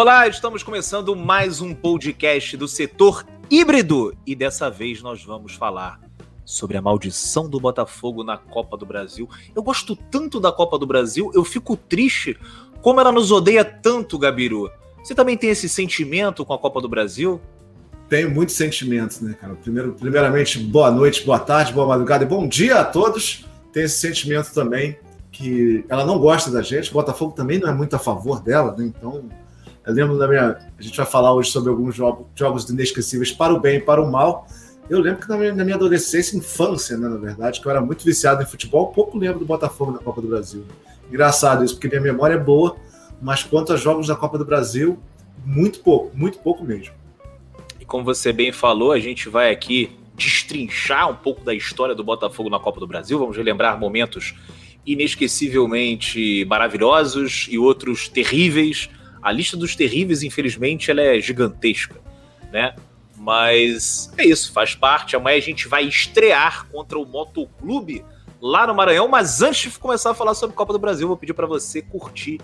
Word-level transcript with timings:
Olá, 0.00 0.28
estamos 0.28 0.62
começando 0.62 1.16
mais 1.16 1.60
um 1.60 1.74
podcast 1.74 2.56
do 2.56 2.68
setor 2.68 3.26
híbrido 3.50 4.16
e 4.24 4.36
dessa 4.36 4.70
vez 4.70 5.02
nós 5.02 5.24
vamos 5.24 5.54
falar 5.54 6.00
sobre 6.44 6.76
a 6.76 6.80
maldição 6.80 7.50
do 7.50 7.58
Botafogo 7.58 8.22
na 8.22 8.38
Copa 8.38 8.76
do 8.76 8.86
Brasil. 8.86 9.28
Eu 9.56 9.60
gosto 9.60 9.96
tanto 9.96 10.38
da 10.38 10.52
Copa 10.52 10.78
do 10.78 10.86
Brasil, 10.86 11.32
eu 11.34 11.44
fico 11.44 11.76
triste 11.76 12.38
como 12.80 13.00
ela 13.00 13.10
nos 13.10 13.32
odeia 13.32 13.64
tanto, 13.64 14.20
Gabiru. 14.20 14.70
Você 15.02 15.16
também 15.16 15.36
tem 15.36 15.50
esse 15.50 15.68
sentimento 15.68 16.44
com 16.44 16.52
a 16.52 16.58
Copa 16.60 16.80
do 16.80 16.88
Brasil? 16.88 17.40
Tenho 18.08 18.30
muitos 18.30 18.54
sentimentos, 18.54 19.20
né, 19.20 19.34
cara? 19.34 19.56
Primeiro, 19.56 19.94
primeiramente, 19.94 20.60
boa 20.60 20.92
noite, 20.92 21.26
boa 21.26 21.40
tarde, 21.40 21.72
boa 21.72 21.88
madrugada 21.88 22.22
e 22.22 22.28
bom 22.28 22.46
dia 22.46 22.82
a 22.82 22.84
todos. 22.84 23.44
Tem 23.72 23.82
esse 23.82 23.98
sentimento 23.98 24.54
também 24.54 24.96
que 25.32 25.84
ela 25.88 26.06
não 26.06 26.20
gosta 26.20 26.52
da 26.52 26.62
gente. 26.62 26.88
O 26.88 26.94
Botafogo 26.94 27.32
também 27.32 27.58
não 27.58 27.68
é 27.68 27.74
muito 27.74 27.96
a 27.96 27.98
favor 27.98 28.40
dela, 28.40 28.76
né? 28.78 28.86
Então, 28.86 29.24
eu 29.88 29.94
lembro 29.94 30.18
da 30.18 30.28
minha. 30.28 30.58
A 30.78 30.82
gente 30.82 30.96
vai 30.96 31.06
falar 31.06 31.32
hoje 31.32 31.50
sobre 31.50 31.70
alguns 31.70 31.94
jogos, 31.94 32.26
jogos 32.34 32.68
inesquecíveis 32.68 33.32
para 33.32 33.54
o 33.54 33.58
bem 33.58 33.78
e 33.78 33.80
para 33.80 34.02
o 34.02 34.10
mal. 34.10 34.46
Eu 34.88 35.00
lembro 35.00 35.22
que 35.22 35.28
na 35.28 35.36
minha, 35.36 35.54
na 35.54 35.64
minha 35.64 35.76
adolescência, 35.76 36.36
infância, 36.36 36.96
né, 36.96 37.08
na 37.08 37.16
verdade, 37.16 37.60
que 37.60 37.66
eu 37.66 37.70
era 37.70 37.80
muito 37.80 38.04
viciado 38.04 38.42
em 38.42 38.46
futebol, 38.46 38.88
pouco 38.88 39.18
lembro 39.18 39.38
do 39.38 39.46
Botafogo 39.46 39.92
na 39.92 39.98
Copa 39.98 40.20
do 40.20 40.28
Brasil. 40.28 40.64
Engraçado 41.10 41.64
isso, 41.64 41.74
porque 41.74 41.88
minha 41.88 42.00
memória 42.00 42.34
é 42.34 42.38
boa, 42.38 42.76
mas 43.20 43.42
quanto 43.42 43.72
a 43.72 43.76
jogos 43.76 44.06
da 44.06 44.14
Copa 44.14 44.36
do 44.36 44.44
Brasil, 44.44 44.98
muito 45.44 45.80
pouco, 45.80 46.14
muito 46.16 46.38
pouco 46.38 46.64
mesmo. 46.64 46.94
E 47.80 47.84
como 47.84 48.04
você 48.04 48.30
bem 48.30 48.52
falou, 48.52 48.92
a 48.92 48.98
gente 48.98 49.28
vai 49.28 49.50
aqui 49.50 49.96
destrinchar 50.14 51.10
um 51.10 51.16
pouco 51.16 51.42
da 51.42 51.54
história 51.54 51.94
do 51.94 52.04
Botafogo 52.04 52.50
na 52.50 52.58
Copa 52.58 52.78
do 52.78 52.86
Brasil. 52.86 53.18
Vamos 53.18 53.36
relembrar 53.36 53.78
momentos 53.78 54.34
inesquecivelmente 54.86 56.44
maravilhosos 56.46 57.46
e 57.50 57.58
outros 57.58 58.08
terríveis. 58.08 58.90
A 59.22 59.32
lista 59.32 59.56
dos 59.56 59.74
terríveis, 59.74 60.22
infelizmente, 60.22 60.90
ela 60.90 61.02
é 61.02 61.20
gigantesca, 61.20 62.00
né? 62.52 62.74
Mas 63.16 64.12
é 64.16 64.24
isso, 64.24 64.52
faz 64.52 64.74
parte. 64.74 65.16
Amanhã 65.16 65.36
a 65.36 65.40
gente 65.40 65.68
vai 65.68 65.84
estrear 65.84 66.66
contra 66.68 66.98
o 66.98 67.04
Motoclube 67.04 68.04
lá 68.40 68.66
no 68.66 68.74
Maranhão. 68.74 69.08
Mas 69.08 69.42
antes 69.42 69.72
de 69.72 69.78
começar 69.78 70.10
a 70.10 70.14
falar 70.14 70.34
sobre 70.34 70.54
Copa 70.54 70.72
do 70.72 70.78
Brasil, 70.78 71.08
vou 71.08 71.16
pedir 71.16 71.34
para 71.34 71.46
você 71.46 71.82
curtir 71.82 72.40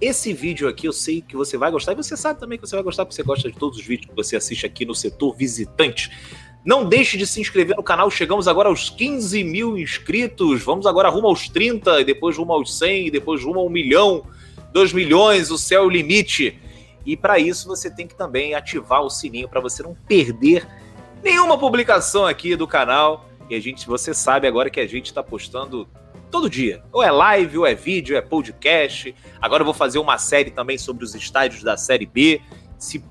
esse 0.00 0.32
vídeo 0.32 0.68
aqui. 0.68 0.86
Eu 0.86 0.92
sei 0.92 1.20
que 1.20 1.36
você 1.36 1.56
vai 1.56 1.70
gostar 1.70 1.92
e 1.92 1.96
você 1.96 2.16
sabe 2.16 2.40
também 2.40 2.58
que 2.58 2.66
você 2.66 2.74
vai 2.74 2.82
gostar 2.82 3.04
porque 3.04 3.14
você 3.14 3.22
gosta 3.22 3.50
de 3.50 3.56
todos 3.56 3.78
os 3.78 3.84
vídeos 3.84 4.10
que 4.10 4.16
você 4.16 4.36
assiste 4.36 4.66
aqui 4.66 4.84
no 4.84 4.94
setor 4.94 5.34
visitante. 5.34 6.10
Não 6.64 6.84
deixe 6.86 7.16
de 7.16 7.26
se 7.26 7.40
inscrever 7.40 7.76
no 7.76 7.82
canal. 7.82 8.10
Chegamos 8.10 8.48
agora 8.48 8.68
aos 8.68 8.90
15 8.90 9.42
mil 9.44 9.78
inscritos. 9.78 10.62
Vamos 10.62 10.86
agora 10.86 11.08
rumo 11.08 11.28
aos 11.28 11.48
30, 11.48 12.00
e 12.00 12.04
depois 12.04 12.36
rumo 12.36 12.52
aos 12.52 12.76
100, 12.76 13.06
e 13.06 13.10
depois 13.10 13.42
rumo 13.42 13.60
a 13.60 13.64
um 13.64 13.70
milhão, 13.70 14.26
2 14.72 14.92
milhões. 14.92 15.50
O 15.50 15.58
céu 15.58 15.82
é 15.82 15.86
o 15.86 15.90
limite. 15.90 16.60
E 17.04 17.16
para 17.16 17.38
isso 17.38 17.66
você 17.66 17.90
tem 17.90 18.06
que 18.06 18.14
também 18.14 18.54
ativar 18.54 19.02
o 19.02 19.10
sininho 19.10 19.48
para 19.48 19.60
você 19.60 19.82
não 19.82 19.94
perder 19.94 20.66
nenhuma 21.22 21.58
publicação 21.58 22.26
aqui 22.26 22.54
do 22.54 22.66
canal. 22.66 23.26
E 23.48 23.54
a 23.54 23.60
gente, 23.60 23.86
você 23.86 24.12
sabe 24.12 24.46
agora 24.46 24.68
que 24.68 24.80
a 24.80 24.86
gente 24.86 25.06
está 25.06 25.22
postando 25.22 25.88
todo 26.30 26.50
dia. 26.50 26.82
Ou 26.92 27.02
é 27.02 27.10
live, 27.10 27.58
ou 27.58 27.66
é 27.66 27.74
vídeo, 27.74 28.16
é 28.16 28.20
podcast. 28.20 29.14
Agora 29.40 29.62
eu 29.62 29.64
vou 29.64 29.74
fazer 29.74 29.98
uma 29.98 30.18
série 30.18 30.50
também 30.50 30.76
sobre 30.76 31.04
os 31.04 31.14
estádios 31.14 31.62
da 31.62 31.76
Série 31.76 32.06
B. 32.06 32.40
Se 32.78 33.02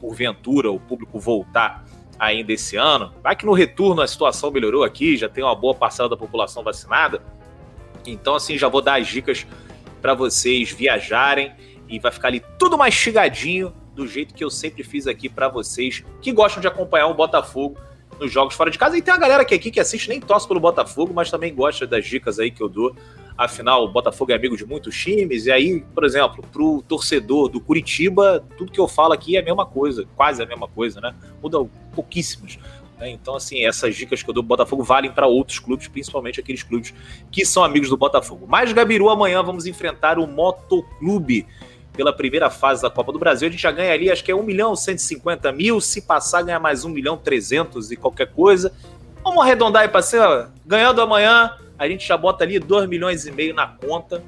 porventura 0.00 0.70
o 0.70 0.78
público 0.78 1.18
voltar 1.18 1.84
ainda 2.18 2.52
esse 2.52 2.76
ano, 2.76 3.14
vai 3.22 3.34
que 3.34 3.46
no 3.46 3.52
retorno 3.52 4.02
a 4.02 4.06
situação 4.06 4.50
melhorou 4.50 4.84
aqui, 4.84 5.16
já 5.16 5.28
tem 5.28 5.42
uma 5.42 5.54
boa 5.54 5.74
parcela 5.74 6.08
da 6.08 6.16
população 6.16 6.62
vacinada. 6.62 7.22
Então, 8.06 8.34
assim, 8.34 8.58
já 8.58 8.68
vou 8.68 8.82
dar 8.82 9.00
as 9.00 9.08
dicas 9.08 9.46
para 10.00 10.14
vocês 10.14 10.70
viajarem 10.70 11.52
e 11.88 11.98
vai 11.98 12.10
ficar 12.12 12.28
ali 12.28 12.42
tudo 12.58 12.78
mastigadinho 12.78 13.72
do 13.94 14.06
jeito 14.06 14.34
que 14.34 14.42
eu 14.42 14.50
sempre 14.50 14.82
fiz 14.82 15.06
aqui 15.06 15.28
para 15.28 15.48
vocês 15.48 16.04
que 16.22 16.32
gostam 16.32 16.60
de 16.60 16.66
acompanhar 16.66 17.08
o 17.08 17.14
Botafogo 17.14 17.76
nos 18.18 18.30
jogos 18.30 18.54
fora 18.54 18.70
de 18.70 18.78
casa. 18.78 18.96
E 18.96 19.02
tem 19.02 19.12
a 19.12 19.16
galera 19.16 19.44
que 19.44 19.54
aqui 19.54 19.70
que 19.70 19.80
assiste 19.80 20.08
nem 20.08 20.20
torce 20.20 20.46
pelo 20.46 20.60
Botafogo, 20.60 21.12
mas 21.14 21.30
também 21.30 21.54
gosta 21.54 21.86
das 21.86 22.06
dicas 22.06 22.38
aí 22.38 22.50
que 22.50 22.62
eu 22.62 22.68
dou. 22.68 22.94
Afinal, 23.36 23.84
o 23.84 23.88
Botafogo 23.88 24.32
é 24.32 24.34
amigo 24.34 24.56
de 24.56 24.66
muitos 24.66 24.94
times. 24.96 25.46
E 25.46 25.52
aí, 25.52 25.80
por 25.94 26.04
exemplo, 26.04 26.44
pro 26.52 26.82
torcedor 26.86 27.48
do 27.48 27.60
Curitiba, 27.60 28.44
tudo 28.58 28.70
que 28.70 28.78
eu 28.78 28.86
falo 28.86 29.14
aqui 29.14 29.36
é 29.36 29.40
a 29.40 29.44
mesma 29.44 29.64
coisa, 29.64 30.06
quase 30.14 30.42
a 30.42 30.46
mesma 30.46 30.68
coisa, 30.68 31.00
né? 31.00 31.14
Muda 31.42 31.58
pouquíssimos. 31.94 32.58
Né? 33.00 33.10
Então, 33.10 33.34
assim, 33.34 33.64
essas 33.64 33.96
dicas 33.96 34.22
que 34.22 34.28
eu 34.28 34.34
dou 34.34 34.42
pro 34.42 34.48
Botafogo 34.48 34.84
valem 34.84 35.10
para 35.10 35.26
outros 35.26 35.58
clubes, 35.58 35.88
principalmente 35.88 36.38
aqueles 36.38 36.62
clubes 36.62 36.94
que 37.32 37.44
são 37.44 37.64
amigos 37.64 37.88
do 37.88 37.96
Botafogo. 37.96 38.46
Mas, 38.46 38.72
Gabiru, 38.72 39.08
amanhã 39.08 39.42
vamos 39.42 39.66
enfrentar 39.66 40.18
o 40.18 40.26
Motoclube 40.26 41.46
pela 41.92 42.12
primeira 42.12 42.50
fase 42.50 42.82
da 42.82 42.90
Copa 42.90 43.10
do 43.10 43.18
Brasil. 43.18 43.48
A 43.48 43.50
gente 43.50 43.62
já 43.62 43.72
ganha 43.72 43.92
ali, 43.92 44.10
acho 44.10 44.22
que 44.22 44.30
é 44.30 44.34
1 44.34 44.42
milhão 44.42 44.76
150 44.76 45.50
mil. 45.50 45.80
Se 45.80 46.02
passar, 46.02 46.42
ganha 46.42 46.60
mais 46.60 46.84
1 46.84 46.90
milhão 46.90 47.16
300 47.16 47.90
e 47.90 47.96
qualquer 47.96 48.30
coisa. 48.32 48.72
Vamos 49.24 49.42
arredondar 49.42 49.82
aí 49.82 50.18
ó, 50.18 50.46
ganhando 50.64 51.02
amanhã, 51.02 51.56
a 51.78 51.88
gente 51.88 52.06
já 52.06 52.16
bota 52.16 52.44
ali 52.44 52.58
2 52.58 52.88
milhões 52.88 53.26
e 53.26 53.32
meio 53.32 53.54
na 53.54 53.66
conta, 53.66 54.22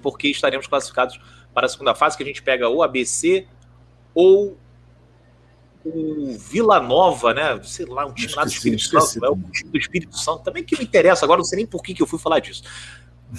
porque 0.00 0.28
estaremos 0.28 0.66
classificados 0.66 1.18
para 1.52 1.66
a 1.66 1.68
segunda 1.68 1.94
fase, 1.94 2.16
que 2.16 2.22
a 2.22 2.26
gente 2.26 2.42
pega 2.42 2.68
ou 2.68 2.82
ABC 2.82 3.46
ou 4.14 4.56
o 5.86 6.36
Vila 6.38 6.80
Nova, 6.80 7.32
né? 7.32 7.60
Sei 7.62 7.86
lá, 7.86 8.06
um 8.06 8.12
time 8.12 8.32
lá 8.34 8.44
do 8.44 8.50
Espírito 8.50 8.82
Santo, 8.82 9.24
é 9.24 9.30
o 9.30 9.36
time 9.52 9.70
do 9.70 9.78
Espírito 9.78 10.18
Santo, 10.18 10.42
também 10.42 10.64
que 10.64 10.76
me 10.76 10.84
interessa 10.84 11.24
agora, 11.24 11.38
não 11.38 11.44
sei 11.44 11.58
nem 11.58 11.66
por 11.66 11.82
que, 11.82 11.94
que 11.94 12.02
eu 12.02 12.06
fui 12.06 12.18
falar 12.18 12.40
disso. 12.40 12.62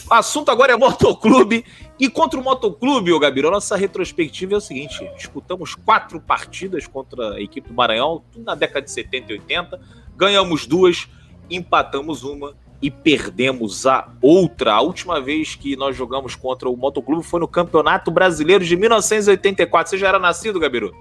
O 0.09 0.13
assunto 0.13 0.51
agora 0.51 0.73
é 0.73 0.77
motoclube. 0.77 1.63
E 1.99 2.09
contra 2.09 2.39
o 2.39 2.43
motoclube, 2.43 3.11
ô 3.11 3.19
Gabiru, 3.19 3.49
nossa 3.49 3.75
retrospectiva 3.75 4.53
é 4.53 4.57
o 4.57 4.61
seguinte: 4.61 5.09
disputamos 5.15 5.75
quatro 5.75 6.19
partidas 6.19 6.85
contra 6.85 7.35
a 7.35 7.41
equipe 7.41 7.69
do 7.69 7.73
Maranhão, 7.73 8.23
na 8.35 8.53
década 8.53 8.81
de 8.81 8.91
70 8.91 9.31
e 9.31 9.35
80. 9.39 9.79
Ganhamos 10.15 10.65
duas, 10.65 11.07
empatamos 11.49 12.23
uma 12.23 12.53
e 12.81 12.91
perdemos 12.91 13.85
a 13.87 14.09
outra. 14.21 14.73
A 14.73 14.81
última 14.81 15.21
vez 15.21 15.55
que 15.55 15.75
nós 15.75 15.95
jogamos 15.95 16.35
contra 16.35 16.69
o 16.69 16.75
motoclube 16.75 17.23
foi 17.23 17.39
no 17.39 17.47
Campeonato 17.47 18.11
Brasileiro 18.11 18.63
de 18.63 18.75
1984. 18.75 19.89
Você 19.89 19.97
já 19.97 20.09
era 20.09 20.19
nascido, 20.19 20.59
Gabiru? 20.59 20.93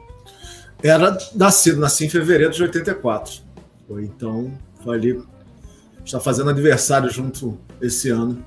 Era 0.87 1.17
nascido, 1.35 1.81
nasci 1.81 2.07
em 2.07 2.09
fevereiro 2.09 2.53
de 2.53 2.63
84. 2.63 3.43
Foi, 3.87 4.05
então, 4.05 4.53
foi 4.83 4.97
ali. 4.97 5.23
Está 6.05 6.21
fazendo 6.21 6.51
aniversário 6.51 7.11
junto 7.11 7.59
esse 7.81 8.11
ano 8.11 8.45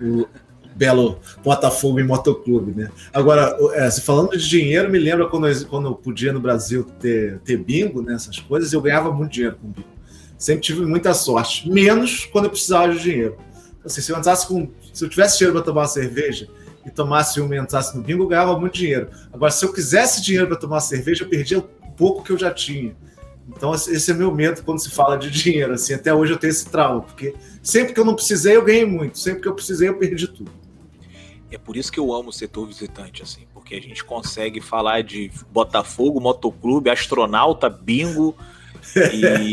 o 0.00 0.26
belo 0.74 1.18
Botafogo 1.44 2.00
e 2.00 2.04
Motoclube, 2.04 2.72
né? 2.72 2.90
Agora, 3.12 3.56
é, 3.74 3.90
se 3.90 4.00
falando 4.00 4.30
de 4.30 4.48
dinheiro, 4.48 4.88
me 4.88 4.98
lembra 4.98 5.26
quando 5.28 5.46
eu, 5.46 5.66
quando 5.66 5.88
eu 5.88 5.94
podia 5.94 6.32
no 6.32 6.40
Brasil 6.40 6.84
ter, 6.98 7.38
ter 7.40 7.58
bingo, 7.58 8.00
né, 8.00 8.14
essas 8.14 8.38
coisas, 8.38 8.72
eu 8.72 8.80
ganhava 8.80 9.12
muito 9.12 9.32
dinheiro 9.32 9.56
com 9.60 9.68
bingo. 9.68 9.88
Sempre 10.38 10.62
tive 10.62 10.86
muita 10.86 11.12
sorte, 11.12 11.70
menos 11.70 12.24
quando 12.26 12.46
eu 12.46 12.50
precisava 12.50 12.94
de 12.94 13.02
dinheiro. 13.02 13.36
Então, 13.78 13.86
assim, 13.86 14.00
se 14.00 14.10
eu 14.10 14.18
entrasse 14.18 14.46
com, 14.46 14.70
se 14.92 15.04
eu 15.04 15.08
tivesse 15.08 15.38
dinheiro 15.38 15.54
para 15.54 15.64
tomar 15.64 15.82
uma 15.82 15.88
cerveja 15.88 16.48
e 16.86 16.90
tomasse 16.90 17.40
uma 17.40 17.54
e 17.54 17.58
entrasse 17.58 17.94
no 17.94 18.02
bingo, 18.02 18.22
eu 18.22 18.28
ganhava 18.28 18.58
muito 18.58 18.74
dinheiro. 18.74 19.08
Agora, 19.30 19.52
se 19.52 19.62
eu 19.64 19.72
quisesse 19.72 20.22
dinheiro 20.22 20.46
para 20.46 20.56
tomar 20.56 20.80
cerveja, 20.80 21.24
eu 21.24 21.28
perdia 21.28 21.62
pouco 22.00 22.24
que 22.24 22.32
eu 22.32 22.38
já 22.38 22.50
tinha. 22.50 22.96
Então, 23.46 23.74
esse 23.74 24.10
é 24.10 24.14
meu 24.14 24.34
medo 24.34 24.64
quando 24.64 24.78
se 24.78 24.88
fala 24.88 25.18
de 25.18 25.30
dinheiro. 25.30 25.74
Assim, 25.74 25.92
até 25.92 26.14
hoje 26.14 26.32
eu 26.32 26.38
tenho 26.38 26.50
esse 26.50 26.64
trauma, 26.64 27.02
porque 27.02 27.34
sempre 27.62 27.92
que 27.92 28.00
eu 28.00 28.06
não 28.06 28.14
precisei, 28.14 28.56
eu 28.56 28.64
ganhei 28.64 28.86
muito. 28.86 29.18
Sempre 29.18 29.42
que 29.42 29.48
eu 29.48 29.54
precisei, 29.54 29.90
eu 29.90 29.98
perdi 29.98 30.26
tudo. 30.26 30.50
É 31.50 31.58
por 31.58 31.76
isso 31.76 31.92
que 31.92 32.00
eu 32.00 32.14
amo 32.14 32.30
o 32.30 32.32
setor 32.32 32.66
visitante, 32.66 33.22
assim, 33.22 33.42
porque 33.52 33.74
a 33.74 33.80
gente 33.80 34.02
consegue 34.02 34.62
falar 34.62 35.02
de 35.02 35.30
Botafogo, 35.50 36.20
Motoclube, 36.20 36.88
astronauta, 36.88 37.68
bingo 37.68 38.34
e 39.12 39.52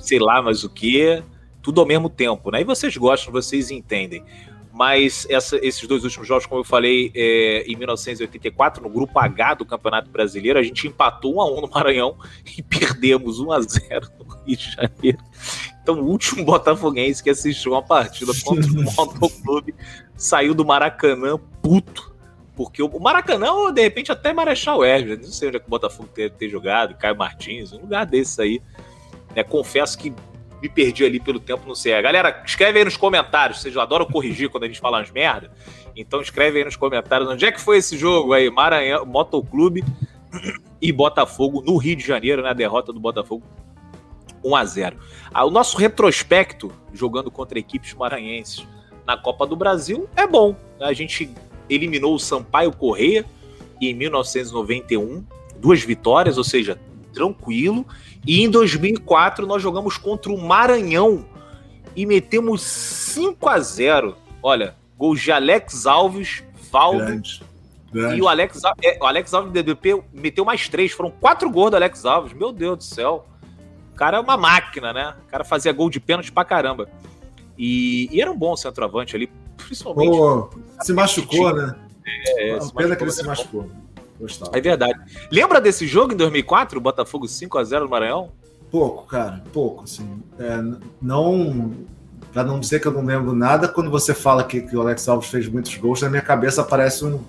sei 0.00 0.18
lá 0.18 0.42
mais 0.42 0.64
o 0.64 0.70
que, 0.70 1.22
tudo 1.62 1.80
ao 1.80 1.86
mesmo 1.86 2.08
tempo, 2.08 2.50
né? 2.50 2.62
E 2.62 2.64
vocês 2.64 2.96
gostam, 2.96 3.30
vocês 3.30 3.70
entendem 3.70 4.24
mas 4.80 5.26
essa, 5.28 5.58
esses 5.58 5.86
dois 5.86 6.04
últimos 6.04 6.26
jogos, 6.26 6.46
como 6.46 6.62
eu 6.62 6.64
falei, 6.64 7.12
é, 7.14 7.64
em 7.70 7.76
1984, 7.76 8.82
no 8.82 8.88
grupo 8.88 9.18
H 9.18 9.52
do 9.52 9.66
Campeonato 9.66 10.08
Brasileiro, 10.08 10.58
a 10.58 10.62
gente 10.62 10.88
empatou 10.88 11.34
1 11.34 11.40
a 11.42 11.52
1 11.52 11.60
no 11.60 11.68
Maranhão 11.68 12.16
e 12.56 12.62
perdemos 12.62 13.40
1 13.40 13.52
a 13.52 13.60
0 13.60 14.08
no 14.18 14.36
Rio 14.36 14.56
de 14.56 14.70
Janeiro. 14.70 15.18
Então, 15.82 16.00
o 16.00 16.06
último 16.06 16.46
botafoguense 16.46 17.22
que 17.22 17.28
assistiu 17.28 17.72
uma 17.72 17.82
partida 17.82 18.32
contra 18.42 18.72
o 18.72 18.80
Motoclube 18.96 19.74
saiu 20.16 20.54
do 20.54 20.64
Maracanã 20.64 21.38
puto. 21.60 22.14
Porque 22.56 22.82
o 22.82 22.98
Maracanã, 22.98 23.70
de 23.70 23.82
repente, 23.82 24.10
até 24.10 24.32
Marechal 24.32 24.82
Hermes, 24.82 25.18
não 25.18 25.30
sei 25.30 25.48
onde 25.48 25.58
é 25.58 25.60
que 25.60 25.66
o 25.66 25.70
Botafogo 25.70 26.08
ter, 26.08 26.30
ter 26.30 26.48
jogado, 26.48 26.96
Caio 26.96 27.18
Martins, 27.18 27.74
um 27.74 27.82
lugar 27.82 28.06
desse 28.06 28.40
aí. 28.40 28.62
É, 29.34 29.44
confesso 29.44 29.98
que 29.98 30.10
me 30.60 30.68
perdi 30.68 31.04
ali 31.04 31.18
pelo 31.18 31.40
tempo, 31.40 31.66
não 31.66 31.74
sei. 31.74 32.00
Galera, 32.02 32.42
escreve 32.44 32.78
aí 32.78 32.84
nos 32.84 32.96
comentários. 32.96 33.60
Vocês 33.60 33.76
adoram 33.76 34.06
corrigir 34.06 34.48
quando 34.50 34.64
a 34.64 34.66
gente 34.66 34.80
fala 34.80 34.98
umas 34.98 35.10
merda. 35.10 35.50
Então 35.96 36.20
escreve 36.20 36.58
aí 36.58 36.64
nos 36.64 36.76
comentários 36.76 37.28
onde 37.28 37.44
é 37.44 37.52
que 37.52 37.60
foi 37.60 37.78
esse 37.78 37.96
jogo 37.96 38.32
aí. 38.32 38.50
Maranhão, 38.50 39.06
Motoclube 39.06 39.84
e 40.80 40.92
Botafogo 40.92 41.62
no 41.62 41.76
Rio 41.76 41.96
de 41.96 42.06
Janeiro, 42.06 42.42
na 42.42 42.48
né? 42.48 42.54
derrota 42.54 42.92
do 42.92 43.00
Botafogo 43.00 43.42
1 44.44 44.56
a 44.56 44.64
0 44.64 44.96
ah, 45.32 45.44
O 45.44 45.50
nosso 45.50 45.76
retrospecto 45.76 46.72
jogando 46.92 47.30
contra 47.30 47.58
equipes 47.58 47.94
maranhenses 47.94 48.66
na 49.06 49.16
Copa 49.16 49.46
do 49.46 49.56
Brasil 49.56 50.08
é 50.16 50.26
bom. 50.26 50.54
A 50.80 50.92
gente 50.92 51.30
eliminou 51.68 52.14
o 52.14 52.18
Sampaio 52.18 52.72
Correia 52.72 53.24
em 53.80 53.94
1991, 53.94 55.24
duas 55.56 55.82
vitórias, 55.82 56.36
ou 56.36 56.44
seja, 56.44 56.78
tranquilo. 57.12 57.86
E 58.26 58.42
em 58.42 58.50
2004 58.50 59.46
nós 59.46 59.62
jogamos 59.62 59.96
contra 59.96 60.30
o 60.32 60.38
Maranhão 60.38 61.24
e 61.96 62.06
metemos 62.06 62.62
5 62.62 63.48
a 63.48 63.58
0. 63.58 64.16
Olha, 64.42 64.74
gols 64.96 65.20
de 65.20 65.32
Alex 65.32 65.86
Alves, 65.86 66.44
Valdo 66.70 66.98
Grande. 66.98 67.42
Grande. 67.92 68.16
e 68.18 68.22
o 68.22 68.28
Alex, 68.28 68.62
é, 68.84 68.98
o 69.00 69.04
Alex 69.04 69.34
Alves 69.34 69.50
do 69.50 69.54
DDP 69.54 70.00
meteu 70.12 70.44
mais 70.44 70.68
três. 70.68 70.92
Foram 70.92 71.10
quatro 71.10 71.50
gols 71.50 71.70
do 71.70 71.76
Alex 71.76 72.04
Alves. 72.04 72.32
Meu 72.32 72.52
Deus 72.52 72.78
do 72.78 72.84
céu. 72.84 73.26
O 73.92 73.96
cara 73.96 74.18
é 74.18 74.20
uma 74.20 74.36
máquina, 74.36 74.92
né? 74.92 75.14
O 75.26 75.30
cara 75.30 75.44
fazia 75.44 75.72
gol 75.72 75.90
de 75.90 75.98
pênalti 75.98 76.30
pra 76.30 76.44
caramba. 76.44 76.88
E, 77.58 78.08
e 78.10 78.20
era 78.20 78.30
um 78.30 78.38
bom 78.38 78.56
centroavante 78.56 79.16
ali, 79.16 79.30
principalmente. 79.56 80.16
Pô, 80.16 80.50
se 80.80 80.92
machucou, 80.92 81.54
né? 81.54 81.76
É, 82.06 82.50
é 82.50 82.58
pena 82.74 82.96
que 82.96 83.04
ele 83.04 83.10
se 83.10 83.22
machucou. 83.22 83.70
Gostava. 84.20 84.56
É 84.56 84.60
verdade. 84.60 84.98
Lembra 85.30 85.60
desse 85.60 85.86
jogo 85.86 86.12
em 86.12 86.16
2004, 86.16 86.78
o 86.78 86.80
Botafogo 86.80 87.26
5 87.26 87.58
a 87.58 87.64
0 87.64 87.84
no 87.84 87.90
Maranhão? 87.90 88.30
Pouco, 88.70 89.06
cara, 89.06 89.42
pouco, 89.52 89.84
assim. 89.84 90.22
É, 90.38 90.62
não, 91.00 91.74
para 92.32 92.44
não 92.44 92.60
dizer 92.60 92.80
que 92.80 92.86
eu 92.86 92.92
não 92.92 93.04
lembro 93.04 93.34
nada, 93.34 93.66
quando 93.66 93.90
você 93.90 94.14
fala 94.14 94.44
que, 94.44 94.60
que 94.60 94.76
o 94.76 94.80
Alex 94.80 95.08
Alves 95.08 95.30
fez 95.30 95.48
muitos 95.48 95.74
gols, 95.76 96.02
na 96.02 96.10
minha 96.10 96.22
cabeça 96.22 96.60
aparece 96.60 97.04
um, 97.04 97.20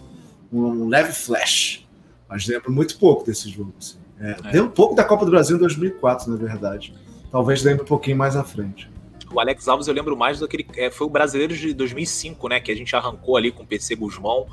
um 0.51 0.87
leve 0.87 1.13
flash. 1.13 1.87
Mas 2.29 2.45
lembro 2.45 2.71
muito 2.71 2.97
pouco 2.99 3.25
desse 3.25 3.49
jogo. 3.49 3.73
Assim. 3.79 3.97
É, 4.19 4.31
é. 4.31 4.51
Lembro 4.53 4.71
pouco 4.71 4.93
da 4.93 5.03
Copa 5.03 5.25
do 5.25 5.31
Brasil 5.31 5.55
em 5.55 5.59
2004, 5.59 6.29
na 6.29 6.37
verdade. 6.37 6.93
Talvez 7.31 7.63
lembre 7.63 7.83
um 7.83 7.87
pouquinho 7.87 8.17
mais 8.17 8.35
à 8.35 8.43
frente. 8.43 8.89
O 9.33 9.39
Alex 9.39 9.67
Alves 9.67 9.87
eu 9.87 9.93
lembro 9.93 10.15
mais 10.15 10.39
daquele. 10.39 10.67
É, 10.75 10.91
foi 10.91 11.07
o 11.07 11.09
brasileiro 11.09 11.55
de 11.55 11.73
2005, 11.73 12.49
né? 12.49 12.59
Que 12.59 12.71
a 12.71 12.75
gente 12.75 12.95
arrancou 12.95 13.37
ali 13.37 13.51
com 13.51 13.63
o 13.63 13.65
PC 13.65 13.95
Guzmão. 13.95 14.45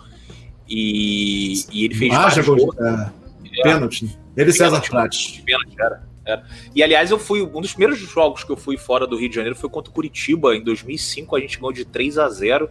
E, 0.68 1.64
e 1.72 1.84
ele 1.84 1.94
fez. 1.94 2.14
Ah, 2.14 2.42
gol, 2.42 2.74
é, 2.78 3.10
é, 3.58 3.62
pênalti. 3.62 4.18
Ele 4.36 4.50
e 4.50 4.52
César 4.52 4.80
Prates. 4.82 5.42
Pênalti, 5.44 5.74
era. 5.80 6.02
era. 6.24 6.44
E 6.74 6.82
aliás, 6.82 7.10
eu 7.10 7.18
fui. 7.18 7.42
Um 7.42 7.60
dos 7.60 7.72
primeiros 7.72 7.98
jogos 7.98 8.44
que 8.44 8.50
eu 8.50 8.56
fui 8.56 8.76
fora 8.76 9.06
do 9.06 9.16
Rio 9.16 9.28
de 9.28 9.34
Janeiro 9.34 9.56
foi 9.56 9.70
contra 9.70 9.90
o 9.90 9.94
Curitiba. 9.94 10.54
Em 10.54 10.62
2005, 10.62 11.34
a 11.34 11.40
gente 11.40 11.58
ganhou 11.58 11.72
de 11.72 11.84
3 11.84 12.18
a 12.18 12.28
0 12.28 12.70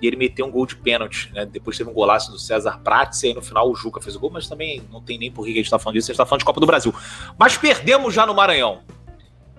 e 0.00 0.06
ele 0.06 0.16
meteu 0.16 0.46
um 0.46 0.50
gol 0.50 0.64
de 0.64 0.76
pênalti, 0.76 1.30
né? 1.34 1.44
Depois 1.44 1.76
teve 1.76 1.90
um 1.90 1.92
golaço 1.92 2.30
do 2.30 2.38
César 2.38 2.78
Prates, 2.78 3.22
e 3.22 3.28
aí 3.28 3.34
no 3.34 3.42
final 3.42 3.70
o 3.70 3.74
Juca 3.74 4.00
fez 4.00 4.16
o 4.16 4.20
gol, 4.20 4.30
mas 4.30 4.48
também 4.48 4.82
não 4.90 5.02
tem 5.02 5.18
nem 5.18 5.30
por 5.30 5.44
que 5.44 5.52
a 5.52 5.54
gente 5.54 5.68
tá 5.68 5.78
falando 5.78 5.96
disso, 5.96 6.10
a 6.10 6.12
gente 6.12 6.18
tá 6.18 6.24
falando 6.24 6.40
de 6.40 6.46
Copa 6.46 6.58
do 6.58 6.66
Brasil. 6.66 6.94
Mas 7.38 7.58
perdemos 7.58 8.14
já 8.14 8.24
no 8.24 8.34
Maranhão. 8.34 8.80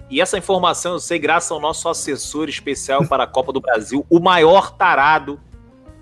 E 0.10 0.20
essa 0.20 0.38
informação 0.38 0.94
eu 0.94 1.00
sei 1.00 1.20
graças 1.20 1.52
ao 1.52 1.60
nosso 1.60 1.88
assessor 1.88 2.50
especial 2.50 3.06
para 3.06 3.24
a 3.24 3.28
Copa 3.28 3.54
do 3.54 3.62
Brasil, 3.62 4.06
o 4.10 4.20
maior 4.20 4.76
tarado 4.76 5.40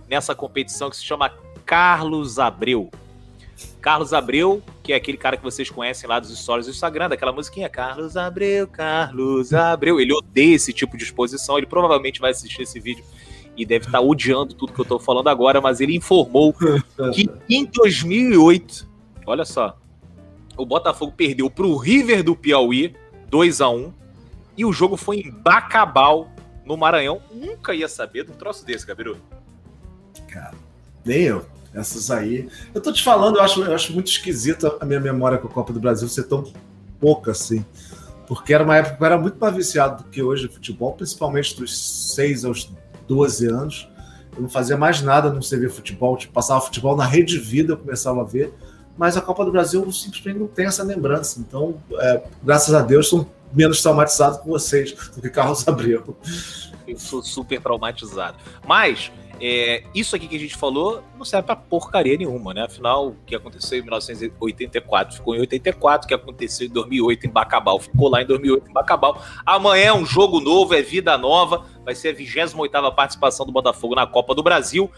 nessa 0.09 0.33
competição, 0.33 0.89
que 0.89 0.95
se 0.95 1.03
chama 1.03 1.31
Carlos 1.69 2.39
Abreu. 2.39 2.89
Carlos 3.79 4.11
Abreu, 4.11 4.59
que 4.81 4.91
é 4.91 4.95
aquele 4.95 5.19
cara 5.19 5.37
que 5.37 5.43
vocês 5.43 5.69
conhecem 5.69 6.09
lá 6.09 6.19
dos 6.19 6.35
stories 6.35 6.65
do 6.65 6.71
Instagram, 6.71 7.09
daquela 7.09 7.31
musiquinha 7.31 7.69
Carlos 7.69 8.17
Abreu, 8.17 8.67
Carlos 8.67 9.53
Abreu. 9.53 10.01
Ele 10.01 10.11
odeia 10.11 10.55
esse 10.55 10.73
tipo 10.73 10.97
de 10.97 11.03
exposição, 11.03 11.59
ele 11.59 11.67
provavelmente 11.67 12.19
vai 12.19 12.31
assistir 12.31 12.63
esse 12.63 12.79
vídeo 12.79 13.05
e 13.55 13.67
deve 13.67 13.85
estar 13.85 14.01
odiando 14.01 14.55
tudo 14.55 14.73
que 14.73 14.79
eu 14.79 14.83
estou 14.83 14.99
falando 14.99 15.29
agora, 15.29 15.61
mas 15.61 15.79
ele 15.79 15.95
informou 15.95 16.55
que 17.13 17.29
em 17.47 17.65
2008, 17.65 18.89
olha 19.27 19.45
só, 19.45 19.77
o 20.57 20.65
Botafogo 20.65 21.13
perdeu 21.15 21.51
para 21.51 21.67
o 21.67 21.77
River 21.77 22.23
do 22.23 22.35
Piauí 22.35 22.95
2 23.29 23.61
a 23.61 23.69
1 23.69 23.93
e 24.57 24.65
o 24.65 24.73
jogo 24.73 24.97
foi 24.97 25.17
em 25.17 25.29
Bacabal, 25.29 26.31
no 26.65 26.75
Maranhão. 26.75 27.21
Nunca 27.31 27.75
ia 27.75 27.87
saber 27.87 28.25
de 28.25 28.31
um 28.31 28.35
troço 28.35 28.65
desse, 28.65 28.87
Gabiru. 28.87 29.17
Cara, 30.27 30.55
nem 31.05 31.21
eu. 31.25 31.58
Essas 31.73 32.09
aí. 32.09 32.49
Eu 32.73 32.81
tô 32.81 32.91
te 32.91 33.03
falando, 33.03 33.37
eu 33.37 33.43
acho, 33.43 33.61
eu 33.61 33.73
acho 33.73 33.93
muito 33.93 34.07
esquisita 34.07 34.75
a 34.79 34.85
minha 34.85 34.99
memória 34.99 35.37
com 35.37 35.47
a 35.47 35.51
Copa 35.51 35.71
do 35.71 35.79
Brasil 35.79 36.07
ser 36.07 36.23
tão 36.23 36.43
pouca 36.99 37.31
assim. 37.31 37.63
Porque 38.27 38.53
era 38.53 38.63
uma 38.63 38.77
época 38.77 38.95
que 38.95 39.01
eu 39.01 39.05
era 39.05 39.17
muito 39.17 39.37
mais 39.39 39.55
viciado 39.55 40.03
do 40.03 40.09
que 40.09 40.21
hoje 40.21 40.47
de 40.47 40.53
futebol, 40.53 40.93
principalmente 40.93 41.55
dos 41.55 42.13
6 42.15 42.45
aos 42.45 42.71
12 43.07 43.47
anos. 43.47 43.89
Eu 44.35 44.43
não 44.43 44.49
fazia 44.49 44.77
mais 44.77 45.01
nada 45.01 45.31
não 45.31 45.41
sei 45.41 45.59
ver 45.59 45.69
futebol, 45.69 46.15
tipo, 46.15 46.33
passava 46.33 46.61
futebol 46.61 46.95
na 46.95 47.05
rede 47.05 47.33
de 47.33 47.39
vida, 47.39 47.73
eu 47.73 47.77
começava 47.77 48.21
a 48.21 48.23
ver. 48.23 48.53
Mas 48.97 49.15
a 49.17 49.21
Copa 49.21 49.45
do 49.45 49.51
Brasil 49.51 49.89
simplesmente 49.91 50.39
não 50.39 50.47
tem 50.47 50.65
essa 50.65 50.83
lembrança. 50.83 51.39
Então, 51.39 51.81
é, 51.99 52.23
graças 52.43 52.73
a 52.73 52.81
Deus, 52.81 53.09
são 53.09 53.25
menos 53.53 53.81
traumatizado 53.81 54.39
com 54.39 54.49
vocês 54.49 54.93
do 55.15 55.21
que 55.21 55.29
Carlos 55.29 55.67
Abreu. 55.67 56.15
Eu 56.87 56.97
sou 56.97 57.23
super 57.23 57.61
traumatizado. 57.61 58.37
Mas 58.67 59.11
é, 59.41 59.83
isso 59.95 60.15
aqui 60.15 60.27
que 60.27 60.35
a 60.35 60.39
gente 60.39 60.55
falou 60.55 61.03
não 61.17 61.23
serve 61.23 61.45
pra 61.45 61.55
porcaria 61.55 62.17
nenhuma, 62.17 62.53
né? 62.53 62.63
Afinal, 62.63 63.09
o 63.09 63.15
que 63.25 63.35
aconteceu 63.35 63.79
em 63.79 63.81
1984 63.81 65.15
ficou 65.15 65.35
em 65.35 65.39
84, 65.39 66.05
o 66.05 66.07
que 66.07 66.13
aconteceu 66.13 66.67
em 66.67 66.69
2008 66.69 67.27
em 67.27 67.29
Bacabal 67.29 67.79
ficou 67.79 68.09
lá 68.09 68.21
em 68.21 68.25
2008 68.25 68.69
em 68.69 68.73
Bacabal. 68.73 69.21
Amanhã 69.45 69.85
é 69.85 69.93
um 69.93 70.05
jogo 70.05 70.39
novo, 70.39 70.73
é 70.73 70.81
vida 70.81 71.17
nova, 71.17 71.65
vai 71.85 71.95
ser 71.95 72.09
a 72.09 72.13
28 72.13 72.55
participação 72.95 73.45
do 73.45 73.51
Botafogo 73.51 73.95
na 73.95 74.05
Copa 74.05 74.35
do 74.35 74.43
Brasil. 74.43 74.91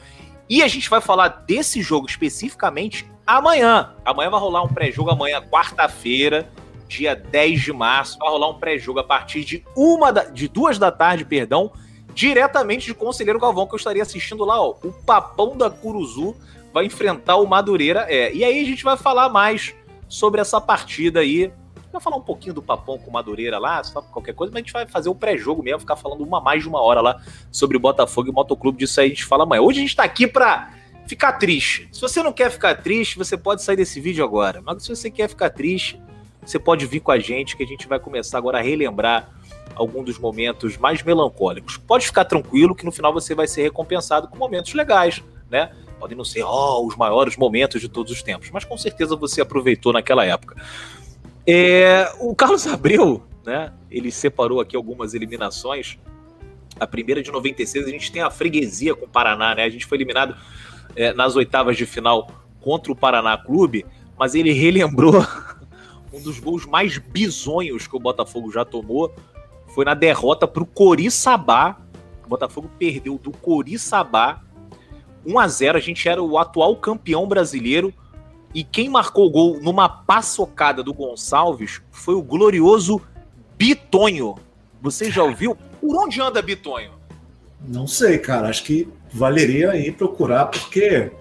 E 0.50 0.62
a 0.62 0.68
gente 0.68 0.90
vai 0.90 1.00
falar 1.00 1.28
desse 1.48 1.82
jogo 1.82 2.08
especificamente 2.08 3.10
amanhã. 3.26 3.96
Amanhã 4.04 4.30
vai 4.30 4.40
rolar 4.40 4.64
um 4.64 4.68
pré-jogo, 4.68 5.10
amanhã, 5.10 5.42
quarta-feira 5.42 6.50
dia 6.92 7.16
10 7.16 7.62
de 7.62 7.74
março. 7.74 8.20
Vai 8.20 8.30
rolar 8.30 8.50
um 8.50 8.60
pré-jogo 8.60 9.00
a 9.00 9.04
partir 9.04 9.46
de 9.46 9.64
uma 9.76 10.12
da, 10.12 10.26
de 10.26 10.48
duas 10.48 10.78
da 10.78 10.92
tarde, 10.92 11.24
perdão, 11.24 11.72
diretamente 12.14 12.86
de 12.86 12.94
Conselheiro 12.94 13.40
Galvão, 13.40 13.68
que 13.68 13.74
eu 13.74 13.78
estaria 13.78 14.02
assistindo 14.02 14.44
lá, 14.46 14.62
ó. 14.62 14.76
O 14.84 14.92
Papão 14.92 15.58
da 15.58 15.70
Curuzu 15.70 16.36
vai 16.74 16.86
enfrentar 16.86 17.38
o 17.38 17.46
Madureira. 17.46 18.06
É, 18.10 18.34
e 18.34 18.44
aí 18.44 18.62
a 18.62 18.66
gente 18.66 18.84
vai 18.84 18.98
falar 18.98 19.30
mais 19.30 19.74
sobre 20.08 20.42
essa 20.42 20.60
partida 20.60 21.20
aí. 21.20 21.52
Vai 21.92 22.02
falar 22.02 22.16
um 22.16 22.22
pouquinho 22.22 22.54
do 22.54 22.62
Papão 22.62 22.98
com 22.98 23.10
o 23.10 23.14
Madureira 23.14 23.60
lá, 23.60 23.82
qualquer 24.12 24.34
coisa, 24.34 24.52
mas 24.54 24.62
a 24.62 24.64
gente 24.64 24.72
vai 24.72 24.88
fazer 24.88 25.10
o 25.10 25.16
pré-jogo 25.16 25.62
mesmo, 25.62 25.82
ficar 25.82 25.98
falando 25.98 26.24
uma 26.24 26.40
mais 26.40 26.64
de 26.64 26.70
uma 26.70 26.82
hora 26.82 27.02
lá 27.02 27.22
sobre 27.52 27.76
o 27.76 27.80
Botafogo 27.80 28.30
e 28.30 28.32
o 28.32 28.34
Motoclube. 28.34 28.78
Disso 28.78 29.02
aí 29.02 29.08
a 29.08 29.10
gente 29.10 29.26
fala 29.26 29.44
amanhã. 29.44 29.62
Hoje 29.62 29.80
a 29.80 29.82
gente 29.82 29.96
tá 29.96 30.04
aqui 30.04 30.26
pra 30.26 30.74
ficar 31.06 31.34
triste. 31.34 31.90
Se 31.92 32.00
você 32.00 32.24
não 32.24 32.32
quer 32.32 32.50
ficar 32.50 32.76
triste, 32.76 33.18
você 33.18 33.38
pode 33.38 33.62
sair 33.62 33.76
desse 33.76 34.00
vídeo 34.00 34.24
agora. 34.24 34.62
Mas 34.62 34.84
se 34.84 34.96
você 34.96 35.12
quer 35.12 35.28
ficar 35.28 35.50
triste, 35.50 36.02
você 36.46 36.58
pode 36.58 36.86
vir 36.86 37.00
com 37.00 37.12
a 37.12 37.20
gente 37.20 37.56
que 37.56 37.64
a 37.64 37.68
gente 37.68 37.88
vai 37.88 38.00
começar 38.00 38.38
agora 38.38 38.58
a 38.58 38.62
relembrar 38.62 39.30
algum 39.76 40.04
dos 40.04 40.18
momentos 40.18 40.78
mais 40.78 41.02
melancólicos. 41.04 41.78
Pode 41.78 42.06
ficar 42.06 42.26
tranquilo 42.26 42.76
que 42.76 42.86
no 42.86 42.92
final 42.92 43.14
você 43.14 43.34
vai 43.34 43.48
ser 43.48 43.64
recompensado 43.64 44.28
com 44.28 44.38
momentos 44.38 44.74
legais, 44.74 45.24
né? 45.50 45.72
Podem 46.00 46.18
não 46.18 46.26
ser 46.26 46.44
oh, 46.44 46.86
os 46.86 46.96
maiores 46.96 47.38
momentos 47.38 47.80
de 47.80 47.88
todos 47.88 48.12
os 48.12 48.24
tempos, 48.24 48.50
mas 48.52 48.66
com 48.66 48.78
certeza 48.78 49.16
você 49.16 49.42
aproveitou 49.42 49.94
naquela 49.94 50.26
época. 50.26 50.56
É, 51.46 52.12
o 52.20 52.36
Carlos 52.36 52.66
Abreu, 52.68 53.24
né? 53.46 53.72
Ele 53.90 54.12
separou 54.12 54.60
aqui 54.60 54.76
algumas 54.76 55.14
eliminações. 55.14 56.00
A 56.80 56.88
primeira 56.88 57.22
de 57.22 57.32
96, 57.32 57.86
a 57.86 57.90
gente 57.90 58.12
tem 58.12 58.22
a 58.22 58.32
freguesia 58.32 58.96
com 58.96 59.06
o 59.06 59.10
Paraná, 59.10 59.54
né? 59.54 59.64
A 59.64 59.70
gente 59.70 59.86
foi 59.86 59.98
eliminado 59.98 60.36
é, 60.96 61.14
nas 61.14 61.36
oitavas 61.36 61.78
de 61.78 61.86
final 61.86 62.30
contra 62.60 62.92
o 62.92 62.96
Paraná 62.96 63.38
Clube, 63.38 63.86
mas 64.18 64.36
ele 64.36 64.52
relembrou 64.52 65.14
um 66.14 66.22
dos 66.22 66.40
gols 66.40 66.66
mais 66.66 66.98
bizonhos 66.98 67.88
que 67.88 67.96
o 67.96 68.00
Botafogo 68.00 68.52
já 68.52 68.66
tomou 68.66 69.14
foi 69.68 69.86
na 69.86 69.94
derrota 69.94 70.48
para 70.48 70.64
o 70.64 70.66
Coriçaba. 70.66 71.78
O 72.26 72.30
Botafogo 72.30 72.70
perdeu 72.78 73.18
do 73.18 73.32
Coriçaba 73.32 74.42
1 75.26 75.40
a 75.40 75.48
0 75.48 75.78
A 75.78 75.82
gente 75.82 76.08
era 76.08 76.22
o 76.22 76.38
atual 76.38 76.76
campeão 76.76 77.28
brasileiro. 77.28 77.94
E 78.54 78.64
quem 78.64 78.90
marcou 78.90 79.28
o 79.28 79.32
gol 79.32 79.60
numa 79.62 79.88
paçocada 79.88 80.84
do 80.84 80.94
Gonçalves 80.94 81.82
foi 81.90 82.16
o 82.16 82.22
glorioso 82.22 83.02
Bitonho. 83.58 84.36
Você 84.82 85.10
já 85.10 85.24
ouviu? 85.24 85.56
Por 85.80 85.96
onde 85.96 86.22
anda 86.22 86.42
Bitonho? 86.42 86.92
Não 87.66 87.88
sei, 87.88 88.18
cara. 88.18 88.50
Acho 88.50 88.64
que 88.64 88.90
valeria 89.14 89.76
ir 89.78 89.94
procurar, 89.94 90.48
porque 90.48 91.12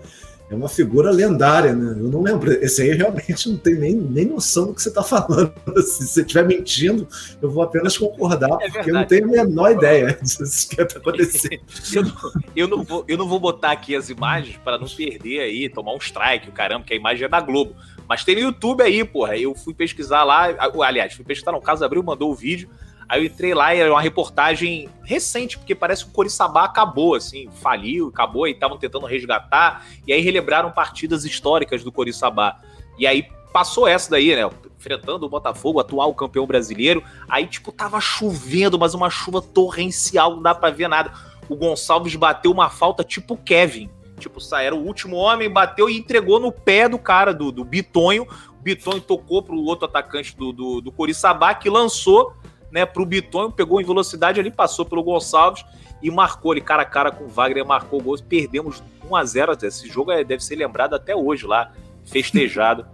é 0.50 0.54
uma 0.54 0.68
figura 0.68 1.12
lendária, 1.12 1.72
né? 1.72 1.92
Eu 1.92 2.08
não 2.08 2.22
lembro. 2.22 2.52
Esse 2.52 2.82
aí 2.82 2.90
realmente 2.90 3.48
não 3.48 3.56
tem 3.56 3.76
nem, 3.76 3.94
nem 3.94 4.24
noção 4.24 4.66
do 4.66 4.74
que 4.74 4.82
você 4.82 4.88
está 4.88 5.02
falando. 5.02 5.54
Se 5.80 6.08
você 6.08 6.22
estiver 6.22 6.44
mentindo, 6.44 7.06
eu 7.40 7.48
vou 7.48 7.62
apenas 7.62 7.96
concordar, 7.96 8.58
é 8.60 8.68
porque 8.68 8.90
eu 8.90 8.94
não 8.94 9.04
tenho 9.04 9.26
a 9.26 9.44
menor 9.44 9.70
ideia 9.70 10.18
disso 10.20 10.68
que 10.68 10.82
está 10.82 10.98
acontecendo. 10.98 11.62
eu, 11.94 12.02
não, 12.02 12.12
eu, 12.56 12.68
não 12.68 12.82
vou, 12.82 13.04
eu 13.06 13.16
não 13.16 13.28
vou 13.28 13.38
botar 13.38 13.70
aqui 13.70 13.94
as 13.94 14.10
imagens 14.10 14.56
para 14.64 14.76
não 14.76 14.88
perder 14.88 15.38
aí, 15.38 15.68
tomar 15.68 15.94
um 15.94 15.98
strike, 15.98 16.48
o 16.48 16.52
caramba, 16.52 16.84
que 16.84 16.92
a 16.92 16.96
imagem 16.96 17.26
é 17.26 17.28
da 17.28 17.40
Globo. 17.40 17.76
Mas 18.08 18.24
tem 18.24 18.34
no 18.34 18.40
YouTube 18.40 18.82
aí, 18.82 19.04
porra. 19.04 19.36
Eu 19.36 19.54
fui 19.54 19.72
pesquisar 19.72 20.24
lá. 20.24 20.48
Aliás, 20.84 21.14
fui 21.14 21.24
pesquisar 21.24 21.52
no 21.52 21.60
caso, 21.60 21.84
abriu, 21.84 22.02
mandou 22.02 22.32
o 22.32 22.34
vídeo. 22.34 22.68
Aí 23.10 23.20
eu 23.20 23.26
entrei 23.26 23.52
lá 23.52 23.74
e 23.74 23.80
era 23.80 23.90
uma 23.90 24.00
reportagem 24.00 24.88
recente, 25.02 25.58
porque 25.58 25.74
parece 25.74 26.04
que 26.04 26.10
o 26.10 26.14
Coriçaba 26.14 26.62
acabou, 26.62 27.16
assim, 27.16 27.50
faliu, 27.60 28.06
acabou, 28.06 28.46
e 28.46 28.52
estavam 28.52 28.78
tentando 28.78 29.04
resgatar, 29.04 29.84
e 30.06 30.12
aí 30.12 30.20
relembraram 30.20 30.70
partidas 30.70 31.24
históricas 31.24 31.82
do 31.82 31.90
Coriçaba. 31.90 32.60
E 32.96 33.08
aí 33.08 33.26
passou 33.52 33.88
essa 33.88 34.12
daí, 34.12 34.36
né? 34.36 34.48
Enfrentando 34.78 35.26
o 35.26 35.28
Botafogo, 35.28 35.80
atual 35.80 36.14
campeão 36.14 36.46
brasileiro. 36.46 37.02
Aí, 37.28 37.48
tipo, 37.48 37.72
tava 37.72 38.00
chovendo, 38.00 38.78
mas 38.78 38.94
uma 38.94 39.10
chuva 39.10 39.42
torrencial, 39.42 40.36
não 40.36 40.42
dá 40.42 40.54
pra 40.54 40.70
ver 40.70 40.86
nada. 40.86 41.12
O 41.48 41.56
Gonçalves 41.56 42.14
bateu 42.14 42.52
uma 42.52 42.70
falta 42.70 43.02
tipo 43.02 43.36
Kevin. 43.36 43.90
Tipo, 44.20 44.38
era 44.54 44.72
o 44.72 44.86
último 44.86 45.16
homem, 45.16 45.50
bateu 45.50 45.90
e 45.90 45.98
entregou 45.98 46.38
no 46.38 46.52
pé 46.52 46.88
do 46.88 46.98
cara, 46.98 47.34
do, 47.34 47.50
do 47.50 47.64
Bitonho. 47.64 48.28
O 48.52 48.62
Bitonho 48.62 49.00
tocou 49.00 49.42
pro 49.42 49.56
outro 49.56 49.86
atacante 49.86 50.36
do, 50.36 50.52
do, 50.52 50.80
do 50.80 50.92
Coriçaba, 50.92 51.52
que 51.54 51.68
lançou 51.68 52.36
né, 52.70 52.86
pro 52.86 53.04
Bitonho, 53.04 53.50
pegou 53.50 53.80
em 53.80 53.84
velocidade 53.84 54.40
ali, 54.40 54.50
passou 54.50 54.84
pelo 54.84 55.02
Gonçalves 55.02 55.64
e 56.02 56.10
marcou 56.10 56.52
ele 56.52 56.60
cara 56.60 56.82
a 56.82 56.86
cara 56.86 57.10
com 57.10 57.24
o 57.24 57.28
Wagner, 57.28 57.64
marcou 57.64 58.00
o 58.00 58.02
gol. 58.02 58.16
Perdemos 58.26 58.82
1 59.08 59.16
a 59.16 59.24
0 59.24 59.52
Esse 59.62 59.88
jogo 59.88 60.12
é, 60.12 60.24
deve 60.24 60.42
ser 60.42 60.56
lembrado 60.56 60.94
até 60.94 61.14
hoje 61.14 61.46
lá, 61.46 61.72
festejado. 62.04 62.86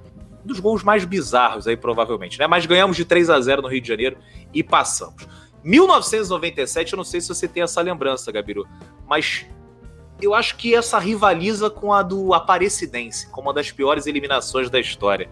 um 0.45 0.47
dos 0.47 0.61
gols 0.61 0.83
mais 0.83 1.05
bizarros 1.05 1.67
aí, 1.67 1.77
provavelmente, 1.77 2.39
né? 2.39 2.47
Mas 2.47 2.67
ganhamos 2.67 2.97
de 2.97 3.05
3 3.05 3.31
a 3.31 3.41
0 3.41 3.63
no 3.63 3.69
Rio 3.69 3.81
de 3.81 3.89
Janeiro 3.89 4.17
e 4.53 4.63
passamos. 4.63 5.27
1997, 5.63 6.93
eu 6.93 6.97
não 6.97 7.05
sei 7.05 7.21
se 7.21 7.29
você 7.29 7.49
tem 7.49 7.63
essa 7.63 7.81
lembrança, 7.81 8.31
Gabiru, 8.31 8.67
mas 9.07 9.47
eu 10.23 10.33
acho 10.33 10.57
que 10.57 10.75
essa 10.75 10.99
rivaliza 10.99 11.69
com 11.69 11.93
a 11.93 12.03
do 12.03 12.33
Aparecidense, 12.33 13.29
como 13.31 13.49
uma 13.49 13.55
das 13.55 13.71
piores 13.71 14.07
eliminações 14.07 14.71
da 14.71 14.79
história. 14.79 15.29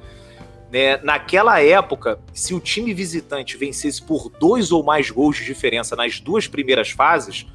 Né? 0.74 0.96
Naquela 1.04 1.62
época, 1.62 2.18
se 2.32 2.52
o 2.52 2.58
time 2.58 2.92
visitante 2.92 3.56
vencesse 3.56 4.02
por 4.02 4.28
dois 4.28 4.72
ou 4.72 4.82
mais 4.82 5.08
gols 5.08 5.36
de 5.36 5.44
diferença 5.44 5.94
nas 5.94 6.18
duas 6.18 6.48
primeiras 6.48 6.90
fases, 6.90 7.46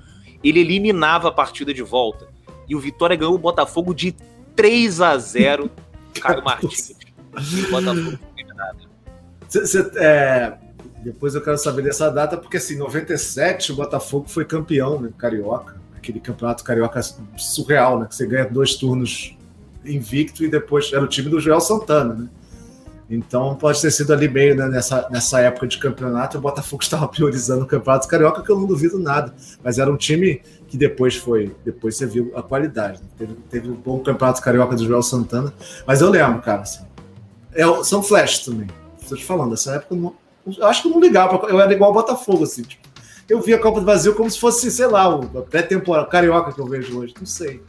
ele 0.42 0.62
eliminava 0.62 1.28
a 1.28 1.32
partida 1.34 1.74
de 1.74 1.84
volta. 1.84 2.30
E 2.66 2.78
o 2.78 2.80
Vitória 2.80 3.18
ganhou 3.18 3.36
o 3.36 3.38
Botafogo 3.38 3.94
de 3.94 4.16
3 4.56 5.02
a 5.02 5.18
0 5.18 5.70
Caio 6.22 6.42
Martins. 6.46 6.92
o 7.34 7.70
Botafogo 7.70 8.18
eliminado. 8.38 8.88
Cê, 9.50 9.92
é, 9.98 10.54
depois 11.04 11.36
eu 11.36 11.42
quero 11.42 11.58
saber 11.58 11.82
dessa 11.82 12.10
data, 12.10 12.38
porque 12.38 12.56
assim, 12.56 12.76
em 12.76 12.78
97 12.78 13.74
o 13.74 13.76
Botafogo 13.76 14.30
foi 14.30 14.46
campeão 14.46 14.98
né, 14.98 15.10
carioca 15.18 15.78
aquele 15.98 16.22
campeonato 16.22 16.64
carioca 16.64 17.02
surreal, 17.36 18.00
né? 18.00 18.06
Que 18.08 18.16
você 18.16 18.26
ganha 18.26 18.46
dois 18.46 18.76
turnos 18.76 19.38
invicto 19.84 20.42
e 20.46 20.48
depois 20.48 20.94
era 20.94 21.04
o 21.04 21.08
time 21.08 21.30
do 21.30 21.42
Joel 21.42 21.60
Santana, 21.60 22.14
né? 22.14 22.30
Então 23.10 23.56
pode 23.56 23.82
ter 23.82 23.90
sido 23.90 24.14
ali 24.14 24.28
meio 24.28 24.56
né, 24.56 24.68
nessa, 24.68 25.10
nessa 25.10 25.40
época 25.40 25.68
de 25.68 25.80
campeonato, 25.80 26.38
o 26.38 26.42
Botafogo 26.42 26.82
estava 26.84 27.08
priorizando 27.08 27.64
o 27.64 27.68
campeonato 27.68 28.08
carioca, 28.08 28.44
que 28.44 28.52
eu 28.52 28.60
não 28.60 28.68
duvido 28.68 29.00
nada. 29.00 29.34
Mas 29.64 29.80
era 29.80 29.92
um 29.92 29.98
time 29.98 30.42
que 30.68 30.78
depois 30.78 31.16
foi, 31.16 31.56
depois 31.66 31.98
você 31.98 32.06
viu 32.06 32.32
a 32.36 32.44
qualidade. 32.44 33.02
Né? 33.02 33.08
Teve, 33.18 33.34
teve 33.50 33.70
um 33.70 33.76
bom 33.76 34.00
campeonato 34.00 34.42
carioca 34.42 34.76
do 34.76 34.86
Joel 34.86 35.02
Santana. 35.02 35.52
Mas 35.88 36.02
eu 36.02 36.10
lembro, 36.10 36.42
cara, 36.42 36.62
assim, 36.62 36.86
é, 37.54 37.64
são 37.84 38.04
flashes 38.04 38.46
também. 38.46 38.68
Estou 39.02 39.18
te 39.18 39.26
falando, 39.26 39.52
nessa 39.52 39.76
época 39.76 39.96
eu, 39.96 40.00
não, 40.00 40.16
eu 40.56 40.68
acho 40.68 40.84
que 40.84 40.88
eu 40.88 40.92
não 40.92 41.00
ligava, 41.00 41.48
eu 41.48 41.60
era 41.60 41.74
igual 41.74 41.90
o 41.90 41.94
Botafogo, 41.94 42.44
assim, 42.44 42.62
tipo, 42.62 42.88
eu 43.28 43.42
vi 43.42 43.54
a 43.54 43.60
Copa 43.60 43.80
do 43.80 43.86
Brasil 43.86 44.14
como 44.14 44.30
se 44.30 44.40
fosse, 44.40 44.70
sei 44.70 44.88
lá, 44.88 45.08
o 45.08 45.26
pré-temporada, 45.44 46.08
carioca 46.08 46.52
que 46.52 46.60
eu 46.60 46.68
vejo 46.68 47.00
hoje, 47.00 47.14
não 47.18 47.26
sei. 47.26 47.62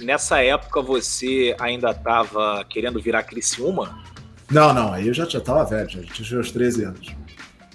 Nessa 0.00 0.42
época 0.42 0.82
você 0.82 1.56
ainda 1.58 1.90
estava 1.90 2.64
querendo 2.68 3.00
virar 3.00 3.22
Criciúma? 3.22 4.02
Não, 4.52 4.74
não, 4.74 4.92
aí 4.92 5.08
eu 5.08 5.14
já 5.14 5.24
estava 5.24 5.64
velho, 5.64 5.88
já 5.88 6.02
tinha 6.02 6.38
os 6.38 6.50
13 6.50 6.84
anos. 6.84 7.06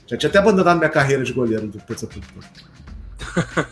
Já 0.05 0.15
tinha 0.15 0.29
até 0.29 0.37
abandonado 0.37 0.77
minha 0.77 0.89
carreira 0.89 1.23
de 1.23 1.33
goleiro 1.33 1.67
do 1.67 1.79
Pizza 1.79 2.07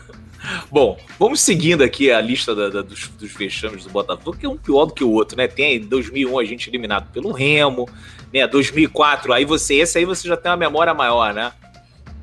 Bom, 0.70 0.98
vamos 1.18 1.40
seguindo 1.40 1.82
aqui 1.82 2.10
a 2.10 2.20
lista 2.20 2.54
da, 2.54 2.68
da, 2.68 2.82
dos, 2.82 3.08
dos 3.08 3.32
vexames 3.32 3.84
do 3.84 3.90
Botafogo, 3.90 4.36
que 4.36 4.44
é 4.44 4.48
um 4.48 4.56
pior 4.56 4.86
do 4.86 4.92
que 4.92 5.04
o 5.04 5.10
outro, 5.10 5.36
né? 5.36 5.46
Tem 5.46 5.80
2001 5.80 6.38
a 6.38 6.44
gente 6.44 6.68
eliminado 6.68 7.10
pelo 7.12 7.32
Remo, 7.32 7.88
né? 8.32 8.46
2004, 8.46 9.32
aí 9.32 9.44
você, 9.44 9.76
esse 9.76 9.98
aí 9.98 10.04
você 10.04 10.26
já 10.26 10.36
tem 10.36 10.50
uma 10.50 10.56
memória 10.56 10.92
maior, 10.92 11.32
né? 11.32 11.52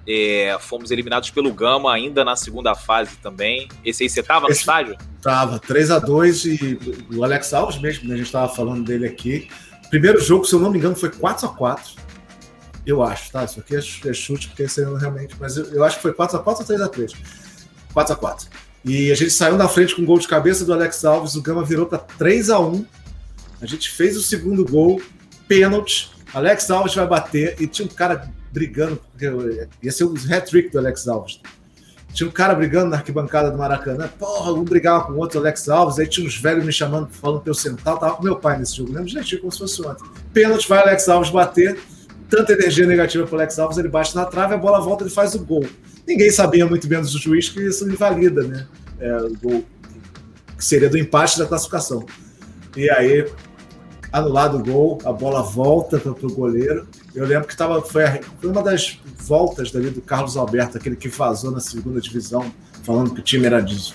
É, 0.05 0.57
fomos 0.59 0.91
eliminados 0.91 1.29
pelo 1.29 1.53
Gama 1.53 1.93
ainda 1.93 2.25
na 2.25 2.35
segunda 2.35 2.75
fase 2.75 3.15
também. 3.17 3.69
Esse 3.85 4.03
aí 4.03 4.09
você 4.09 4.21
tava 4.21 4.47
no 4.47 4.51
Esse, 4.51 4.59
estádio? 4.59 4.97
Tava, 5.21 5.59
3 5.59 5.91
a 5.91 5.99
2 5.99 6.45
e 6.45 6.79
o 7.15 7.23
Alex 7.23 7.53
Alves 7.53 7.79
mesmo, 7.79 8.09
né, 8.09 8.15
a 8.15 8.17
gente 8.17 8.31
tava 8.31 8.53
falando 8.53 8.83
dele 8.83 9.07
aqui. 9.07 9.47
Primeiro 9.93 10.19
jogo, 10.19 10.43
se 10.43 10.55
eu 10.55 10.59
não 10.59 10.71
me 10.71 10.79
engano, 10.79 10.95
foi 10.95 11.11
4 11.11 11.45
a 11.45 11.49
4 11.53 11.93
Eu 12.83 13.03
acho, 13.03 13.31
tá? 13.31 13.43
Isso 13.43 13.59
aqui 13.59 13.75
é, 13.75 13.77
é 13.77 14.11
chute, 14.11 14.47
porque 14.47 14.63
esse 14.63 14.81
ano 14.81 14.95
realmente. 14.95 15.35
Mas 15.39 15.55
eu, 15.55 15.65
eu, 15.65 15.83
acho 15.83 15.97
que 15.97 16.01
foi 16.01 16.11
4 16.11 16.35
a 16.35 16.39
4 16.41 16.61
ou 16.63 16.65
3 16.65 16.81
a 16.81 16.87
3 16.89 17.13
4 17.93 18.13
a 18.13 18.15
4 18.15 18.47
E 18.83 19.11
a 19.11 19.15
gente 19.15 19.29
saiu 19.29 19.55
na 19.55 19.69
frente 19.69 19.95
com 19.95 20.01
um 20.01 20.05
gol 20.05 20.17
de 20.17 20.27
cabeça 20.27 20.65
do 20.65 20.73
Alex 20.73 21.05
Alves, 21.05 21.35
o 21.35 21.43
Gama 21.43 21.63
virou 21.63 21.85
para 21.85 21.99
3 21.99 22.49
a 22.49 22.59
1 22.59 22.83
A 23.61 23.67
gente 23.67 23.91
fez 23.91 24.17
o 24.17 24.23
segundo 24.23 24.65
gol, 24.65 24.99
pênalti. 25.47 26.09
Alex 26.33 26.71
Alves 26.71 26.95
vai 26.95 27.05
bater 27.05 27.61
e 27.61 27.67
tinha 27.67 27.85
um 27.85 27.93
cara 27.93 28.31
brigando, 28.51 28.99
porque 29.11 29.67
ia 29.83 29.91
ser 29.91 30.05
o 30.05 30.15
hat-trick 30.15 30.71
do 30.71 30.79
Alex 30.79 31.07
Alves. 31.07 31.39
Tinha 32.13 32.29
um 32.29 32.31
cara 32.31 32.53
brigando 32.53 32.89
na 32.89 32.97
arquibancada 32.97 33.49
do 33.49 33.57
Maracanã, 33.57 34.07
porra, 34.19 34.53
um 34.53 34.63
brigava 34.63 35.05
com 35.05 35.13
o 35.13 35.17
outro, 35.17 35.39
Alex 35.39 35.67
Alves, 35.67 35.97
aí 35.97 36.07
tinha 36.07 36.27
uns 36.27 36.37
velhos 36.37 36.63
me 36.63 36.71
chamando, 36.71 37.09
falando 37.09 37.41
pra 37.41 37.49
eu 37.49 37.55
sentar, 37.55 37.95
eu 37.95 37.99
tava 37.99 38.15
com 38.15 38.23
meu 38.23 38.35
pai 38.35 38.57
nesse 38.59 38.77
jogo, 38.77 38.91
lembro 38.91 39.07
direitinho 39.07 39.41
como 39.41 39.51
se 39.51 39.57
fosse 39.57 39.81
ontem. 39.81 40.03
Pênalti, 40.31 40.69
vai 40.69 40.79
Alex 40.79 41.09
Alves 41.09 41.31
bater, 41.31 41.79
tanta 42.29 42.53
energia 42.53 42.85
negativa 42.85 43.25
pro 43.25 43.35
Alex 43.35 43.57
Alves, 43.57 43.79
ele 43.79 43.89
bate 43.89 44.15
na 44.15 44.25
trave, 44.25 44.53
a 44.53 44.57
bola 44.57 44.79
volta, 44.79 45.03
ele 45.03 45.11
faz 45.11 45.33
o 45.33 45.39
gol. 45.43 45.65
Ninguém 46.07 46.29
sabia 46.29 46.65
muito 46.65 46.87
bem 46.87 47.01
do 47.01 47.07
juiz 47.07 47.49
que 47.49 47.61
isso 47.61 47.89
invalida, 47.89 48.43
né? 48.43 48.67
É, 48.99 49.17
o 49.17 49.33
gol 49.41 49.63
que 50.63 50.63
seria 50.63 50.89
do 50.89 50.97
empate 50.97 51.37
da 51.37 51.45
classificação. 51.45 52.05
E 52.75 52.89
aí, 52.89 53.29
anulado 54.11 54.57
o 54.57 54.63
gol, 54.63 54.97
a 55.03 55.11
bola 55.11 55.41
volta 55.41 55.99
para 55.99 56.11
o 56.11 56.33
goleiro. 56.33 56.87
Eu 57.15 57.25
lembro 57.25 57.47
que 57.47 57.55
tava, 57.55 57.81
foi, 57.81 58.03
uma 58.43 58.63
das 58.63 58.99
voltas 59.17 59.71
dali 59.71 59.89
do 59.89 60.01
Carlos 60.01 60.35
Alberto, 60.35 60.77
aquele 60.77 60.95
que 60.95 61.07
vazou 61.07 61.51
na 61.51 61.59
segunda 61.59 62.01
divisão, 62.01 62.51
falando 62.83 63.13
que 63.13 63.19
o 63.19 63.23
time 63.23 63.45
era 63.45 63.61
de 63.61 63.93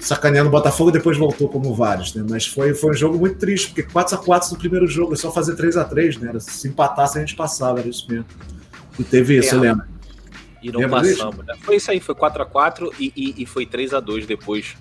sacaneando 0.00 0.48
o 0.48 0.52
Botafogo 0.52 0.90
depois 0.90 1.16
voltou 1.16 1.48
como 1.48 1.74
vários, 1.74 2.14
né? 2.14 2.24
Mas 2.28 2.46
foi, 2.46 2.74
foi 2.74 2.90
um 2.90 2.94
jogo 2.94 3.18
muito 3.18 3.38
triste, 3.38 3.68
porque 3.68 3.82
4x4 3.82 4.52
no 4.52 4.58
primeiro 4.58 4.86
jogo, 4.86 5.14
é 5.14 5.16
só 5.16 5.32
fazer 5.32 5.56
3x3, 5.56 6.20
né? 6.20 6.28
Era, 6.28 6.40
se 6.40 6.68
empatasse 6.68 7.18
a 7.18 7.20
gente 7.20 7.34
passava, 7.34 7.80
era 7.80 7.88
isso 7.88 8.06
mesmo. 8.08 8.26
E 8.98 9.04
teve 9.04 9.38
isso, 9.38 9.54
é, 9.54 9.58
eu 9.58 9.60
lembro. 9.60 9.86
E 10.62 10.70
não 10.70 10.80
Lembra 10.80 11.00
passamos, 11.00 11.44
né? 11.44 11.54
Foi 11.60 11.76
isso 11.76 11.90
aí, 11.90 12.00
foi 12.00 12.14
4x4 12.14 12.92
e, 12.98 13.12
e, 13.16 13.42
e 13.42 13.46
foi 13.46 13.66
3x2 13.66 14.26
depois 14.26 14.76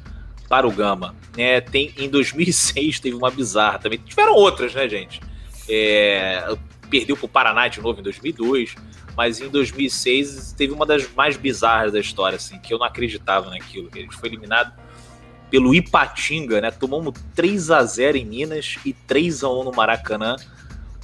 para 0.48 0.68
o 0.68 0.72
Gama. 0.72 1.16
É, 1.38 1.60
tem, 1.60 1.94
em 1.98 2.10
2006 2.10 3.00
teve 3.00 3.16
uma 3.16 3.32
bizarra 3.32 3.80
também. 3.80 4.00
Tiveram 4.00 4.34
outras, 4.34 4.74
né, 4.74 4.88
gente? 4.88 5.20
É, 5.68 6.56
perdeu 6.90 7.16
para 7.16 7.26
o 7.26 7.30
Paraná 7.30 7.68
de 7.68 7.82
novo 7.82 8.00
em 8.00 8.04
2002, 8.04 8.76
mas 9.16 9.40
em 9.40 9.50
2006 9.50 10.54
teve 10.58 10.74
uma 10.74 10.86
das 10.86 11.12
mais 11.14 11.38
bizarras 11.38 11.92
da 11.92 12.00
história, 12.00 12.36
assim, 12.36 12.60
que 12.60 12.74
eu 12.74 12.78
não 12.78 12.86
acreditava 12.86 13.50
naquilo. 13.50 13.90
Gente 13.94 14.16
foi 14.16 14.30
eliminado 14.30 14.74
pelo 15.50 15.74
Ipatinga, 15.74 16.60
né? 16.62 16.72
Tomamos 16.72 17.14
3 17.34 17.72
a 17.72 17.84
0 17.84 18.18
em 18.18 18.26
Minas 18.26 18.78
e 18.86 18.94
3 18.94 19.44
a 19.44 19.50
1 19.50 19.64
no 19.64 19.72
Maracanã, 19.72 20.36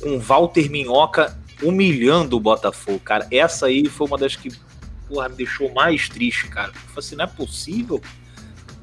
com 0.01 0.19
Walter 0.19 0.69
Minhoca 0.69 1.37
humilhando 1.61 2.35
o 2.35 2.39
Botafogo, 2.39 2.99
cara. 2.99 3.27
Essa 3.31 3.67
aí 3.67 3.87
foi 3.87 4.07
uma 4.07 4.17
das 4.17 4.35
que 4.35 4.49
porra, 5.07 5.29
me 5.29 5.35
deixou 5.35 5.71
mais 5.73 6.07
triste, 6.07 6.47
cara. 6.47 6.69
Eu 6.69 6.73
falei 6.73 6.99
assim, 6.99 7.15
não 7.15 7.25
é 7.25 7.27
possível. 7.27 8.01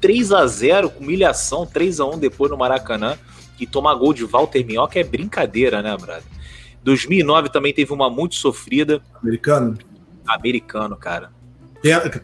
3 0.00 0.32
a 0.32 0.46
0 0.46 0.92
humilhação, 0.98 1.66
3 1.66 2.00
a 2.00 2.06
1 2.06 2.18
depois 2.18 2.50
no 2.50 2.56
Maracanã, 2.56 3.18
e 3.58 3.66
tomar 3.66 3.94
gol 3.94 4.12
de 4.12 4.24
Walter 4.24 4.64
Minhoca 4.64 5.00
é 5.00 5.04
brincadeira, 5.04 5.82
né, 5.82 5.96
brother? 5.96 6.37
2009 6.84 7.50
também 7.50 7.72
teve 7.72 7.92
uma 7.92 8.08
muito 8.08 8.34
sofrida. 8.34 9.02
Americano? 9.22 9.78
Americano, 10.26 10.96
cara. 10.96 11.30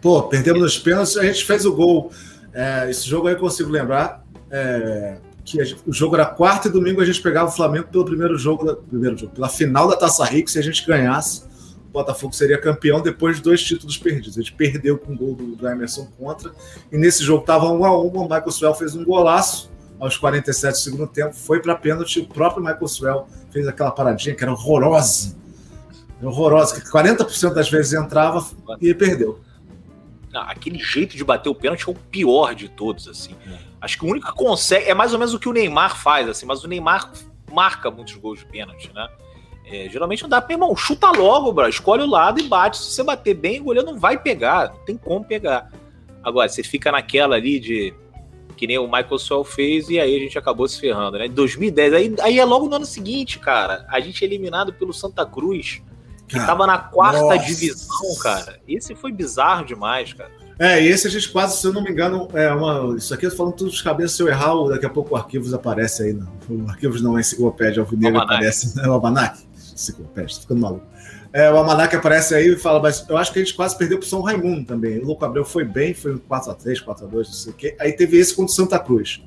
Pô, 0.01 0.25
perdemos 0.25 0.63
os 0.63 0.79
pênaltis, 0.79 1.17
a 1.17 1.25
gente 1.25 1.45
fez 1.45 1.65
o 1.65 1.75
gol. 1.75 2.13
É, 2.53 2.91
esse 2.91 3.09
jogo 3.09 3.29
aí 3.29 3.35
eu 3.35 3.39
consigo 3.39 3.71
lembrar. 3.71 4.25
É, 4.51 5.19
que 5.45 5.63
gente, 5.63 5.83
o 5.87 5.93
jogo 5.93 6.15
era 6.15 6.25
quarta 6.25 6.69
e 6.69 6.71
domingo 6.71 7.01
a 7.01 7.05
gente 7.05 7.21
pegava 7.21 7.49
o 7.49 7.53
Flamengo 7.53 7.89
pelo 7.89 8.05
primeiro 8.05 8.37
jogo, 8.39 8.75
primeiro 8.77 9.17
jogo, 9.17 9.33
pela 9.35 9.49
final 9.49 9.87
da 9.87 9.97
Taça 9.97 10.25
Rio, 10.25 10.49
se 10.49 10.59
a 10.59 10.63
gente 10.63 10.87
ganhasse, 10.87 11.43
o 11.89 11.93
Botafogo 11.93 12.33
seria 12.33 12.59
campeão 12.59 13.03
depois 13.03 13.37
de 13.37 13.43
dois 13.43 13.63
títulos 13.63 13.99
perdidos. 13.99 14.39
A 14.39 14.41
gente 14.41 14.55
perdeu 14.55 14.97
com 14.97 15.13
o 15.13 15.17
gol 15.17 15.35
do, 15.35 15.55
do 15.55 15.69
Emerson 15.69 16.07
contra, 16.19 16.51
e 16.91 16.97
nesse 16.97 17.23
jogo 17.23 17.43
estava 17.43 17.67
um 17.71 17.85
a 17.85 18.01
um, 18.01 18.07
o 18.07 18.23
Michael 18.23 18.51
Swell 18.51 18.75
fez 18.75 18.95
um 18.95 19.05
golaço 19.05 19.71
aos 19.99 20.17
47 20.17 20.73
do 20.73 20.79
segundo 20.79 21.07
tempo, 21.07 21.35
foi 21.35 21.61
para 21.61 21.75
pênalti, 21.75 22.21
o 22.21 22.27
próprio 22.27 22.63
Michael 22.63 22.89
Swell 22.89 23.27
fez 23.51 23.67
aquela 23.67 23.91
paradinha 23.91 24.35
que 24.35 24.43
era 24.43 24.53
horrorosa, 24.53 25.37
horrorosa, 26.23 26.81
que 26.81 26.87
40% 26.91 27.53
das 27.53 27.71
vezes 27.71 27.93
entrava 27.93 28.45
e 28.81 28.93
perdeu. 28.95 29.41
Não, 30.33 30.43
aquele 30.43 30.79
jeito 30.79 31.17
de 31.17 31.25
bater 31.25 31.49
o 31.49 31.55
pênalti 31.55 31.89
é 31.89 31.93
o 31.93 31.95
pior 31.95 32.55
de 32.55 32.69
todos, 32.69 33.07
assim. 33.07 33.37
Acho 33.81 33.99
que 33.99 34.05
o 34.05 34.09
único 34.09 34.27
que 34.27 34.35
consegue 34.35 34.91
é 34.91 34.95
mais 34.95 35.13
ou 35.13 35.19
menos 35.19 35.33
o 35.33 35.39
que 35.39 35.49
o 35.49 35.53
Neymar 35.53 35.97
faz, 35.97 36.29
assim, 36.29 36.45
mas 36.47 36.65
o 36.65 36.69
Neymar 36.69 37.13
marca 37.53 37.91
muitos 37.91 38.15
gols 38.17 38.41
de 38.41 38.47
pênalti, 38.47 38.91
né? 38.93 39.09
É, 39.67 39.89
geralmente 39.89 40.23
não 40.23 40.29
dá 40.29 40.43
pra, 40.43 40.53
irmão, 40.53 40.77
chuta 40.77 41.11
logo, 41.11 41.53
bro, 41.53 41.69
escolhe 41.69 42.03
o 42.03 42.11
lado 42.11 42.41
e 42.41 42.43
bate. 42.43 42.77
Se 42.77 42.91
você 42.91 43.03
bater 43.03 43.35
bem, 43.35 43.61
o 43.61 43.65
goleiro 43.65 43.87
não 43.91 43.99
vai 43.99 44.19
pegar, 44.19 44.71
não 44.71 44.85
tem 44.85 44.97
como 44.97 45.25
pegar. 45.25 45.71
Agora, 46.23 46.49
você 46.49 46.63
fica 46.63 46.93
naquela 46.93 47.37
ali 47.37 47.59
de 47.59 47.95
que 48.55 48.67
nem 48.67 48.79
o 48.79 48.87
Michael 48.87 49.19
Swell 49.19 49.45
fez, 49.45 49.89
e 49.89 49.99
aí 49.99 50.17
a 50.17 50.19
gente 50.19 50.39
acabou 50.39 50.67
se 50.69 50.81
ferrando, 50.81 51.19
né? 51.19 51.27
Em 51.27 51.31
2010, 51.31 51.93
aí, 51.93 52.15
aí 52.21 52.39
é 52.39 52.45
logo 52.45 52.69
no 52.69 52.77
ano 52.77 52.87
seguinte, 52.87 53.39
cara, 53.39 53.87
a 53.89 54.01
gente 54.01 54.25
é 54.25 54.27
eliminado 54.27 54.73
pelo 54.73 54.93
Santa 54.93 55.27
Cruz, 55.27 55.83
que 56.27 56.37
cara, 56.37 56.47
tava 56.47 56.67
na 56.67 56.79
quarta 56.79 57.21
nossa. 57.21 57.39
divisão, 57.39 58.15
cara. 58.23 58.61
Esse 58.67 58.95
foi 58.95 59.13
bizarro 59.13 59.65
demais, 59.65 60.13
cara. 60.13 60.31
É, 60.59 60.83
e 60.83 60.87
esse 60.87 61.07
a 61.07 61.11
gente 61.11 61.29
quase, 61.31 61.61
se 61.61 61.67
eu 61.67 61.73
não 61.73 61.83
me 61.83 61.91
engano, 61.91 62.29
é 62.33 62.51
uma. 62.53 62.97
Isso 62.97 63.13
aqui 63.13 63.27
eu 63.27 63.31
tô 63.31 63.37
falando 63.37 63.55
tudo 63.55 63.71
de 63.71 63.83
cabeça, 63.83 64.17
se 64.17 64.23
eu 64.23 64.29
errar, 64.29 64.55
daqui 64.69 64.87
a 64.87 64.91
pouco 64.91 65.15
o 65.15 65.17
arquivos 65.17 65.53
aparece 65.53 66.05
aí. 66.05 66.13
Né? 66.13 66.25
O 66.49 66.69
arquivos 66.69 67.03
não 67.03 67.19
é 67.19 67.21
enciclopédia, 67.21 67.83
Alvinegro 67.83 68.21
aparece. 68.21 68.79
É 68.81 68.89
o 68.89 68.93
Almanac. 68.93 69.43
Enciclopédia, 69.75 70.37
tô 70.37 70.43
ficando 70.43 70.61
maluco. 70.61 70.87
É, 71.35 71.51
o 71.51 71.57
Almanac 71.57 71.97
aparece 71.97 72.33
aí 72.33 72.53
e 72.53 72.57
fala, 72.57 72.81
mas 72.81 73.05
eu 73.09 73.17
acho 73.17 73.33
que 73.33 73.41
a 73.41 73.43
gente 73.43 73.55
quase 73.55 73.77
perdeu 73.77 73.99
pro 73.99 74.07
São 74.07 74.23
Raimundo 74.23 74.65
também. 74.65 75.01
O 75.01 75.05
Louco 75.05 75.25
Abreu 75.25 75.45
foi 75.45 75.65
bem, 75.65 75.93
foi 75.93 76.15
um 76.15 76.19
4x3, 76.19 76.85
4x2, 76.85 77.13
não 77.13 77.25
sei 77.25 77.53
o 77.53 77.57
quê. 77.57 77.77
Aí 77.81 77.93
teve 77.93 78.17
esse 78.17 78.33
contra 78.33 78.53
o 78.53 78.55
Santa 78.55 78.79
Cruz. 78.79 79.21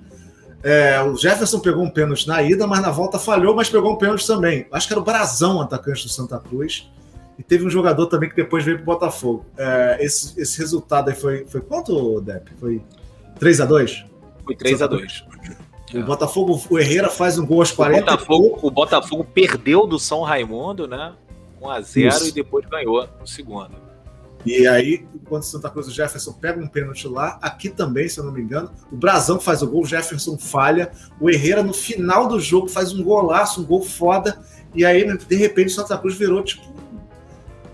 É, 0.64 1.02
o 1.02 1.18
Jefferson 1.18 1.60
pegou 1.60 1.84
um 1.84 1.90
pênalti 1.90 2.26
na 2.26 2.42
ida, 2.42 2.66
mas 2.66 2.82
na 2.82 2.92
volta 2.92 3.20
falhou, 3.20 3.54
mas 3.54 3.70
pegou 3.70 3.92
um 3.92 3.98
pênalti 3.98 4.26
também. 4.26 4.66
Acho 4.72 4.88
que 4.88 4.94
era 4.94 5.02
o 5.02 5.04
Brazão, 5.04 5.62
atacante 5.62 6.04
do 6.04 6.10
Santa 6.10 6.40
Cruz. 6.40 6.90
E 7.38 7.44
teve 7.44 7.66
um 7.66 7.70
jogador 7.70 8.08
também 8.08 8.30
que 8.30 8.38
depois 8.38 8.64
veio 8.64 8.78
para 8.78 8.84
o 8.84 8.86
Botafogo. 8.86 9.46
É, 9.58 9.98
esse, 10.00 10.40
esse 10.40 10.58
resultado 10.60 11.10
aí 11.10 11.16
foi, 11.16 11.46
foi 11.46 11.60
quanto, 11.60 12.22
Depp? 12.22 12.52
Foi 12.58 12.82
3 13.38 13.60
a 13.60 13.66
2 13.66 14.06
Foi 14.46 14.56
3 14.56 14.82
a 14.82 14.88
2 14.88 15.26
O 15.94 16.04
Botafogo, 16.04 16.64
o 16.70 16.80
Herrera 16.80 17.10
faz 17.10 17.38
um 17.38 17.46
gol 17.46 17.60
aos 17.60 17.72
40. 17.74 18.00
O 18.00 18.06
Botafogo, 18.06 18.60
o 18.62 18.72
Botafogo 18.72 19.24
perdeu 19.26 19.86
do 19.86 20.00
São 20.00 20.22
Raimundo, 20.22 20.88
né? 20.88 21.12
1 21.62 21.70
a 21.70 21.82
0 21.82 22.08
Isso. 22.08 22.28
e 22.28 22.32
depois 22.32 22.66
ganhou 22.66 23.08
no 23.20 23.28
segundo. 23.28 23.88
E 24.46 24.68
aí, 24.68 25.06
enquanto 25.14 25.44
Santa 25.44 25.70
Cruz, 25.70 25.88
o 25.88 25.92
Jefferson 25.92 26.32
pega 26.34 26.62
um 26.62 26.68
pênalti 26.68 27.08
lá, 27.08 27.38
aqui 27.42 27.70
também, 27.70 28.08
se 28.08 28.20
eu 28.20 28.24
não 28.24 28.32
me 28.32 28.42
engano, 28.42 28.72
o 28.92 28.96
Brasão 28.96 29.40
faz 29.40 29.62
o 29.62 29.68
gol, 29.68 29.82
o 29.82 29.86
Jefferson 29.86 30.38
falha, 30.38 30.92
o 31.20 31.30
Herrera 31.30 31.64
no 31.64 31.74
final 31.74 32.28
do 32.28 32.40
jogo 32.40 32.70
faz 32.70 32.94
um 32.94 33.04
golaço, 33.04 33.62
um 33.62 33.66
gol 33.66 33.82
foda, 33.82 34.40
e 34.74 34.86
aí, 34.86 35.06
de 35.18 35.36
repente, 35.36 35.68
o 35.68 35.72
Santa 35.72 35.98
Cruz 35.98 36.16
virou 36.16 36.44
tipo 36.44 36.64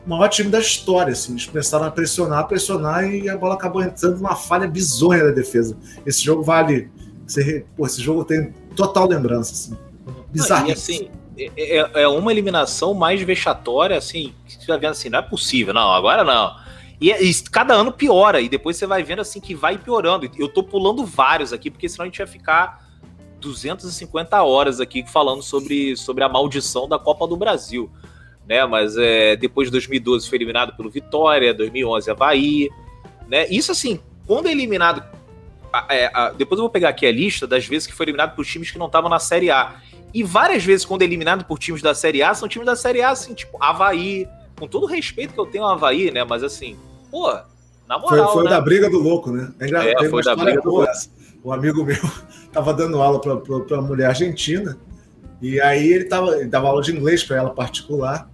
o 0.05 0.09
maior 0.09 0.27
time 0.29 0.49
da 0.49 0.59
história. 0.59 1.11
Assim. 1.11 1.33
Eles 1.33 1.45
começaram 1.45 1.85
a 1.85 1.91
pressionar, 1.91 2.47
pressionar 2.47 3.05
e 3.05 3.29
a 3.29 3.37
bola 3.37 3.55
acabou 3.55 3.81
entrando 3.81 4.17
numa 4.17 4.35
falha 4.35 4.67
bizonha 4.67 5.25
da 5.25 5.31
defesa. 5.31 5.77
Esse 6.05 6.23
jogo 6.23 6.43
vale. 6.43 6.89
pô, 7.75 7.85
esse 7.85 8.01
jogo 8.01 8.23
tem 8.23 8.53
total 8.75 9.07
lembrança. 9.07 9.53
Assim. 9.53 9.77
Bizarro. 10.31 10.71
assim, 10.71 11.09
é, 11.37 11.51
é, 11.57 12.03
é, 12.03 12.07
uma 12.07 12.31
eliminação 12.31 12.93
mais 12.93 13.21
vexatória, 13.21 13.97
assim, 13.97 14.33
que 14.45 14.55
você 14.55 14.67
vai 14.67 14.79
vendo 14.79 14.91
assim, 14.91 15.09
não 15.09 15.19
é 15.19 15.21
possível, 15.21 15.73
não, 15.73 15.91
agora 15.91 16.23
não. 16.23 16.55
E, 17.01 17.11
e, 17.11 17.33
cada 17.49 17.73
ano 17.73 17.91
piora, 17.91 18.39
e 18.39 18.47
depois 18.47 18.77
você 18.77 18.85
vai 18.85 19.03
vendo 19.03 19.19
assim 19.19 19.39
que 19.39 19.53
vai 19.53 19.77
piorando. 19.77 20.29
Eu 20.37 20.47
tô 20.47 20.63
pulando 20.63 21.05
vários 21.05 21.51
aqui, 21.51 21.69
porque 21.69 21.89
senão 21.89 22.03
a 22.03 22.07
gente 22.07 22.19
ia 22.19 22.27
ficar 22.27 22.87
250 23.39 24.41
horas 24.43 24.79
aqui 24.79 25.03
falando 25.05 25.41
sobre, 25.41 25.97
sobre 25.97 26.23
a 26.23 26.29
maldição 26.29 26.87
da 26.87 26.97
Copa 26.97 27.27
do 27.27 27.35
Brasil 27.35 27.91
né? 28.47 28.65
Mas 28.65 28.97
é, 28.97 29.35
depois 29.35 29.67
de 29.67 29.71
2012 29.71 30.27
foi 30.27 30.37
eliminado 30.37 30.75
pelo 30.75 30.89
Vitória, 30.89 31.53
2011 31.53 32.09
Havaí, 32.11 32.69
né? 33.27 33.47
Isso 33.49 33.71
assim, 33.71 33.99
quando 34.27 34.47
é 34.47 34.51
eliminado, 34.51 35.03
é, 35.89 36.09
depois 36.37 36.57
eu 36.59 36.63
vou 36.63 36.69
pegar 36.69 36.89
aqui 36.89 37.05
a 37.05 37.11
lista 37.11 37.47
das 37.47 37.65
vezes 37.65 37.87
que 37.87 37.93
foi 37.93 38.05
eliminado 38.05 38.35
por 38.35 38.45
times 38.45 38.69
que 38.69 38.77
não 38.77 38.87
estavam 38.87 39.09
na 39.09 39.19
Série 39.19 39.49
A. 39.49 39.75
E 40.13 40.23
várias 40.23 40.63
vezes 40.63 40.85
quando 40.85 41.01
é 41.01 41.05
eliminado 41.05 41.45
por 41.45 41.57
times 41.57 41.81
da 41.81 41.95
Série 41.95 42.21
A, 42.21 42.33
são 42.33 42.47
times 42.47 42.65
da 42.65 42.75
Série 42.75 43.01
A, 43.01 43.09
assim, 43.09 43.33
tipo 43.33 43.57
Havaí, 43.61 44.27
com 44.59 44.67
todo 44.67 44.83
o 44.83 44.87
respeito 44.87 45.33
que 45.33 45.39
eu 45.39 45.45
tenho 45.45 45.63
ao 45.63 45.71
Havaí, 45.71 46.11
né? 46.11 46.23
Mas 46.23 46.43
assim, 46.43 46.77
pô, 47.09 47.31
na 47.87 47.97
moral. 47.97 48.25
Foi, 48.25 48.33
foi 48.33 48.43
né? 48.43 48.49
da 48.51 48.61
briga 48.61 48.89
do 48.89 48.99
louco, 48.99 49.31
né? 49.31 49.51
É, 49.59 50.05
é 50.05 50.09
foi 50.09 50.23
da 50.23 50.35
briga 50.35 50.61
do 50.61 50.69
louco. 50.69 50.91
Um 51.43 51.51
amigo 51.51 51.83
meu 51.83 51.97
tava 52.53 52.73
dando 52.73 53.01
aula 53.01 53.19
para 53.19 53.81
mulher 53.81 54.07
argentina 54.07 54.77
e 55.43 55.59
aí 55.59 55.91
ele, 55.91 56.05
tava, 56.05 56.37
ele 56.37 56.47
dava 56.47 56.69
aula 56.69 56.81
de 56.81 56.95
inglês 56.95 57.21
para 57.21 57.35
ela 57.35 57.49
particular. 57.49 58.29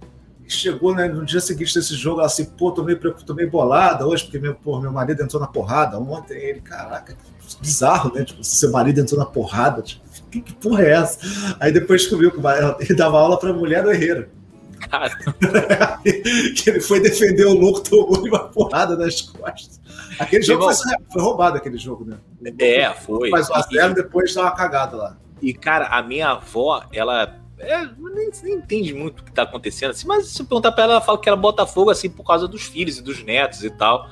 E 0.46 0.50
chegou 0.50 0.94
né, 0.94 1.08
no 1.08 1.24
dia 1.24 1.40
seguinte 1.40 1.74
desse 1.74 1.96
jogo, 1.96 2.20
ela 2.20 2.26
assim, 2.26 2.44
pô, 2.44 2.70
tô 2.70 2.84
meio, 2.84 2.98
tô 2.98 3.34
meio 3.34 3.50
bolada 3.50 4.06
hoje, 4.06 4.22
porque 4.22 4.38
meu, 4.38 4.54
pô, 4.54 4.80
meu 4.80 4.92
marido 4.92 5.20
entrou 5.20 5.42
na 5.42 5.48
porrada 5.48 5.98
ontem. 5.98 6.38
Ele, 6.38 6.60
caraca, 6.60 7.16
bizarro, 7.60 8.14
né? 8.14 8.24
Tipo, 8.24 8.44
seu 8.44 8.70
marido 8.70 9.00
entrou 9.00 9.18
na 9.18 9.26
porrada. 9.26 9.82
Tipo, 9.82 10.02
que, 10.30 10.40
que 10.40 10.54
porra 10.54 10.82
é 10.82 10.92
essa? 10.92 11.56
Aí 11.58 11.72
depois 11.72 12.02
descobriu 12.02 12.30
que 12.30 12.38
ele 12.84 12.94
dava 12.94 13.18
aula 13.18 13.38
pra 13.38 13.52
mulher 13.52 13.82
do 13.82 13.90
Herrera. 13.90 14.28
Cara. 14.88 15.10
que 16.02 16.70
ele 16.70 16.80
foi 16.80 17.00
defender 17.00 17.44
o 17.44 17.54
louco, 17.54 17.80
tomou 17.80 18.26
uma 18.26 18.48
porrada 18.48 18.96
nas 18.96 19.20
costas. 19.20 19.80
Aquele 20.18 20.42
jogo 20.42 20.64
foi, 20.72 20.94
foi, 21.12 21.22
roubado, 21.22 21.56
aquele 21.56 21.76
jogo, 21.76 22.04
né? 22.04 22.18
É, 22.58 22.90
foi. 22.92 23.30
Faz 23.30 23.48
o 23.50 23.54
a 23.54 23.88
depois 23.88 24.34
dá 24.34 24.42
uma 24.42 24.52
cagada 24.52 24.96
lá. 24.96 25.16
E, 25.42 25.52
cara, 25.52 25.86
a 25.86 26.02
minha 26.02 26.30
avó, 26.30 26.84
ela 26.92 27.40
é, 27.58 27.86
nem, 27.98 28.30
nem, 28.42 28.54
entende 28.54 28.94
muito 28.94 29.20
o 29.20 29.24
que 29.24 29.32
tá 29.32 29.42
acontecendo, 29.42 29.90
assim, 29.90 30.06
mas 30.06 30.28
se 30.28 30.40
eu 30.40 30.46
perguntar 30.46 30.72
pra 30.72 30.84
ela, 30.84 30.92
ela 30.94 31.00
fala 31.00 31.18
que 31.18 31.28
era 31.28 31.36
Botafogo, 31.36 31.90
assim, 31.90 32.08
por 32.08 32.24
causa 32.24 32.48
dos 32.48 32.62
filhos 32.62 32.98
e 32.98 33.02
dos 33.02 33.22
netos 33.22 33.62
e 33.62 33.70
tal. 33.70 34.08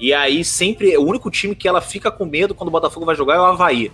E 0.00 0.12
aí 0.12 0.44
sempre, 0.44 0.96
o 0.96 1.04
único 1.04 1.30
time 1.30 1.54
que 1.54 1.68
ela 1.68 1.80
fica 1.80 2.10
com 2.10 2.24
medo 2.24 2.54
quando 2.54 2.68
o 2.68 2.72
Botafogo 2.72 3.06
vai 3.06 3.14
jogar 3.14 3.36
é 3.36 3.38
o 3.38 3.44
Havaí. 3.44 3.92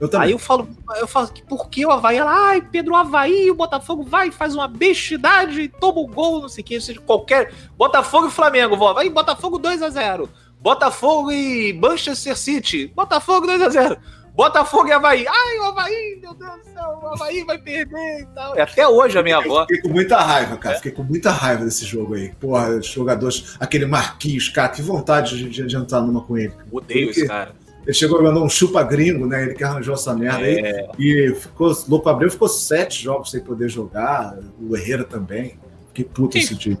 Eu 0.00 0.08
aí 0.18 0.30
eu 0.30 0.38
falo, 0.38 0.68
eu 1.00 1.08
falo, 1.08 1.28
por 1.48 1.68
que 1.68 1.84
o 1.84 1.90
Havaí? 1.90 2.16
Ela, 2.16 2.50
ai, 2.50 2.62
Pedro, 2.62 2.92
o 2.92 2.96
Havaí, 2.96 3.50
o 3.50 3.54
Botafogo 3.54 4.04
vai, 4.04 4.30
faz 4.30 4.54
uma 4.54 4.68
bestidade, 4.68 5.68
toma 5.80 5.98
o 5.98 6.04
um 6.04 6.12
gol, 6.12 6.42
não 6.42 6.48
sei 6.48 6.62
o 6.62 6.64
que, 6.64 6.80
seja 6.80 7.00
qualquer. 7.00 7.52
Botafogo 7.76 8.28
e 8.28 8.30
Flamengo, 8.30 8.76
vó. 8.76 8.94
Vai, 8.94 9.08
Botafogo 9.08 9.58
2 9.58 9.82
a 9.82 9.90
0 9.90 10.28
Botafogo 10.60 11.32
e 11.32 11.72
Manchester 11.72 12.36
City. 12.36 12.92
Botafogo 12.94 13.46
2 13.46 13.62
a 13.62 13.68
0 13.68 13.98
Botafogo 14.38 14.86
e 14.86 14.92
Havaí. 14.92 15.26
Ai, 15.26 15.58
o 15.58 15.64
Havaí, 15.64 16.18
meu 16.22 16.32
Deus 16.32 16.58
do 16.58 16.72
céu, 16.72 17.00
o 17.02 17.06
Havaí 17.08 17.42
vai 17.42 17.58
perder 17.58 18.20
e 18.20 18.26
tal. 18.26 18.56
E 18.56 18.60
até 18.60 18.86
hoje 18.86 19.18
a 19.18 19.22
minha 19.24 19.38
avó. 19.38 19.62
Fiquei 19.62 19.82
com 19.82 19.88
muita 19.88 20.16
raiva, 20.20 20.56
cara. 20.56 20.76
É? 20.76 20.78
Fiquei 20.78 20.92
com 20.92 21.02
muita 21.02 21.32
raiva 21.32 21.64
desse 21.64 21.84
jogo 21.84 22.14
aí. 22.14 22.32
Porra, 22.34 22.68
os 22.76 22.86
jogadores, 22.86 23.56
aquele 23.58 23.84
Marquinhos, 23.84 24.48
cara, 24.48 24.68
que 24.68 24.80
vontade 24.80 25.50
de, 25.50 25.66
de, 25.66 25.76
entrar 25.76 26.02
numa 26.02 26.22
com 26.22 26.38
ele. 26.38 26.52
Odeio 26.70 27.10
esse 27.10 27.26
cara. 27.26 27.52
Ele 27.88 27.94
chegou 27.94 28.18
a 28.18 28.22
mandar 28.22 28.42
um 28.42 28.50
chupa 28.50 28.82
gringo, 28.82 29.26
né? 29.26 29.44
Ele 29.44 29.54
que 29.54 29.64
arranjou 29.64 29.94
essa 29.94 30.14
merda 30.14 30.46
é. 30.46 30.90
aí. 30.90 30.90
E 30.98 31.34
ficou. 31.34 31.74
Louco 31.88 32.06
Abreu 32.10 32.30
ficou 32.30 32.46
sete 32.46 33.02
jogos 33.02 33.30
sem 33.30 33.40
poder 33.40 33.70
jogar. 33.70 34.38
O 34.60 34.76
Herrera 34.76 35.04
também. 35.04 35.58
Fiquei 35.86 36.04
puto 36.04 36.36
esse 36.36 36.54
time. 36.54 36.76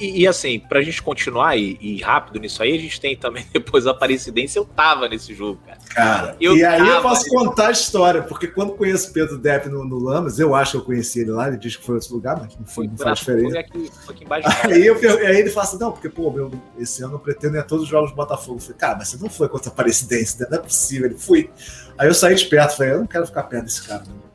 E, 0.00 0.22
e, 0.22 0.26
assim, 0.26 0.60
pra 0.60 0.82
gente 0.82 1.02
continuar 1.02 1.56
e, 1.56 1.76
e, 1.80 2.00
rápido 2.00 2.38
nisso 2.38 2.62
aí, 2.62 2.74
a 2.74 2.78
gente 2.78 3.00
tem 3.00 3.16
também 3.16 3.46
depois 3.52 3.86
a 3.86 3.90
Aparecidência. 3.90 4.58
Eu 4.58 4.64
tava 4.64 5.08
nesse 5.08 5.34
jogo, 5.34 5.60
cara. 5.66 5.78
Cara, 5.88 6.36
eu 6.40 6.56
e 6.56 6.64
aí 6.64 6.86
eu 6.86 7.02
posso 7.02 7.28
contar 7.28 7.68
a 7.68 7.70
história, 7.70 8.22
porque 8.22 8.46
quando 8.46 8.72
conheço 8.72 9.12
Pedro 9.12 9.38
Depp 9.38 9.68
no, 9.68 9.84
no 9.84 9.98
Lamas, 9.98 10.38
eu 10.38 10.54
acho 10.54 10.72
que 10.72 10.76
eu 10.78 10.82
conheci 10.82 11.20
ele 11.20 11.30
lá, 11.30 11.48
ele 11.48 11.56
diz 11.56 11.76
que 11.76 11.84
foi 11.84 11.96
outro 11.96 12.14
lugar, 12.14 12.38
mas 12.38 12.56
não, 12.56 12.66
foi, 12.66 12.86
não 12.86 12.96
faz 12.96 13.18
diferença. 13.18 13.58
Aqui, 13.58 13.90
aqui 14.08 14.24
embaixo, 14.24 14.48
aí, 14.64 14.86
eu, 14.86 14.96
aí 14.96 15.38
ele 15.38 15.50
fala 15.50 15.66
assim: 15.66 15.78
não, 15.78 15.92
porque, 15.92 16.08
pô, 16.08 16.30
meu, 16.30 16.50
esse 16.78 17.02
ano 17.02 17.14
eu 17.14 17.18
pretendo 17.18 17.56
ir 17.56 17.60
a 17.60 17.64
todos 17.64 17.84
os 17.84 17.90
jogos 17.90 18.10
do 18.10 18.16
Botafogo. 18.16 18.58
Eu 18.58 18.62
falei, 18.62 18.76
cara, 18.78 18.96
mas 18.96 19.08
você 19.08 19.16
não 19.16 19.30
foi 19.30 19.48
contra 19.48 19.70
a 19.70 19.72
Aparecidense, 19.72 20.40
né? 20.40 20.46
não 20.50 20.58
é 20.58 20.60
possível. 20.60 21.06
Ele 21.06 21.18
fui. 21.18 21.50
Aí 21.96 22.06
eu 22.06 22.14
saí 22.14 22.34
de 22.34 22.46
perto, 22.46 22.76
falei, 22.76 22.92
eu 22.92 23.00
não 23.00 23.06
quero 23.06 23.26
ficar 23.26 23.42
perto 23.44 23.64
desse 23.64 23.86
cara, 23.86 24.04
não. 24.06 24.28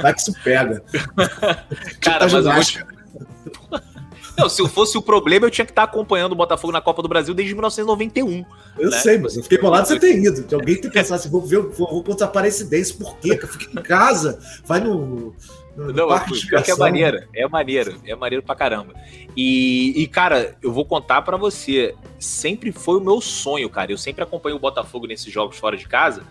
Vai 0.00 0.14
que 0.14 0.20
isso 0.20 0.34
pega. 0.42 0.82
cara, 2.00 2.26
tipo, 2.26 2.36
mas 2.36 2.46
eu 2.46 2.52
vou 2.52 2.64
te... 2.64 2.99
Não, 4.40 4.48
se 4.48 4.62
eu 4.62 4.68
fosse 4.68 4.96
o 4.96 5.02
problema, 5.02 5.46
eu 5.46 5.50
tinha 5.50 5.64
que 5.64 5.72
estar 5.72 5.82
acompanhando 5.82 6.32
o 6.32 6.36
Botafogo 6.36 6.72
na 6.72 6.80
Copa 6.80 7.02
do 7.02 7.08
Brasil 7.08 7.34
desde 7.34 7.54
1991. 7.54 8.44
Eu 8.78 8.90
né? 8.90 8.98
sei, 8.98 9.18
mas 9.18 9.36
eu 9.36 9.42
fiquei 9.42 9.58
bolado 9.58 9.86
você 9.86 9.98
ter 9.98 10.16
ido. 10.16 10.42
De 10.42 10.54
alguém 10.54 10.80
ter 10.80 10.90
pensado 10.90 11.20
assim, 11.20 11.28
vou 11.28 11.42
ver, 11.42 11.60
vou, 11.60 11.88
vou 11.88 12.02
contra 12.02 12.26
a 12.26 12.28
Aparecidense, 12.28 12.94
por 12.94 13.18
quê? 13.18 13.38
Eu 13.40 13.48
fiquei 13.48 13.68
em 13.68 13.82
casa, 13.82 14.40
vai 14.64 14.80
no. 14.80 15.34
no 15.76 15.92
não, 15.92 16.08
parque 16.08 16.32
de 16.32 16.54
é 16.54 16.74
maneiro, 16.76 17.22
é 17.34 17.46
maneiro, 17.46 18.00
é 18.06 18.14
maneiro 18.14 18.42
pra 18.42 18.54
caramba. 18.54 18.94
E, 19.36 19.92
e 20.02 20.06
cara, 20.06 20.56
eu 20.62 20.72
vou 20.72 20.84
contar 20.84 21.22
para 21.22 21.36
você, 21.36 21.94
sempre 22.18 22.72
foi 22.72 22.96
o 22.96 23.00
meu 23.00 23.20
sonho, 23.20 23.68
cara. 23.68 23.92
Eu 23.92 23.98
sempre 23.98 24.22
acompanho 24.22 24.56
o 24.56 24.60
Botafogo 24.60 25.06
nesses 25.06 25.32
jogos 25.32 25.58
fora 25.58 25.76
de 25.76 25.86
casa, 25.86 26.22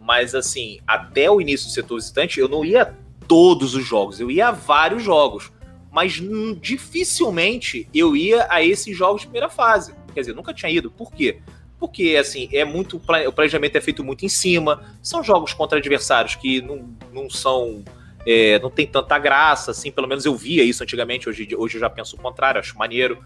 mas 0.00 0.34
assim, 0.34 0.78
até 0.86 1.30
o 1.30 1.40
início 1.40 1.66
do 1.66 1.72
setor 1.72 1.96
visitante, 1.96 2.38
eu 2.38 2.48
não 2.48 2.64
ia 2.64 2.94
todos 3.26 3.74
os 3.74 3.84
jogos, 3.84 4.20
eu 4.20 4.30
ia 4.30 4.48
a 4.48 4.52
vários 4.52 5.02
jogos 5.02 5.50
mas 5.96 6.22
dificilmente 6.60 7.88
eu 7.94 8.14
ia 8.14 8.46
a 8.50 8.62
esses 8.62 8.94
jogos 8.94 9.22
de 9.22 9.28
primeira 9.28 9.48
fase. 9.48 9.94
Quer 10.12 10.20
dizer, 10.20 10.34
nunca 10.34 10.52
tinha 10.52 10.70
ido. 10.70 10.90
Por 10.90 11.10
quê? 11.10 11.38
Porque, 11.80 12.18
assim, 12.20 12.50
é 12.52 12.66
muito. 12.66 12.98
O 12.98 13.32
planejamento 13.32 13.76
é 13.76 13.80
feito 13.80 14.04
muito 14.04 14.22
em 14.22 14.28
cima. 14.28 14.84
São 15.02 15.22
jogos 15.22 15.54
contra 15.54 15.78
adversários 15.78 16.34
que 16.34 16.60
não, 16.60 16.94
não 17.14 17.30
são. 17.30 17.82
É, 18.26 18.58
não 18.58 18.68
tem 18.68 18.86
tanta 18.86 19.18
graça, 19.18 19.70
assim, 19.70 19.90
pelo 19.90 20.06
menos 20.06 20.26
eu 20.26 20.36
via 20.36 20.62
isso 20.62 20.82
antigamente, 20.82 21.30
hoje, 21.30 21.48
hoje 21.56 21.76
eu 21.76 21.80
já 21.80 21.88
penso 21.88 22.14
o 22.16 22.18
contrário, 22.18 22.60
acho 22.60 22.76
maneiro. 22.76 23.18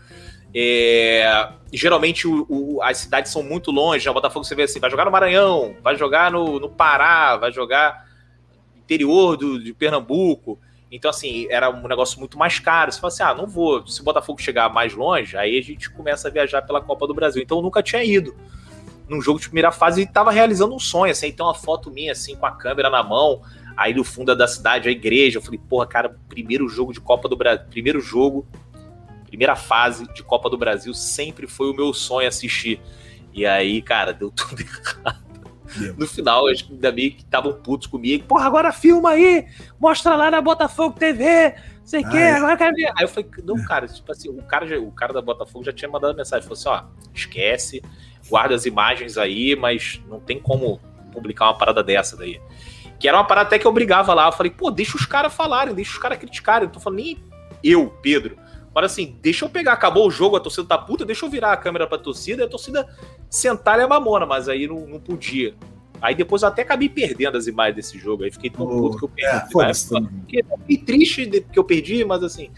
É, 0.55 1.49
geralmente 1.73 2.29
o, 2.29 2.47
o, 2.49 2.83
as 2.83 2.99
cidades 2.99 3.33
são 3.33 3.43
muito 3.43 3.73
longe, 3.73 4.05
né? 4.05 4.11
o 4.13 4.15
Botafogo 4.15 4.45
você 4.45 4.55
vê 4.55 4.65
assim, 4.65 4.79
vai 4.79 4.91
jogar 4.91 5.07
no 5.07 5.11
Maranhão, 5.11 5.75
vai 5.83 5.97
jogar 5.97 6.31
no, 6.31 6.61
no 6.61 6.69
Pará, 6.69 7.37
vai 7.37 7.51
jogar 7.51 8.07
interior 8.77 9.37
do, 9.37 9.59
de 9.61 9.73
Pernambuco. 9.75 10.57
Então, 10.91 11.11
assim, 11.11 11.47
era 11.51 11.71
um 11.71 11.87
negócio 11.87 12.19
muito 12.19 12.37
mais 12.37 12.59
caro. 12.59 12.91
Você 12.91 13.01
fala 13.01 13.13
assim, 13.13 13.23
ah, 13.23 13.35
não 13.35 13.47
vou. 13.47 13.87
Se 13.87 14.01
o 14.01 14.05
Botafogo 14.05 14.41
chegar 14.41 14.69
mais 14.69 14.93
longe, 14.93 15.37
aí 15.37 15.59
a 15.59 15.63
gente 15.63 15.89
começa 15.91 16.29
a 16.29 16.31
viajar 16.31 16.63
pela 16.63 16.81
Copa 16.81 17.07
do 17.07 17.15
Brasil. 17.15 17.43
Então, 17.43 17.59
eu 17.59 17.63
nunca 17.63 17.83
tinha 17.83 18.03
ido 18.03 18.35
num 19.09 19.21
jogo 19.21 19.39
de 19.39 19.47
primeira 19.47 19.71
fase 19.71 20.01
e 20.01 20.05
estava 20.05 20.31
realizando 20.31 20.75
um 20.75 20.79
sonho, 20.79 21.13
assim. 21.13 21.29
Então, 21.29 21.47
uma 21.47 21.55
foto 21.55 21.91
minha, 21.91 22.13
assim, 22.13 22.35
com 22.35 22.47
a 22.47 22.53
câmera 22.53 22.91
na 22.91 23.03
mão, 23.03 23.43
aí 23.77 23.95
no 23.95 24.05
fundo 24.05 24.35
da 24.35 24.49
cidade, 24.49 24.89
a 24.89 24.93
igreja. 24.93 25.39
Eu 25.39 25.43
falei, 25.43 25.61
porra, 25.69 25.87
cara, 25.87 26.17
primeiro 26.29 26.69
jogo 26.69 26.93
de 26.93 27.01
Copa 27.01 27.29
do 27.29 27.37
Brasil, 27.37 27.67
primeiro 27.71 28.01
jogo 28.01 28.47
primeira 29.31 29.55
fase 29.55 30.13
de 30.13 30.25
Copa 30.25 30.51
do 30.51 30.59
Brasil 30.59 30.93
sempre 30.93 31.47
foi 31.47 31.71
o 31.71 31.75
meu 31.75 31.95
sonho 31.95 32.27
assistir. 32.27 32.81
E 33.33 33.47
aí, 33.47 33.81
cara, 33.81 34.13
deu 34.13 34.31
tudo 34.31 34.61
errado. 34.61 35.20
No 35.97 36.07
final, 36.07 36.45
que 36.47 36.73
ainda 36.73 36.93
meio 36.93 37.13
que 37.13 37.23
estavam 37.23 37.53
putos 37.53 37.87
comigo. 37.87 38.25
Porra, 38.25 38.47
agora 38.47 38.73
filma 38.73 39.11
aí! 39.11 39.47
Mostra 39.79 40.17
lá 40.17 40.31
na 40.31 40.41
Botafogo 40.41 40.99
TV! 40.99 41.55
Sei 41.85 42.05
que, 42.05 42.17
agora 42.17 42.53
eu 42.53 42.57
quero 42.57 42.75
ver. 42.77 42.93
Aí 42.97 43.03
eu 43.03 43.09
falei, 43.09 43.29
não, 43.43 43.65
cara, 43.65 43.89
tipo 43.89 44.13
assim, 44.13 44.29
o 44.29 44.43
cara, 44.43 44.65
já, 44.65 44.79
o 44.79 44.93
cara 44.93 45.13
da 45.13 45.21
Botafogo 45.21 45.65
já 45.65 45.73
tinha 45.73 45.91
mandado 45.91 46.17
mensagem. 46.17 46.47
Falou 46.47 46.57
assim: 46.57 46.69
ó, 46.69 46.85
esquece, 47.13 47.83
guarda 48.29 48.55
as 48.55 48.65
imagens 48.65 49.19
aí, 49.19 49.57
mas 49.57 50.01
não 50.09 50.21
tem 50.21 50.39
como 50.39 50.81
publicar 51.13 51.47
uma 51.47 51.59
parada 51.59 51.83
dessa 51.83 52.17
daí. 52.17 52.41
Que 52.99 53.09
era 53.09 53.17
uma 53.17 53.25
parada 53.25 53.49
até 53.49 53.59
que 53.59 53.67
eu 53.67 53.73
brigava 53.73 54.15
lá. 54.15 54.27
Eu 54.27 54.33
falei, 54.33 54.53
pô, 54.53 54.71
deixa 54.71 54.97
os 54.97 55.05
caras 55.05 55.35
falarem, 55.35 55.75
deixa 55.75 55.91
os 55.91 55.99
caras 55.99 56.19
criticarem. 56.19 56.69
Eu 56.69 56.73
tô 56.73 56.79
falando 56.79 56.99
nem 56.99 57.19
eu, 57.65 57.89
Pedro. 58.01 58.37
Mas 58.75 58.85
assim, 58.85 59.17
deixa 59.21 59.45
eu 59.45 59.49
pegar, 59.49 59.73
acabou 59.73 60.07
o 60.07 60.11
jogo, 60.11 60.37
a 60.37 60.41
torcida 60.41 60.67
tá 60.67 60.79
puta, 60.79 61.05
deixa 61.05 61.27
eu 61.27 61.31
virar 61.31 61.53
a 61.53 61.57
câmera 61.57 61.87
pra 61.87 61.99
torcida 61.99 62.43
e 62.43 62.47
a 62.47 62.49
torcida 62.49 62.89
sentar 63.29 63.81
a 63.81 63.89
mamona, 63.89 64.25
mas 64.27 64.49
aí 64.49 64.67
não, 64.67 64.87
não 64.87 65.01
podia. 65.01 65.55
Aí 66.01 66.15
depois 66.15 66.43
eu 66.43 66.49
até 66.49 66.63
acabei 66.63 66.89
perdendo 66.89 67.37
as 67.37 67.47
imagens 67.47 67.77
desse 67.77 67.99
jogo. 67.99 68.25
Aí 68.25 68.31
fiquei 68.31 68.49
tão 68.49 68.65
oh, 68.65 68.69
puto 68.69 68.99
que 68.99 69.05
eu 69.05 69.09
perdi. 69.09 69.37
É, 69.37 69.75
fiquei, 70.21 70.45
fiquei 70.61 70.79
triste 70.79 71.45
que 71.53 71.59
eu 71.59 71.65
perdi, 71.65 72.05
mas 72.05 72.23
assim, 72.23 72.51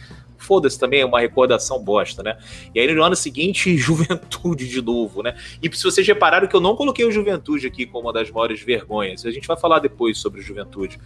foda-se 0.42 0.78
também, 0.78 1.00
é 1.00 1.06
uma 1.06 1.20
recordação 1.20 1.82
bosta, 1.82 2.22
né? 2.22 2.36
E 2.74 2.80
aí 2.80 2.94
no 2.94 3.02
ano 3.02 3.16
seguinte, 3.16 3.74
Juventude 3.78 4.68
de 4.68 4.82
novo, 4.82 5.22
né? 5.22 5.34
E 5.62 5.74
se 5.74 5.82
vocês 5.82 6.06
repararam 6.06 6.46
que 6.46 6.54
eu 6.54 6.60
não 6.60 6.76
coloquei 6.76 7.04
o 7.04 7.10
Juventude 7.10 7.66
aqui 7.66 7.86
como 7.86 8.06
uma 8.06 8.12
das 8.12 8.30
maiores 8.30 8.60
vergonhas, 8.60 9.24
a 9.24 9.30
gente 9.30 9.48
vai 9.48 9.56
falar 9.56 9.78
depois 9.78 10.18
sobre 10.18 10.40
o 10.40 10.42
Juventude. 10.42 10.98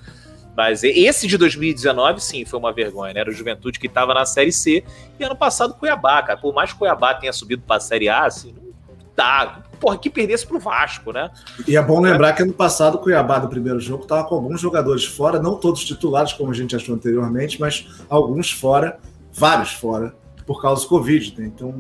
Mas 0.57 0.83
esse 0.83 1.27
de 1.27 1.37
2019, 1.37 2.21
sim, 2.21 2.45
foi 2.47 2.59
uma 2.59 2.73
vergonha, 2.73 3.13
né? 3.13 3.21
Era 3.21 3.31
o 3.31 3.33
Juventude 3.33 3.79
que 3.79 3.87
estava 3.87 4.15
na 4.15 4.25
Série 4.25 4.51
C 4.51 4.83
e 5.21 5.25
ano 5.25 5.37
passado 5.37 5.75
Cuiabá, 5.75 6.23
cara. 6.23 6.39
Por 6.39 6.55
mais 6.55 6.73
que 6.73 6.79
Cuiabá 6.79 7.13
tenha 7.15 7.33
subido 7.33 7.63
para 7.63 7.77
a 7.77 7.81
Série 7.81 8.09
A, 8.09 8.25
assim, 8.25 8.55
não 8.55 8.97
dá. 9.15 9.63
Porra, 9.79 9.99
que 9.99 10.09
perdesse 10.09 10.47
pro 10.47 10.59
Vasco, 10.59 11.13
né? 11.13 11.31
E 11.69 11.77
é 11.77 11.83
bom 11.83 12.01
lembrar 12.01 12.33
que 12.33 12.43
ano 12.43 12.55
passado 12.55 12.95
o 12.95 12.99
Cuiabá 12.99 13.39
do 13.39 13.49
primeiro 13.49 13.79
jogo 13.79 14.05
estava 14.05 14.25
com 14.25 14.35
alguns 14.35 14.59
jogadores 14.59 15.05
fora, 15.05 15.39
não 15.39 15.57
todos 15.57 15.85
titulares, 15.85 16.33
como 16.33 16.51
a 16.51 16.55
gente 16.55 16.75
achou 16.75 16.95
anteriormente, 16.95 17.61
mas 17.61 17.87
alguns 18.09 18.51
fora, 18.51 18.99
vários 19.31 19.73
fora, 19.73 20.17
por 20.47 20.63
causa 20.63 20.83
do 20.83 20.89
Covid. 20.89 21.35
Né? 21.39 21.53
Então 21.55 21.75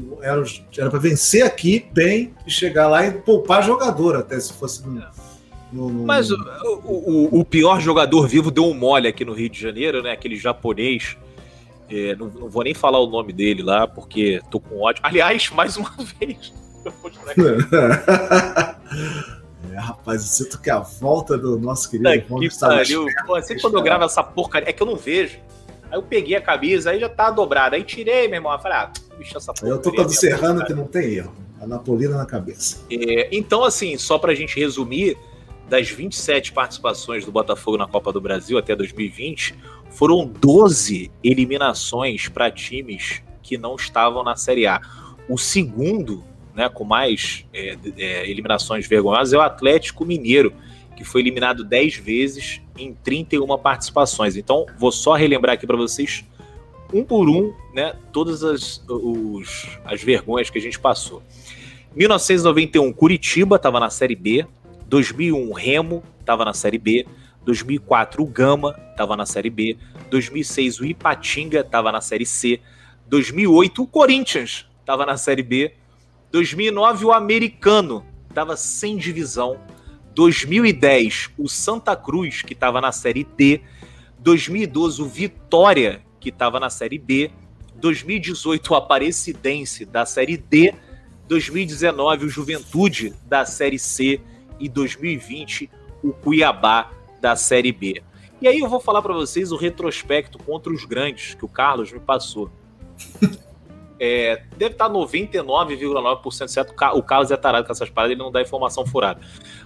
era 0.76 0.90
para 0.90 0.98
vencer 0.98 1.46
aqui 1.46 1.88
bem 1.94 2.34
e 2.46 2.50
chegar 2.50 2.88
lá 2.88 3.06
e 3.06 3.12
poupar 3.12 3.62
jogador, 3.62 4.16
até 4.16 4.38
se 4.38 4.52
fosse. 4.52 4.82
É 4.82 5.25
no, 5.76 5.90
no... 5.90 6.06
Mas 6.06 6.30
o, 6.30 6.36
o, 6.84 7.40
o, 7.40 7.44
pior 7.44 7.78
jogador 7.80 8.26
vivo 8.26 8.50
deu 8.50 8.64
um 8.64 8.72
mole 8.72 9.06
aqui 9.06 9.24
no 9.24 9.34
Rio 9.34 9.50
de 9.50 9.60
Janeiro, 9.60 10.02
né? 10.02 10.12
Aquele 10.12 10.36
japonês. 10.36 11.18
É, 11.90 12.16
não, 12.16 12.28
não, 12.28 12.48
vou 12.48 12.64
nem 12.64 12.72
falar 12.72 12.98
o 12.98 13.06
nome 13.06 13.32
dele 13.32 13.62
lá, 13.62 13.86
porque 13.86 14.40
tô 14.50 14.58
com 14.58 14.80
ódio. 14.80 15.02
Aliás, 15.04 15.50
mais 15.50 15.76
uma 15.76 15.92
vez. 16.18 16.54
é, 19.70 19.78
rapaz, 19.78 20.22
eu 20.22 20.28
sinto 20.28 20.60
que 20.60 20.70
a 20.70 20.78
volta 20.78 21.36
do 21.36 21.58
nosso 21.58 21.90
querido 21.90 22.08
Daqui 22.08 22.58
pariu. 22.58 23.06
Sempre 23.42 23.60
quando 23.60 23.76
eu 23.76 23.82
gravo 23.82 24.04
essa 24.04 24.22
porcaria, 24.22 24.70
é 24.70 24.72
que 24.72 24.82
eu 24.82 24.86
não 24.86 24.96
vejo. 24.96 25.38
Aí 25.90 25.98
eu 25.98 26.02
peguei 26.02 26.36
a 26.36 26.40
camisa, 26.40 26.90
aí 26.90 26.98
já 26.98 27.08
tá 27.08 27.30
dobrada. 27.30 27.76
Aí 27.76 27.84
tirei, 27.84 28.28
meu 28.28 28.38
irmão. 28.38 28.52
Eu 28.52 28.58
falei, 28.58 28.78
ah, 28.78 28.90
bicho, 29.18 29.36
essa 29.36 29.52
porcaria. 29.52 29.74
Eu 29.74 29.82
tô 29.82 29.92
todo 29.92 30.10
serrano 30.10 30.64
que 30.64 30.72
não 30.72 30.86
tem 30.86 31.16
erro. 31.16 31.34
A 31.60 31.66
Napolina 31.66 32.16
na 32.16 32.26
cabeça. 32.26 32.78
É, 32.90 33.28
então, 33.32 33.64
assim, 33.64 33.98
só 33.98 34.18
pra 34.18 34.34
gente 34.34 34.58
resumir, 34.58 35.16
das 35.68 35.88
27 35.90 36.52
participações 36.52 37.24
do 37.24 37.32
Botafogo 37.32 37.76
na 37.76 37.86
Copa 37.86 38.12
do 38.12 38.20
Brasil 38.20 38.56
até 38.56 38.74
2020, 38.74 39.54
foram 39.90 40.26
12 40.26 41.10
eliminações 41.22 42.28
para 42.28 42.50
times 42.50 43.22
que 43.42 43.58
não 43.58 43.76
estavam 43.76 44.22
na 44.22 44.36
Série 44.36 44.66
A. 44.66 44.80
O 45.28 45.38
segundo, 45.38 46.24
né, 46.54 46.68
com 46.68 46.84
mais 46.84 47.44
é, 47.52 47.76
é, 47.96 48.30
eliminações 48.30 48.86
vergonhosas, 48.86 49.32
é 49.32 49.38
o 49.38 49.40
Atlético 49.40 50.04
Mineiro, 50.04 50.52
que 50.96 51.04
foi 51.04 51.20
eliminado 51.20 51.64
10 51.64 51.96
vezes 51.96 52.60
em 52.78 52.94
31 52.94 53.46
participações. 53.58 54.36
Então, 54.36 54.66
vou 54.78 54.92
só 54.92 55.14
relembrar 55.14 55.54
aqui 55.54 55.66
para 55.66 55.76
vocês, 55.76 56.24
um 56.92 57.04
por 57.04 57.28
um, 57.28 57.52
né, 57.74 57.94
todas 58.12 58.42
as, 58.44 58.82
os, 58.88 59.78
as 59.84 60.02
vergonhas 60.02 60.48
que 60.48 60.58
a 60.58 60.62
gente 60.62 60.78
passou. 60.78 61.22
1991, 61.94 62.92
Curitiba 62.92 63.56
estava 63.56 63.80
na 63.80 63.90
Série 63.90 64.14
B, 64.14 64.46
2001, 64.88 65.52
Remo 65.52 66.02
estava 66.20 66.44
na 66.44 66.52
Série 66.52 66.78
B. 66.78 67.06
2004, 67.44 68.22
o 68.22 68.26
Gama 68.26 68.76
estava 68.90 69.16
na 69.16 69.26
Série 69.26 69.50
B. 69.50 69.76
2006, 70.10 70.80
o 70.80 70.84
Ipatinga 70.84 71.60
estava 71.60 71.92
na 71.92 72.00
Série 72.00 72.26
C. 72.26 72.60
2008, 73.08 73.82
o 73.82 73.86
Corinthians 73.86 74.66
estava 74.80 75.06
na 75.06 75.16
Série 75.16 75.42
B. 75.42 75.72
2009, 76.32 77.04
o 77.04 77.12
Americano 77.12 78.04
estava 78.28 78.56
sem 78.56 78.96
divisão. 78.96 79.58
2010, 80.14 81.30
o 81.38 81.48
Santa 81.48 81.94
Cruz, 81.94 82.42
que 82.42 82.52
estava 82.52 82.80
na 82.80 82.90
Série 82.90 83.24
D. 83.24 83.60
2012, 84.18 85.02
o 85.02 85.06
Vitória, 85.06 86.02
que 86.18 86.30
estava 86.30 86.58
na 86.58 86.70
Série 86.70 86.98
B. 86.98 87.30
2018, 87.76 88.72
o 88.72 88.74
Aparecidense, 88.74 89.84
da 89.84 90.06
Série 90.06 90.36
D. 90.36 90.74
2019, 91.28 92.26
o 92.26 92.28
Juventude, 92.28 93.12
da 93.28 93.44
Série 93.44 93.78
C 93.78 94.20
e 94.58 94.68
2020 94.68 95.70
o 96.02 96.12
Cuiabá 96.12 96.90
da 97.20 97.36
Série 97.36 97.72
B. 97.72 98.02
E 98.40 98.46
aí 98.46 98.58
eu 98.58 98.68
vou 98.68 98.80
falar 98.80 99.00
para 99.00 99.14
vocês 99.14 99.50
o 99.50 99.56
retrospecto 99.56 100.38
contra 100.38 100.72
os 100.72 100.84
grandes 100.84 101.34
que 101.34 101.44
o 101.44 101.48
Carlos 101.48 101.92
me 101.92 102.00
passou. 102.00 102.50
É, 103.98 104.42
deve 104.58 104.74
estar 104.74 104.90
99,9% 104.90 106.48
certo. 106.48 106.74
O 106.94 107.02
Carlos 107.02 107.30
é 107.30 107.36
tarado 107.36 107.66
com 107.66 107.72
essas 107.72 107.88
paradas, 107.88 108.12
ele 108.12 108.22
não 108.22 108.30
dá 108.30 108.42
informação 108.42 108.84
furada. 108.84 109.20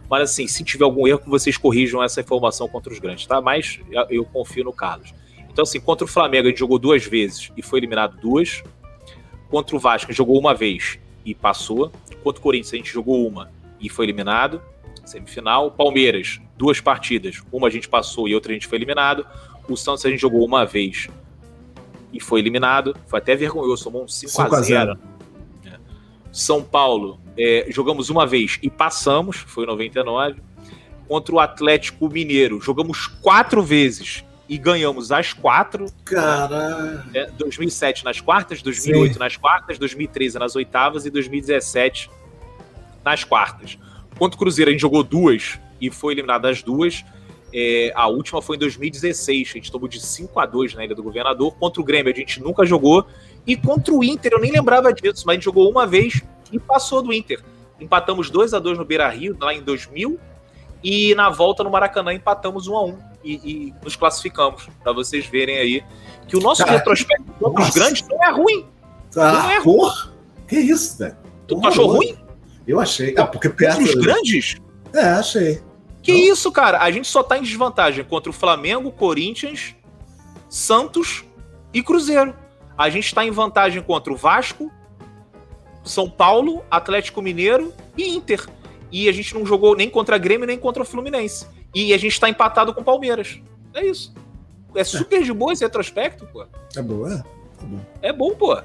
Mas 0.09 0.31
assim, 0.31 0.47
se 0.47 0.63
tiver 0.63 0.85
algum 0.85 1.07
erro, 1.07 1.21
vocês 1.27 1.57
corrijam 1.57 2.01
essa 2.01 2.21
informação 2.21 2.69
contra 2.69 2.93
os 2.93 3.01
grandes, 3.01 3.27
tá? 3.27 3.41
Mas 3.41 3.81
eu 4.09 4.25
confio 4.25 4.63
no 4.63 4.73
Carlos. 4.73 5.13
Então, 5.51 5.65
assim, 5.65 5.81
contra 5.81 6.05
o 6.05 6.09
Flamengo 6.09 6.49
gente 6.49 6.59
jogou 6.59 6.79
duas 6.79 7.05
vezes 7.05 7.51
e 7.57 7.63
foi 7.63 7.81
eliminado 7.81 8.19
duas. 8.19 8.63
Contra 9.49 9.75
o 9.75 9.81
Vasco 9.81 10.13
gente 10.13 10.19
jogou 10.19 10.39
uma 10.39 10.55
vez 10.55 11.01
e 11.25 11.35
passou. 11.35 11.91
Contra 12.23 12.39
o 12.39 12.43
Corinthians 12.43 12.73
a 12.73 12.77
gente 12.77 12.93
jogou 12.93 13.27
uma 13.27 13.51
e 13.81 13.89
foi 13.89 14.05
eliminado 14.05 14.63
semifinal. 15.11 15.71
Palmeiras, 15.71 16.41
duas 16.57 16.81
partidas. 16.81 17.43
Uma 17.53 17.69
a 17.69 17.71
gente 17.71 17.89
passou 17.89 18.29
e 18.29 18.35
outra 18.35 18.53
a 18.53 18.55
gente 18.55 18.67
foi 18.67 18.79
eliminado. 18.79 19.27
O 19.69 19.77
Santos 19.77 20.05
a 20.05 20.11
gente 20.11 20.21
jogou 20.21 20.45
uma 20.45 20.65
vez 20.65 21.09
e 22.13 22.21
foi 22.21 22.41
eliminado. 22.41 22.97
Foi 23.07 23.19
até 23.19 23.35
vergonhoso, 23.35 23.85
tomou 23.85 24.05
um 24.05 24.07
5x0. 24.07 24.99
É. 25.67 25.79
São 26.33 26.63
Paulo, 26.63 27.21
é, 27.37 27.67
jogamos 27.71 28.11
uma 28.11 28.27
vez 28.27 28.59
e 28.63 28.71
passamos, 28.71 29.37
foi 29.37 29.67
99. 29.67 30.43
Contra 31.09 31.35
o 31.35 31.41
Atlético 31.41 32.09
Mineiro, 32.09 32.61
jogamos 32.61 33.07
quatro 33.07 33.63
vezes 33.63 34.25
e 34.49 34.59
ganhamos 34.59 35.13
as 35.13 35.33
quatro. 35.33 35.87
Caralho! 36.05 37.03
É, 37.15 37.31
2007 37.31 38.05
nas 38.05 38.21
quartas, 38.21 38.63
2008 38.63 39.13
Sim. 39.15 39.19
nas 39.19 39.37
quartas, 39.37 39.79
2013 39.79 40.39
nas 40.39 40.57
oitavas 40.57 41.07
e 41.07 41.11
2017 41.11 42.11
nas 43.05 43.25
quartas. 43.25 43.79
Quanto 44.21 44.35
o 44.35 44.37
Cruzeiro, 44.37 44.69
a 44.69 44.73
gente 44.73 44.83
jogou 44.83 45.03
duas 45.03 45.59
e 45.81 45.91
foi 45.91 46.13
eliminado 46.13 46.43
das 46.43 46.63
duas. 46.63 47.03
É, 47.55 47.91
a 47.95 48.07
última 48.07 48.43
foi 48.43 48.57
em 48.57 48.59
2016, 48.59 49.49
a 49.49 49.53
gente 49.55 49.73
tomou 49.73 49.89
de 49.89 49.99
5 49.99 50.39
a 50.39 50.45
2 50.45 50.75
na 50.75 50.85
Ilha 50.85 50.95
do 50.95 51.03
Governador. 51.03 51.55
Contra 51.55 51.81
o 51.81 51.85
Grêmio, 51.85 52.13
a 52.13 52.15
gente 52.15 52.39
nunca 52.39 52.67
jogou. 52.67 53.07
E 53.47 53.57
contra 53.57 53.95
o 53.95 54.05
Inter, 54.05 54.33
eu 54.35 54.39
nem 54.39 54.53
lembrava 54.53 54.93
disso, 54.93 55.23
mas 55.25 55.33
a 55.33 55.35
gente 55.37 55.45
jogou 55.45 55.71
uma 55.71 55.87
vez 55.87 56.23
e 56.53 56.59
passou 56.59 57.01
do 57.01 57.15
Inter. 57.15 57.43
Empatamos 57.81 58.29
2 58.29 58.53
a 58.53 58.59
2 58.59 58.77
no 58.77 58.85
Beira 58.85 59.09
Rio, 59.09 59.35
lá 59.41 59.55
em 59.55 59.63
2000. 59.63 60.21
E 60.85 61.15
na 61.15 61.31
volta 61.31 61.65
no 61.65 61.71
Maracanã 61.71 62.13
empatamos 62.13 62.69
1 62.69 62.77
a 62.77 62.85
1 62.85 62.99
e, 63.25 63.33
e 63.33 63.75
nos 63.83 63.97
classificamos. 63.97 64.69
Para 64.83 64.93
vocês 64.93 65.25
verem 65.25 65.57
aí 65.57 65.85
que 66.29 66.37
o 66.37 66.41
nosso 66.41 66.63
retrospecto 66.63 67.33
contra 67.41 67.63
os 67.63 67.71
grandes 67.71 68.07
não 68.07 68.23
é 68.23 68.31
ruim. 68.31 68.67
Ah, 69.17 69.33
não 69.33 69.51
é 69.51 69.59
ruim. 69.61 69.79
Porra, 69.79 70.13
que 70.47 70.59
isso, 70.59 70.99
velho? 70.99 71.17
Tu 71.49 71.59
achou 71.67 71.87
ruim? 71.87 72.19
Eu 72.71 72.81
achei. 72.81 73.15
Ah, 73.19 73.27
porque 73.27 73.49
perto. 73.49 73.83
Os 73.83 73.95
grandes? 73.95 74.57
É, 74.93 75.05
achei. 75.05 75.61
Que 76.03 76.13
então... 76.13 76.33
isso, 76.33 76.53
cara? 76.53 76.79
A 76.79 76.91
gente 76.91 77.09
só 77.09 77.23
tá 77.23 77.37
em 77.37 77.43
desvantagem 77.43 78.05
contra 78.05 78.31
o 78.31 78.33
Flamengo, 78.33 78.91
Corinthians, 78.93 79.75
Santos 80.49 81.25
e 81.73 81.83
Cruzeiro. 81.83 82.35
A 82.79 82.89
gente 82.89 83.15
tá 83.15 83.25
em 83.25 83.31
vantagem 83.31 83.83
contra 83.83 84.13
o 84.13 84.17
Vasco, 84.17 84.71
São 85.85 86.09
Paulo, 86.09 86.65
Atlético 86.71 87.21
Mineiro 87.21 87.75
e 87.97 88.09
Inter. 88.09 88.47
E 88.91 89.09
a 89.09 89.13
gente 89.13 89.35
não 89.35 89.45
jogou 89.45 89.77
nem 89.77 89.91
contra 89.91 90.17
Grêmio 90.17 90.47
nem 90.47 90.59
contra 90.59 90.83
o 90.83 90.87
Fluminense. 90.87 91.47
E 91.75 91.93
a 91.93 91.99
gente 91.99 92.19
tá 92.19 92.29
empatado 92.29 92.73
com 92.73 92.81
o 92.81 92.85
Palmeiras. 92.85 93.41
É 93.75 93.85
isso. 93.85 94.15
É 94.75 94.85
super 94.85 95.23
de 95.23 95.33
boa 95.33 95.53
esse 95.53 95.65
retrospecto, 95.65 96.27
pô. 96.27 96.47
É 96.77 96.83
bom, 96.83 97.07
é? 97.09 97.15
É 97.15 97.65
bom, 97.65 97.81
é 98.03 98.13
bom 98.13 98.35
pô. 98.35 98.57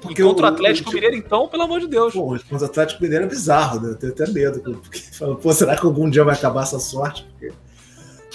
Porque 0.00 0.22
e 0.22 0.24
contra 0.24 0.46
o, 0.46 0.48
Atlético 0.48 0.90
o, 0.90 0.94
Mineiro, 0.94 1.16
então, 1.16 1.48
pelo 1.48 1.62
amor 1.62 1.80
de 1.80 1.88
Deus. 1.88 2.12
Pô, 2.12 2.26
contra 2.26 2.58
o 2.60 2.64
Atlético 2.64 3.02
Mineiro 3.02 3.24
é 3.24 3.28
bizarro, 3.28 3.80
né? 3.80 3.90
Eu 3.90 3.96
tenho 3.96 4.12
até 4.12 4.30
medo. 4.30 4.60
Porque, 4.60 5.00
pô, 5.42 5.52
será 5.52 5.76
que 5.76 5.84
algum 5.86 6.08
dia 6.08 6.24
vai 6.24 6.34
acabar 6.34 6.62
essa 6.62 6.78
sorte? 6.78 7.24
Porque 7.24 7.52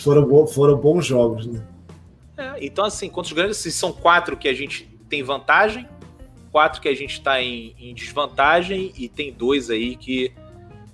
foram, 0.02 0.48
foram 0.48 0.78
bons 0.78 1.06
jogos, 1.06 1.46
né? 1.48 1.62
É, 2.38 2.66
então, 2.66 2.86
assim, 2.86 3.10
contra 3.10 3.30
os 3.30 3.34
grandes, 3.34 3.58
são 3.74 3.92
quatro 3.92 4.36
que 4.36 4.48
a 4.48 4.54
gente 4.54 4.90
tem 5.10 5.24
vantagem, 5.24 5.88
quatro 6.52 6.82
que 6.82 6.90
a 6.90 6.96
gente 6.96 7.14
está 7.14 7.42
em, 7.42 7.76
em, 7.80 7.94
desvantagem 7.94 8.92
e 8.98 9.08
tem 9.08 9.32
dois 9.32 9.70
aí 9.70 9.96
que 9.96 10.34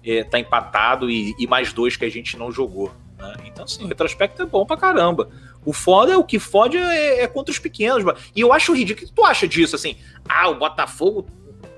é, 0.04 0.24
tá 0.24 0.40
empatado 0.40 1.10
e, 1.10 1.36
e, 1.38 1.48
mais 1.48 1.74
dois 1.74 1.96
que 1.96 2.06
a 2.06 2.10
gente 2.10 2.38
não 2.38 2.52
jogou. 2.52 2.92
Né? 3.18 3.34
Então, 3.46 3.66
assim, 3.66 3.84
o 3.84 3.88
retrospecto 3.88 4.42
é 4.42 4.46
bom 4.46 4.66
pra 4.66 4.78
caramba. 4.78 5.30
O 5.66 5.74
foda 5.74 6.14
é 6.14 6.18
o 6.18 6.24
que 6.24 6.40
fode 6.40 6.78
é, 6.78 7.24
é 7.24 7.28
contra 7.28 7.52
os 7.52 7.60
pequenos. 7.60 8.04
E 8.36 8.42
eu 8.42 8.52
acho 8.52 8.74
ridículo. 8.74 9.06
O 9.06 9.10
que 9.10 9.16
tu 9.16 9.26
acha 9.26 9.48
disso? 9.48 9.76
Assim, 9.76 9.96
ah, 10.28 10.50
o 10.50 10.56
Botafogo 10.56 11.28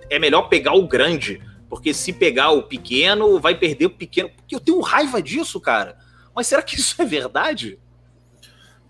é 0.09 0.17
melhor 0.17 0.43
pegar 0.43 0.73
o 0.73 0.87
grande. 0.87 1.41
Porque 1.69 1.93
se 1.93 2.13
pegar 2.13 2.51
o 2.51 2.63
pequeno, 2.63 3.39
vai 3.39 3.55
perder 3.55 3.87
o 3.87 3.89
pequeno. 3.89 4.29
Porque 4.29 4.55
eu 4.55 4.59
tenho 4.59 4.79
raiva 4.79 5.21
disso, 5.21 5.59
cara. 5.59 5.97
Mas 6.35 6.47
será 6.47 6.61
que 6.61 6.75
isso 6.79 7.01
é 7.01 7.05
verdade? 7.05 7.79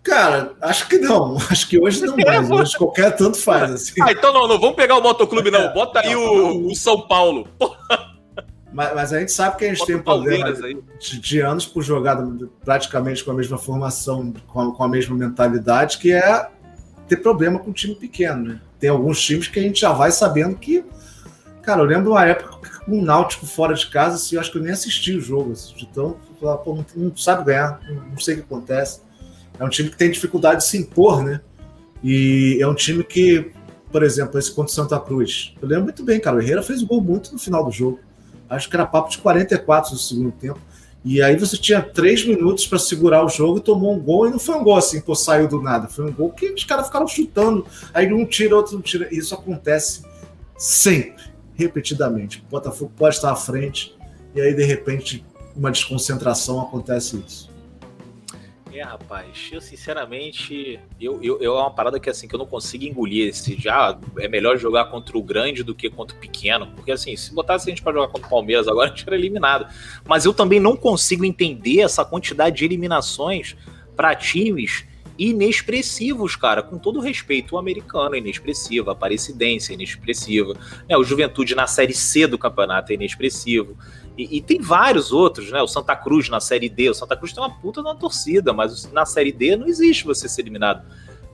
Cara, 0.04 0.54
acho 0.62 0.90
que 0.90 0.98
não. 0.98 1.38
Acho 1.50 1.68
que 1.68 1.80
hoje 1.80 2.06
não 2.06 2.18
mais. 2.18 2.52
Hoje 2.52 2.78
qualquer 2.78 3.16
tanto 3.16 3.38
faz. 3.38 3.72
Assim. 3.72 4.02
Ah, 4.02 4.12
então 4.12 4.34
não, 4.34 4.48
não 4.48 4.60
vamos 4.60 4.76
pegar 4.76 4.98
o 4.98 5.02
motoclube, 5.02 5.50
não. 5.50 5.62
É. 5.62 5.74
Bota 5.74 6.02
aí 6.02 6.14
o, 6.14 6.68
o 6.68 6.76
São 6.76 7.08
Paulo. 7.08 7.48
Mas, 8.74 8.96
mas, 8.96 9.14
a 9.14 9.20
gente 9.20 9.32
sabe 9.32 9.58
que 9.58 9.66
a 9.66 9.68
gente 9.70 9.80
Bota 9.80 9.92
tem 9.92 9.96
um 9.96 10.04
problema 10.04 10.52
de, 11.00 11.20
de, 11.20 11.40
anos 11.40 11.66
por 11.66 11.84
jogar 11.84 12.18
praticamente 12.66 13.24
com 13.24 13.32
a 13.32 13.34
mesma 13.34 13.58
formação, 13.58 14.34
com 14.48 14.60
a, 14.60 14.76
com 14.76 14.84
a, 14.84 14.88
mesma 14.88 15.16
mentalidade, 15.16 16.00
que 16.00 16.12
é 16.12 16.50
ter 17.08 17.18
problema 17.18 17.60
com 17.60 17.70
um 17.70 17.74
time 17.74 17.94
pequeno. 17.94 18.44
Né? 18.50 18.62
Tem 18.80 18.90
alguns 18.90 19.22
times 19.22 19.48
que 19.48 19.60
a 19.60 19.64
gente 19.64 19.82
já 19.82 19.94
vai 19.94 20.12
sabendo 20.12 20.56
que. 20.56 20.84
Cara, 21.62 21.82
eu 21.82 21.86
lembro 21.86 22.12
uma 22.12 22.26
época 22.26 22.82
com 22.86 22.98
um 22.98 23.02
Náutico 23.02 23.46
fora 23.46 23.74
de 23.74 23.88
casa, 23.88 24.16
assim, 24.16 24.36
eu 24.36 24.42
acho 24.42 24.52
que 24.52 24.58
eu 24.58 24.62
nem 24.62 24.74
assisti 24.74 25.16
o 25.16 25.22
jogo. 25.22 25.54
Assim, 25.54 25.74
então, 25.80 26.18
falar, 26.44 26.58
pô, 26.58 26.76
não, 26.76 26.86
não, 26.96 27.16
sabe 27.16 27.46
ganhar, 27.46 27.80
não, 27.88 27.96
não 28.10 28.18
sei 28.18 28.36
o 28.36 28.38
que 28.38 28.44
acontece. 28.44 29.02
É 29.58 29.64
um 29.64 29.70
time 29.70 29.90
que 29.90 29.98
tem 29.98 30.12
dificuldade 30.12 30.62
de 30.62 30.68
se 30.68 30.78
impor, 30.78 31.24
né? 31.24 31.40
E 32.04 32.58
é 32.60 32.68
um 32.68 32.76
time 32.76 33.04
que, 33.04 33.52
por 33.92 34.04
exemplo, 34.04 34.38
esse 34.38 34.52
contra 34.52 34.72
o 34.72 34.76
Santa 34.76 35.00
Cruz. 35.00 35.56
Eu 35.62 35.68
lembro 35.68 35.86
muito 35.86 36.04
bem, 36.04 36.20
cara. 36.20 36.36
O 36.36 36.42
Herrera 36.42 36.62
fez 36.62 36.82
o 36.82 36.88
gol 36.88 37.02
muito 37.02 37.32
no 37.32 37.40
final 37.40 37.64
do 37.64 37.72
jogo. 37.72 38.00
Acho 38.54 38.70
que 38.70 38.76
era 38.76 38.86
papo 38.86 39.10
de 39.10 39.18
44 39.18 39.92
no 39.92 39.98
segundo 39.98 40.32
tempo. 40.32 40.60
E 41.06 41.22
aí 41.22 41.36
você 41.36 41.58
tinha 41.58 41.82
três 41.82 42.26
minutos 42.26 42.66
para 42.66 42.80
segurar 42.80 43.26
o 43.26 43.30
jogo 43.30 43.58
e 43.58 43.62
tomou 43.62 43.94
um 43.94 44.00
gol. 44.00 44.28
E 44.28 44.32
não 44.32 44.40
foi 44.40 44.56
um 44.56 44.64
gol 44.64 44.78
assim, 44.78 45.02
pô, 45.02 45.14
saiu 45.14 45.48
do 45.48 45.62
nada. 45.62 45.88
Foi 45.88 46.06
um 46.06 46.14
gol 46.14 46.32
que 46.32 46.52
os 46.52 46.64
caras 46.64 46.86
ficaram 46.86 47.08
chutando. 47.08 47.66
Aí 47.94 48.12
um 48.14 48.26
tira, 48.26 48.56
outro 48.56 48.76
não 48.76 48.82
tira. 48.82 49.10
E 49.12 49.18
isso 49.18 49.36
acontece 49.36 50.04
sempre, 50.58 51.26
repetidamente. 51.56 52.44
O 52.48 52.52
Botafogo 52.52 52.92
pode 52.96 53.16
estar 53.16 53.32
à 53.32 53.36
frente. 53.36 53.94
E 54.34 54.40
aí, 54.40 54.54
de 54.54 54.64
repente, 54.64 55.26
uma 55.56 55.72
desconcentração 55.72 56.62
acontece 56.62 57.22
isso. 57.28 57.53
É, 58.74 58.82
rapaz, 58.82 59.52
eu 59.52 59.62
sinceramente, 59.62 60.80
eu, 61.00 61.22
eu, 61.22 61.40
eu, 61.40 61.56
é 61.56 61.62
uma 61.62 61.70
parada 61.70 62.00
que 62.00 62.10
assim, 62.10 62.28
que 62.28 62.34
eu 62.34 62.40
não 62.40 62.48
consigo 62.48 62.84
engolir 62.84 63.28
esse 63.28 63.56
já 63.56 63.96
é 64.18 64.28
melhor 64.28 64.58
jogar 64.58 64.86
contra 64.86 65.16
o 65.16 65.22
grande 65.22 65.62
do 65.64 65.76
que 65.76 65.92
contra 65.92 66.18
o 66.18 66.20
pequeno, 66.20 66.66
porque 66.76 66.92
assim, 66.92 67.16
se 67.16 67.32
botasse 67.36 67.70
a 67.70 67.70
gente 67.70 67.84
para 67.84 67.94
jogar 67.94 68.08
contra 68.08 68.26
o 68.26 68.30
Palmeiras 68.32 68.68
agora, 68.68 68.90
a 68.92 68.96
gente 68.96 69.06
era 69.06 69.16
eliminado. 69.16 69.68
Mas 70.08 70.26
eu 70.26 70.34
também 70.34 70.60
não 70.60 70.76
consigo 70.76 71.24
entender 71.24 71.82
essa 71.82 72.04
quantidade 72.04 72.58
de 72.58 72.66
eliminações 72.66 73.56
para 73.96 74.16
times 74.16 74.86
inexpressivos, 75.18 76.36
cara, 76.36 76.64
com 76.64 76.78
todo 76.78 77.00
respeito, 77.00 77.56
o 77.56 77.58
americano 77.58 78.16
é 78.16 78.18
inexpressivo, 78.18 78.90
a 78.90 78.94
Aparecidense 78.94 79.72
é 79.72 79.76
inexpressiva, 79.76 80.54
né, 80.90 80.98
o 80.98 81.04
Juventude 81.04 81.56
na 81.56 81.68
Série 81.68 81.94
C 81.94 82.28
do 82.28 82.38
campeonato 82.38 82.92
é 82.92 82.96
inexpressivo, 82.96 83.78
e, 84.18 84.38
e, 84.38 84.42
tem 84.42 84.62
vários 84.62 85.12
outros, 85.12 85.52
né? 85.52 85.60
O 85.62 85.68
Santa 85.68 85.96
Cruz 85.96 86.30
na 86.30 86.40
Série 86.40 86.70
D. 86.70 86.88
O 86.88 86.94
Santa 86.94 87.18
Cruz 87.18 87.34
tem 87.34 87.42
uma 87.42 87.50
puta 87.50 87.82
na 87.82 87.96
torcida, 87.96 88.54
mas 88.54 88.92
na 88.92 89.06
Série 89.08 89.32
D 89.32 89.56
não 89.56 89.66
existe 89.66 90.06
você 90.06 90.30
ser 90.30 90.42
eliminado 90.42 90.84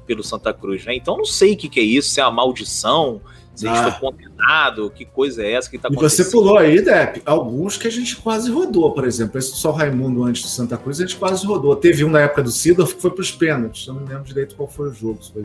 pelo 0.09 0.23
Santa 0.23 0.51
Cruz, 0.51 0.83
né? 0.85 0.95
Então 0.95 1.15
não 1.15 1.23
sei 1.23 1.53
o 1.53 1.55
que, 1.55 1.69
que 1.69 1.79
é 1.79 1.83
isso, 1.83 2.09
se 2.09 2.19
é 2.19 2.23
uma 2.23 2.31
maldição, 2.31 3.21
se 3.53 3.67
ah. 3.67 3.71
a 3.71 3.75
gente 3.75 3.85
ah. 3.85 3.91
foi 3.91 4.09
condenado, 4.09 4.89
que 4.89 5.05
coisa 5.05 5.43
é 5.43 5.51
essa 5.51 5.69
que 5.69 5.77
tá 5.77 5.87
acontecendo. 5.87 6.25
E 6.25 6.29
você 6.29 6.31
pulou 6.31 6.57
aí, 6.57 6.81
Depp, 6.81 7.21
alguns 7.23 7.77
que 7.77 7.87
a 7.87 7.91
gente 7.91 8.15
quase 8.15 8.49
rodou, 8.49 8.91
por 8.91 9.05
exemplo. 9.05 9.37
Esse 9.37 9.55
só 9.55 9.69
Raimundo 9.69 10.23
antes 10.23 10.41
do 10.41 10.47
Santa 10.47 10.79
Cruz, 10.79 10.99
a 10.99 11.05
gente 11.05 11.15
quase 11.15 11.45
rodou. 11.45 11.75
Teve 11.75 12.03
um 12.03 12.09
na 12.09 12.21
época 12.21 12.41
do 12.41 12.49
Sidorf 12.49 12.95
que 12.95 13.01
foi 13.03 13.11
para 13.11 13.21
os 13.21 13.31
pênaltis. 13.31 13.85
Eu 13.85 13.93
não 13.93 14.03
lembro 14.03 14.23
direito 14.23 14.55
qual 14.55 14.67
foi 14.67 14.89
o 14.89 14.93
jogo. 14.93 15.19
Foi... 15.31 15.43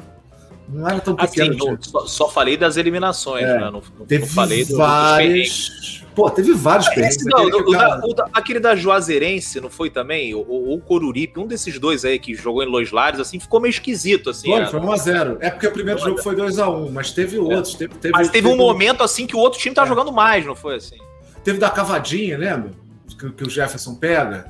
Não 0.68 0.88
era 0.88 1.00
tão 1.00 1.14
pequeno. 1.14 1.54
Assim, 1.54 1.70
no, 1.70 1.78
só, 1.80 2.06
só, 2.06 2.28
falei 2.28 2.56
das 2.56 2.76
eliminações, 2.76 3.44
é. 3.44 3.58
né? 3.58 3.70
Não, 3.70 3.72
não, 3.72 4.06
Teve 4.06 4.24
não 4.24 4.32
falei 4.32 4.64
várias... 4.64 6.02
Pô, 6.14 6.30
teve 6.30 6.52
vários 6.52 6.88
perrengues. 6.88 7.24
Não, 7.24 7.48
aquele, 7.48 7.76
da, 7.76 7.96
da, 7.96 8.28
aquele 8.32 8.60
da 8.60 8.76
Juazeirense, 8.76 9.60
não 9.60 9.68
foi 9.68 9.90
também? 9.90 10.32
Ou 10.32 10.74
o 10.74 10.80
Coruripe, 10.80 11.40
um 11.40 11.46
desses 11.46 11.78
dois 11.78 12.04
aí 12.04 12.20
que 12.20 12.34
jogou 12.34 12.62
em 12.62 12.68
Los 12.68 12.92
Lares, 12.92 13.18
assim, 13.18 13.40
ficou 13.40 13.60
meio 13.60 13.70
esquisito, 13.70 14.30
assim. 14.30 14.48
Foi, 14.48 14.60
é, 14.60 14.66
foi 14.66 14.80
1x0. 14.80 15.38
É 15.40 15.50
porque 15.50 15.66
o 15.66 15.72
primeiro 15.72 15.98
jogo 15.98 16.22
foi 16.22 16.36
2x1, 16.36 16.90
mas 16.92 17.10
teve 17.10 17.36
é. 17.36 17.40
outros. 17.40 17.74
Teve, 17.74 17.94
teve, 17.96 18.12
mas 18.12 18.28
teve, 18.28 18.42
teve 18.42 18.54
um 18.54 18.56
momento, 18.56 19.02
assim, 19.02 19.26
que 19.26 19.34
o 19.34 19.40
outro 19.40 19.58
time 19.58 19.74
tava 19.74 19.88
é. 19.88 19.90
jogando 19.90 20.12
mais, 20.12 20.46
não 20.46 20.54
foi 20.54 20.76
assim? 20.76 20.98
Teve 21.42 21.58
da 21.58 21.68
cavadinha, 21.68 22.38
lembra? 22.38 22.70
Que, 23.18 23.30
que 23.32 23.44
o 23.44 23.50
Jefferson 23.50 23.96
pega. 23.96 24.46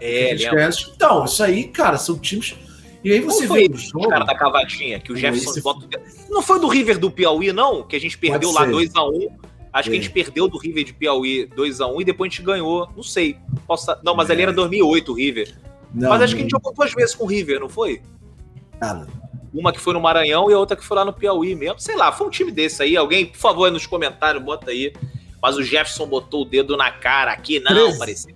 É, 0.00 0.36
Então, 0.94 1.24
isso 1.24 1.42
aí, 1.42 1.64
cara, 1.64 1.98
são 1.98 2.16
times... 2.18 2.54
E 3.02 3.12
aí 3.12 3.20
você 3.20 3.46
vê 3.46 3.66
o 3.72 3.76
jogo... 3.76 4.08
cara 4.08 4.24
da 4.24 4.34
cavadinha, 4.34 5.00
que 5.00 5.12
o 5.12 5.16
Jefferson 5.16 5.50
esse... 5.50 5.62
bota... 5.62 5.86
Não 6.28 6.42
foi 6.42 6.60
do 6.60 6.68
River 6.68 6.98
do 6.98 7.10
Piauí, 7.10 7.52
não? 7.52 7.82
Que 7.82 7.96
a 7.96 8.00
gente 8.00 8.18
perdeu 8.18 8.52
lá 8.52 8.66
2x1 8.66 9.30
Acho 9.72 9.88
é. 9.88 9.92
que 9.92 9.98
a 9.98 10.02
gente 10.02 10.10
perdeu 10.10 10.48
do 10.48 10.58
River 10.58 10.84
de 10.84 10.92
Piauí 10.92 11.48
2x1 11.56 12.00
e 12.00 12.04
depois 12.04 12.28
a 12.28 12.30
gente 12.30 12.44
ganhou. 12.44 12.88
Não 12.94 13.02
sei. 13.02 13.36
Posso... 13.66 13.86
Não, 14.02 14.14
mas 14.14 14.28
é. 14.28 14.32
ali 14.32 14.42
era 14.42 14.52
2008 14.52 15.12
o 15.12 15.14
River. 15.14 15.56
Não, 15.94 16.10
mas 16.10 16.22
acho 16.22 16.34
que 16.34 16.40
a 16.40 16.42
gente 16.42 16.50
jogou 16.50 16.72
duas 16.72 16.92
vezes 16.92 17.14
com 17.14 17.24
o 17.24 17.26
River, 17.26 17.60
não 17.60 17.68
foi? 17.68 18.02
Cara. 18.80 19.06
Uma 19.52 19.72
que 19.72 19.80
foi 19.80 19.92
no 19.92 20.00
Maranhão 20.00 20.50
e 20.50 20.54
a 20.54 20.58
outra 20.58 20.76
que 20.76 20.84
foi 20.84 20.96
lá 20.96 21.04
no 21.04 21.12
Piauí 21.12 21.54
mesmo. 21.54 21.80
Sei 21.80 21.96
lá, 21.96 22.12
foi 22.12 22.26
um 22.26 22.30
time 22.30 22.50
desse 22.50 22.82
aí. 22.82 22.96
Alguém, 22.96 23.26
por 23.26 23.38
favor, 23.38 23.64
aí 23.66 23.72
nos 23.72 23.86
comentários, 23.86 24.42
bota 24.42 24.70
aí. 24.70 24.92
Mas 25.42 25.56
o 25.56 25.62
Jefferson 25.62 26.06
botou 26.06 26.42
o 26.42 26.44
dedo 26.44 26.76
na 26.76 26.90
cara 26.90 27.32
aqui. 27.32 27.58
Não, 27.60 27.96
parecia 27.98 28.34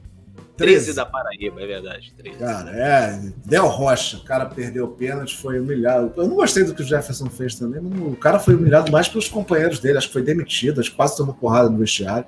13 0.57 0.95
da 0.95 1.05
Paraíba, 1.05 1.61
é 1.61 1.67
verdade. 1.67 2.15
13. 2.17 2.39
Cara, 2.39 2.71
é. 2.71 3.33
Del 3.45 3.67
Rocha, 3.67 4.19
o 4.19 4.25
cara 4.25 4.47
perdeu 4.47 4.85
o 4.85 4.89
pênalti, 4.89 5.37
foi 5.37 5.59
humilhado. 5.59 6.13
Eu 6.17 6.29
não 6.29 6.37
gostei 6.37 6.65
do 6.65 6.75
que 6.75 6.83
o 6.83 6.85
Jefferson 6.85 7.29
fez 7.29 7.57
também, 7.57 7.81
mas 7.81 8.01
o 8.01 8.17
cara 8.17 8.39
foi 8.39 8.55
humilhado 8.55 8.91
mais 8.93 9.09
pelos 9.09 9.29
companheiros 9.29 9.81
dele. 9.81 9.99
Acho 9.99 10.07
que 10.07 10.13
foi 10.13 10.23
demitido, 10.23 10.81
acho 10.81 10.91
que 10.91 10.97
quase 10.97 11.17
tomou 11.17 11.35
porrada 11.35 11.69
no 11.69 11.79
vestiário. 11.79 12.27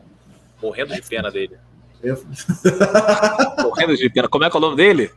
Morrendo 0.61 0.95
de 0.95 1.03
pena 1.03 1.31
dele. 1.31 1.57
Eu... 2.03 2.23
Morrendo 3.63 3.97
de 3.97 4.11
pena. 4.11 4.29
Como 4.29 4.45
é 4.45 4.51
que 4.51 4.57
é 4.57 4.59
o 4.59 4.61
nome 4.61 4.77
dele? 4.77 5.11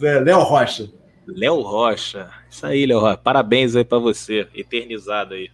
É, 0.00 0.20
Léo 0.20 0.40
Rocha. 0.40 0.88
Léo 1.26 1.60
Rocha. 1.60 2.30
Isso 2.48 2.64
aí, 2.66 2.86
Léo 2.86 3.00
Rocha. 3.00 3.16
Parabéns 3.16 3.74
aí 3.74 3.84
pra 3.84 3.98
você, 3.98 4.46
eternizado 4.54 5.34
aí 5.34 5.50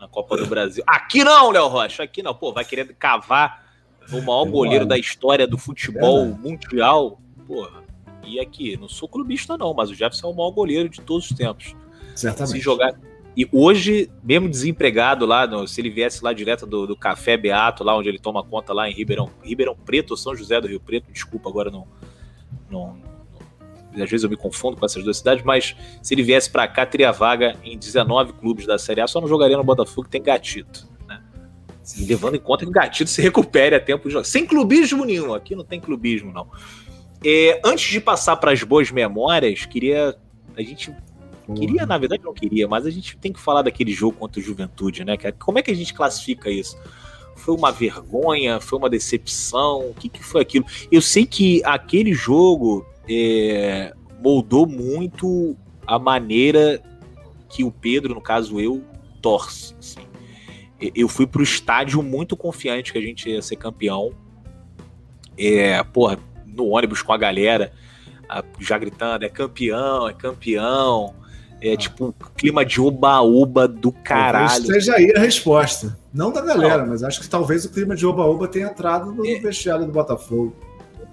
na 0.00 0.06
Copa 0.06 0.36
do 0.36 0.46
Brasil. 0.46 0.84
Aqui 0.86 1.24
não, 1.24 1.50
Léo 1.50 1.66
Rocha. 1.66 2.04
Aqui 2.04 2.22
não. 2.22 2.34
Pô, 2.34 2.52
vai 2.52 2.64
querer 2.64 2.94
cavar 2.94 3.65
o 4.12 4.22
maior 4.22 4.44
goleiro 4.46 4.86
da 4.86 4.98
história 4.98 5.46
do 5.46 5.58
futebol 5.58 6.26
é, 6.26 6.28
mundial, 6.28 7.20
porra. 7.46 7.84
E 8.24 8.40
aqui, 8.40 8.76
não 8.76 8.88
sou 8.88 9.08
clubista 9.08 9.56
não, 9.56 9.72
mas 9.72 9.90
o 9.90 9.94
Jefferson 9.94 10.28
é 10.28 10.30
o 10.30 10.34
maior 10.34 10.50
goleiro 10.50 10.88
de 10.88 11.00
todos 11.00 11.30
os 11.30 11.36
tempos. 11.36 11.74
Certamente. 12.14 12.52
Se 12.52 12.60
jogar 12.60 12.94
e 13.36 13.46
hoje, 13.52 14.10
mesmo 14.24 14.48
desempregado 14.48 15.26
lá, 15.26 15.46
no, 15.46 15.68
se 15.68 15.78
ele 15.78 15.90
viesse 15.90 16.24
lá 16.24 16.32
direto 16.32 16.64
do, 16.64 16.86
do, 16.86 16.96
Café 16.96 17.36
Beato, 17.36 17.84
lá 17.84 17.94
onde 17.94 18.08
ele 18.08 18.18
toma 18.18 18.42
conta 18.42 18.72
lá 18.72 18.88
em 18.88 18.94
Ribeirão, 18.94 19.30
Ribeirão 19.42 19.76
Preto 19.76 20.12
ou 20.12 20.16
São 20.16 20.34
José 20.34 20.58
do 20.58 20.66
Rio 20.66 20.80
Preto, 20.80 21.12
desculpa, 21.12 21.50
agora 21.50 21.70
não, 21.70 21.86
não, 22.70 22.96
não, 23.94 24.02
Às 24.02 24.10
vezes 24.10 24.24
eu 24.24 24.30
me 24.30 24.38
confundo 24.38 24.78
com 24.78 24.86
essas 24.86 25.04
duas 25.04 25.18
cidades, 25.18 25.44
mas 25.44 25.76
se 26.00 26.14
ele 26.14 26.22
viesse 26.22 26.48
para 26.48 26.66
cá, 26.66 26.86
teria 26.86 27.12
vaga 27.12 27.58
em 27.62 27.76
19 27.76 28.32
clubes 28.32 28.64
da 28.64 28.78
Série 28.78 29.02
A, 29.02 29.06
só 29.06 29.20
não 29.20 29.28
jogaria 29.28 29.58
no 29.58 29.64
Botafogo, 29.64 30.04
que 30.04 30.12
tem 30.12 30.22
gatito. 30.22 30.88
E 31.94 32.04
levando 32.04 32.34
em 32.34 32.40
conta 32.40 32.64
que 32.64 32.70
o 32.70 32.72
Gatito 32.72 33.10
se 33.10 33.22
recupere 33.22 33.76
a 33.76 33.80
tempo 33.80 34.08
de. 34.08 34.26
Sem 34.26 34.44
clubismo 34.44 35.04
nenhum, 35.04 35.34
aqui 35.34 35.54
não 35.54 35.64
tem 35.64 35.80
clubismo, 35.80 36.32
não. 36.32 36.48
É, 37.24 37.60
antes 37.64 37.90
de 37.90 38.00
passar 38.00 38.36
para 38.36 38.52
as 38.52 38.62
boas 38.62 38.90
memórias, 38.90 39.64
queria. 39.66 40.16
A 40.56 40.62
gente. 40.62 40.92
Queria, 41.54 41.86
na 41.86 41.96
verdade, 41.96 42.24
não 42.24 42.34
queria, 42.34 42.66
mas 42.66 42.86
a 42.86 42.90
gente 42.90 43.16
tem 43.18 43.32
que 43.32 43.38
falar 43.38 43.62
daquele 43.62 43.92
jogo 43.92 44.18
contra 44.18 44.40
o 44.40 44.42
Juventude, 44.42 45.04
né, 45.04 45.16
Como 45.38 45.60
é 45.60 45.62
que 45.62 45.70
a 45.70 45.74
gente 45.74 45.94
classifica 45.94 46.50
isso? 46.50 46.76
Foi 47.36 47.54
uma 47.54 47.70
vergonha? 47.70 48.58
Foi 48.58 48.76
uma 48.76 48.90
decepção? 48.90 49.90
O 49.90 49.94
que, 49.94 50.08
que 50.08 50.24
foi 50.24 50.42
aquilo? 50.42 50.66
Eu 50.90 51.00
sei 51.00 51.24
que 51.24 51.62
aquele 51.64 52.12
jogo 52.12 52.84
é, 53.08 53.94
moldou 54.20 54.66
muito 54.66 55.56
a 55.86 56.00
maneira 56.00 56.82
que 57.48 57.62
o 57.62 57.70
Pedro, 57.70 58.12
no 58.12 58.20
caso 58.20 58.58
eu, 58.60 58.82
torce. 59.22 59.76
Assim 59.78 60.05
eu 60.94 61.08
fui 61.08 61.26
pro 61.26 61.42
estádio 61.42 62.02
muito 62.02 62.36
confiante 62.36 62.92
que 62.92 62.98
a 62.98 63.02
gente 63.02 63.28
ia 63.28 63.42
ser 63.42 63.56
campeão. 63.56 64.12
É, 65.38 65.82
porra, 65.82 66.18
no 66.46 66.68
ônibus 66.68 67.02
com 67.02 67.12
a 67.12 67.18
galera, 67.18 67.72
já 68.58 68.78
gritando, 68.78 69.24
é 69.24 69.28
campeão, 69.28 70.08
é 70.08 70.12
campeão. 70.12 71.14
É 71.60 71.72
ah. 71.72 71.76
tipo 71.76 72.06
um 72.06 72.12
clima 72.36 72.64
de 72.64 72.80
oba-oba 72.80 73.66
do 73.66 73.90
caralho. 73.90 74.48
Talvez 74.48 74.84
seja 74.84 74.96
aí 74.96 75.12
a 75.16 75.20
resposta. 75.20 75.98
Não 76.12 76.30
da 76.30 76.42
galera, 76.42 76.82
Não. 76.82 76.88
mas 76.88 77.02
acho 77.02 77.20
que 77.20 77.28
talvez 77.28 77.64
o 77.64 77.70
clima 77.70 77.96
de 77.96 78.06
oba-oba 78.06 78.46
tenha 78.46 78.66
entrado 78.66 79.12
no 79.12 79.26
é. 79.26 79.38
vestiário 79.38 79.86
do 79.86 79.92
Botafogo. 79.92 80.54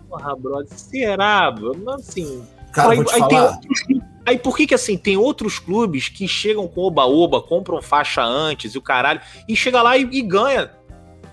Porra, 0.10 0.36
brother, 0.36 0.68
será? 0.78 1.54
Assim. 1.96 2.44
Cara, 2.74 2.92
aí, 2.92 2.96
vou 2.98 3.06
te 3.06 3.18
falar. 3.18 3.60
Tem, 3.60 4.02
Aí 4.26 4.38
por 4.38 4.56
que 4.56 4.66
que 4.66 4.74
assim, 4.74 4.98
tem 4.98 5.18
outros 5.18 5.60
clubes 5.60 6.08
que 6.08 6.28
chegam 6.28 6.68
com 6.68 6.82
oba-oba, 6.82 7.42
compram 7.42 7.82
faixa 7.82 8.24
antes 8.24 8.74
e 8.74 8.78
o 8.78 8.82
caralho, 8.82 9.20
e 9.48 9.56
chega 9.56 9.82
lá 9.82 9.98
e, 9.98 10.08
e 10.12 10.22
ganha 10.22 10.72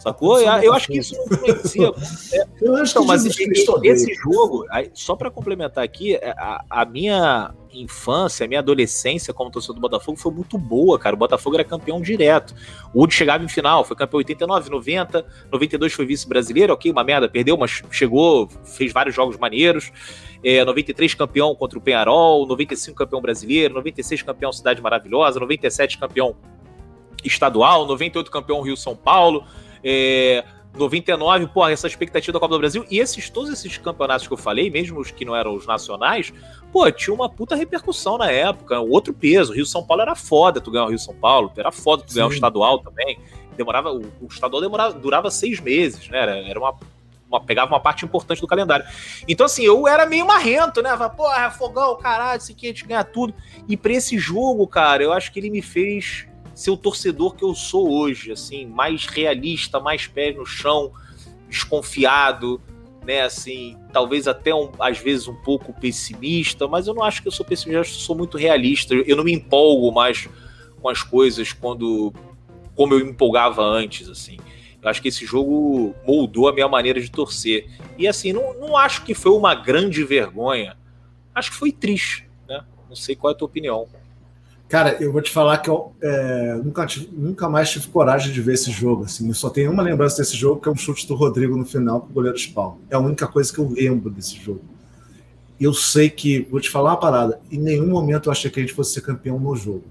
Sacou? 0.00 0.40
Eu, 0.40 0.50
eu 0.62 0.72
acho 0.72 0.86
que 0.86 0.98
isso 0.98 1.14
não 1.14 1.24
influencia. 1.24 1.92
é, 2.32 2.46
eu 2.62 2.74
acho 2.76 2.92
então, 2.92 3.02
que 3.02 3.08
mas 3.08 3.26
esse, 3.26 3.44
esse 3.84 4.14
jogo, 4.14 4.64
só 4.94 5.14
para 5.14 5.30
complementar 5.30 5.84
aqui, 5.84 6.16
é, 6.16 6.30
a, 6.30 6.64
a, 6.70 6.84
minha 6.86 7.54
infância, 7.70 8.46
a 8.46 8.48
minha 8.48 8.60
adolescência 8.60 9.34
como 9.34 9.50
torcedor 9.50 9.76
do 9.76 9.80
Botafogo 9.80 10.18
foi 10.18 10.32
muito 10.32 10.56
boa, 10.56 10.98
cara. 10.98 11.14
O 11.14 11.18
Botafogo 11.18 11.56
era 11.56 11.64
campeão 11.64 12.00
direto. 12.00 12.54
O 12.94 13.00
Wood 13.00 13.14
chegava 13.14 13.44
em 13.44 13.48
final, 13.48 13.84
foi 13.84 13.94
campeão 13.94 14.18
89, 14.18 14.70
90, 14.70 15.26
92 15.52 15.92
foi 15.92 16.06
vice-brasileiro, 16.06 16.72
ok, 16.72 16.90
uma 16.90 17.04
merda, 17.04 17.28
perdeu, 17.28 17.58
mas 17.58 17.82
chegou, 17.90 18.48
fez 18.64 18.92
vários 18.92 19.14
jogos 19.14 19.36
maneiros. 19.36 19.92
É, 20.42 20.64
93 20.64 21.12
campeão 21.12 21.54
contra 21.54 21.78
o 21.78 21.82
Penharol, 21.82 22.46
95 22.46 22.96
campeão 22.96 23.20
brasileiro, 23.20 23.74
96 23.74 24.22
campeão 24.22 24.50
Cidade 24.50 24.80
Maravilhosa, 24.80 25.38
97 25.38 25.98
campeão 25.98 26.34
estadual, 27.22 27.86
98 27.86 28.30
campeão 28.30 28.62
Rio 28.62 28.78
São 28.78 28.96
Paulo. 28.96 29.44
É, 29.83 30.45
99, 30.77 31.49
pô, 31.49 31.66
essa 31.66 31.87
expectativa 31.87 32.33
da 32.33 32.40
Copa 32.40 32.55
do 32.55 32.61
Brasil. 32.61 32.85
E 32.90 32.99
esses 32.99 33.29
todos 33.29 33.51
esses 33.51 33.77
campeonatos 33.79 34.27
que 34.27 34.33
eu 34.33 34.37
falei, 34.37 34.71
mesmo 34.71 35.01
os 35.01 35.11
que 35.11 35.25
não 35.25 35.35
eram 35.35 35.55
os 35.55 35.66
nacionais, 35.66 36.33
pô, 36.73 36.90
tinha 36.90 37.12
uma 37.12 37.29
puta 37.29 37.57
repercussão 37.57 38.16
na 38.16 38.31
época. 38.31 38.79
Outro 38.79 39.12
peso. 39.12 39.53
Rio 39.53 39.66
São 39.66 39.85
Paulo 39.85 40.03
era 40.03 40.14
foda 40.14 40.61
tu 40.61 40.71
ganhar 40.71 40.87
o 40.87 40.88
Rio 40.88 40.99
São 40.99 41.14
Paulo, 41.14 41.53
era 41.57 41.73
foda 41.73 42.05
tu 42.07 42.14
ganhar 42.14 42.29
o 42.29 42.33
estadual 42.33 42.79
também. 42.79 43.19
Demorava, 43.57 43.93
o, 43.93 44.01
o 44.21 44.27
estadual 44.31 44.62
demorava, 44.62 44.95
durava 44.95 45.31
seis 45.31 45.61
meses, 45.61 46.09
né? 46.09 46.19
Era, 46.19 46.37
era 46.37 46.59
uma, 46.59 46.75
uma, 47.29 47.40
pegava 47.40 47.73
uma 47.73 47.81
parte 47.81 48.05
importante 48.05 48.40
do 48.40 48.47
calendário. 48.47 48.87
Então, 49.29 49.47
assim, 49.47 49.64
eu 49.64 49.88
era 49.88 50.07
meio 50.07 50.25
marrento, 50.25 50.81
né? 50.81 50.90
Falava, 50.90 51.11
porra, 51.11 51.51
fogão, 51.51 51.97
caralho, 51.97 52.40
isso 52.40 52.53
aqui 52.53 52.66
a 52.66 52.69
gente 52.71 52.87
ganha 52.87 53.05
tudo. 53.05 53.35
E 53.69 53.77
pra 53.77 53.93
esse 53.93 54.16
jogo, 54.16 54.66
cara, 54.69 55.03
eu 55.03 55.12
acho 55.12 55.33
que 55.33 55.40
ele 55.40 55.51
me 55.51 55.61
fez 55.61 56.30
ser 56.54 56.70
o 56.70 56.76
torcedor 56.76 57.34
que 57.34 57.44
eu 57.44 57.54
sou 57.54 57.90
hoje, 57.90 58.32
assim, 58.32 58.66
mais 58.66 59.06
realista, 59.06 59.80
mais 59.80 60.06
pés 60.06 60.36
no 60.36 60.44
chão, 60.44 60.92
desconfiado, 61.48 62.60
né, 63.04 63.22
assim, 63.22 63.76
talvez 63.92 64.28
até 64.28 64.54
um, 64.54 64.70
às 64.78 64.98
vezes 64.98 65.26
um 65.26 65.34
pouco 65.34 65.72
pessimista, 65.72 66.68
mas 66.68 66.86
eu 66.86 66.94
não 66.94 67.02
acho 67.02 67.22
que 67.22 67.28
eu 67.28 67.32
sou 67.32 67.44
pessimista, 67.46 67.80
eu 67.80 67.84
sou 67.84 68.16
muito 68.16 68.36
realista. 68.36 68.94
Eu 68.94 69.16
não 69.16 69.24
me 69.24 69.32
empolgo 69.32 69.90
mais 69.90 70.28
com 70.80 70.88
as 70.88 71.02
coisas 71.02 71.52
quando 71.52 72.12
como 72.74 72.94
eu 72.94 73.04
me 73.04 73.10
empolgava 73.10 73.62
antes, 73.62 74.08
assim. 74.08 74.38
Eu 74.82 74.88
acho 74.88 75.02
que 75.02 75.08
esse 75.08 75.26
jogo 75.26 75.94
moldou 76.06 76.48
a 76.48 76.52
minha 76.52 76.68
maneira 76.68 77.00
de 77.00 77.10
torcer. 77.10 77.68
E 77.98 78.08
assim, 78.08 78.32
não, 78.32 78.54
não 78.58 78.76
acho 78.76 79.04
que 79.04 79.12
foi 79.12 79.32
uma 79.32 79.54
grande 79.54 80.02
vergonha. 80.02 80.76
Acho 81.34 81.50
que 81.50 81.56
foi 81.56 81.70
triste, 81.70 82.30
né? 82.48 82.64
Não 82.88 82.96
sei 82.96 83.14
qual 83.14 83.30
é 83.30 83.34
a 83.34 83.36
tua 83.36 83.46
opinião. 83.46 83.86
Cara, 84.70 84.96
eu 85.02 85.12
vou 85.12 85.20
te 85.20 85.33
falar 85.33 85.59
que 85.59 85.68
eu 85.68 85.92
é, 86.00 86.54
nunca, 86.62 86.87
nunca 87.11 87.48
mais 87.48 87.68
tive 87.70 87.88
coragem 87.88 88.33
de 88.33 88.40
ver 88.40 88.54
esse 88.54 88.70
jogo. 88.70 89.02
Assim. 89.02 89.26
Eu 89.26 89.35
só 89.35 89.50
tenho 89.50 89.72
uma 89.72 89.83
lembrança 89.83 90.18
desse 90.18 90.37
jogo, 90.37 90.61
que 90.61 90.68
é 90.68 90.72
um 90.72 90.76
chute 90.76 91.09
do 91.09 91.16
Rodrigo 91.16 91.56
no 91.56 91.64
final 91.64 92.02
com 92.02 92.11
o 92.11 92.12
goleiro 92.12 92.38
Spawn. 92.38 92.76
É 92.88 92.94
a 92.94 93.00
única 93.00 93.26
coisa 93.26 93.52
que 93.52 93.59
eu 93.59 93.68
lembro 93.68 94.09
desse 94.11 94.37
jogo. 94.37 94.61
Eu 95.61 95.74
sei 95.74 96.09
que, 96.09 96.46
vou 96.48 96.61
te 96.61 96.70
falar 96.70 96.90
uma 96.90 97.00
parada, 97.00 97.40
em 97.50 97.59
nenhum 97.59 97.88
momento 97.88 98.28
eu 98.28 98.33
achei 98.33 98.48
que 98.48 98.61
a 98.61 98.62
gente 98.62 98.72
fosse 98.72 98.94
ser 98.94 99.00
campeão 99.00 99.40
no 99.40 99.56
jogo. 99.56 99.83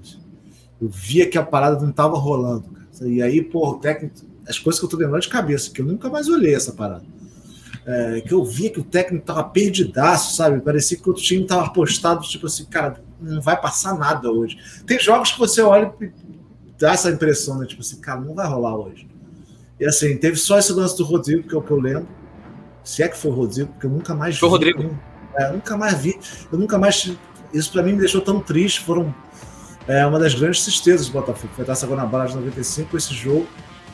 Eu 0.81 0.87
via 0.87 1.29
que 1.29 1.37
a 1.37 1.43
parada 1.43 1.81
não 1.81 1.89
estava 1.89 2.17
rolando. 2.17 2.63
Cara. 2.69 3.11
E 3.11 3.21
aí, 3.21 3.41
pô, 3.41 3.71
o 3.71 3.79
técnico, 3.79 4.15
as 4.47 4.57
coisas 4.57 4.79
que 4.79 4.85
eu 4.85 4.89
tô 4.89 4.95
lembrando 4.95 5.23
de 5.23 5.27
cabeça, 5.27 5.71
que 5.71 5.81
eu 5.81 5.85
nunca 5.85 6.09
mais 6.09 6.29
olhei 6.29 6.55
essa 6.55 6.71
parada. 6.71 7.03
É, 7.91 8.21
que 8.21 8.31
eu 8.31 8.45
via 8.45 8.69
que 8.69 8.79
o 8.79 8.83
técnico 8.83 9.25
tava 9.25 9.43
perdidaço, 9.43 10.35
sabe? 10.35 10.61
Parecia 10.61 10.95
que 10.95 11.09
o 11.09 11.13
time 11.13 11.43
tava 11.43 11.65
apostado, 11.65 12.21
tipo 12.21 12.45
assim, 12.45 12.63
cara, 12.65 13.01
não 13.19 13.41
vai 13.41 13.59
passar 13.59 13.97
nada 13.97 14.31
hoje. 14.31 14.59
Tem 14.85 14.99
jogos 14.99 15.31
que 15.31 15.39
você 15.39 15.59
olha 15.63 15.91
e 15.99 16.11
dá 16.77 16.91
essa 16.91 17.09
impressão, 17.09 17.57
né? 17.57 17.65
Tipo 17.65 17.81
assim, 17.81 17.99
cara, 17.99 18.21
não 18.21 18.35
vai 18.35 18.47
rolar 18.47 18.77
hoje. 18.77 19.09
E 19.79 19.85
assim, 19.87 20.15
teve 20.17 20.37
só 20.37 20.59
esse 20.59 20.71
lance 20.71 20.95
do 20.97 21.03
Rodrigo, 21.03 21.47
que 21.47 21.55
é 21.55 21.57
o 21.57 21.63
que 21.63 21.71
eu 21.71 21.79
lembro. 21.79 22.07
Se 22.83 23.01
é 23.01 23.07
que 23.07 23.17
foi 23.17 23.31
o 23.31 23.33
Rodrigo, 23.33 23.71
porque 23.71 23.87
eu 23.87 23.91
nunca 23.91 24.13
mais 24.13 24.37
foi 24.37 24.49
vi. 24.49 24.49
Foi 24.49 24.49
o 24.49 24.51
Rodrigo. 24.51 24.99
É, 25.35 25.51
nunca 25.51 25.75
mais 25.75 25.97
vi. 25.99 26.19
Eu 26.51 26.59
nunca 26.59 26.77
mais. 26.77 27.11
Isso 27.51 27.71
para 27.71 27.81
mim 27.81 27.93
me 27.93 27.99
deixou 27.99 28.21
tão 28.21 28.39
triste. 28.39 28.81
Foram 28.81 29.11
é, 29.87 30.05
uma 30.05 30.19
das 30.19 30.35
grandes 30.35 30.63
tristezas 30.63 31.07
do 31.07 31.13
Botafogo. 31.13 31.51
Foi 31.55 31.63
a 31.63 31.67
Taça 31.67 31.87
Guanabara 31.87 32.29
de 32.29 32.35
95, 32.35 32.95
esse 32.97 33.15
jogo. 33.15 33.47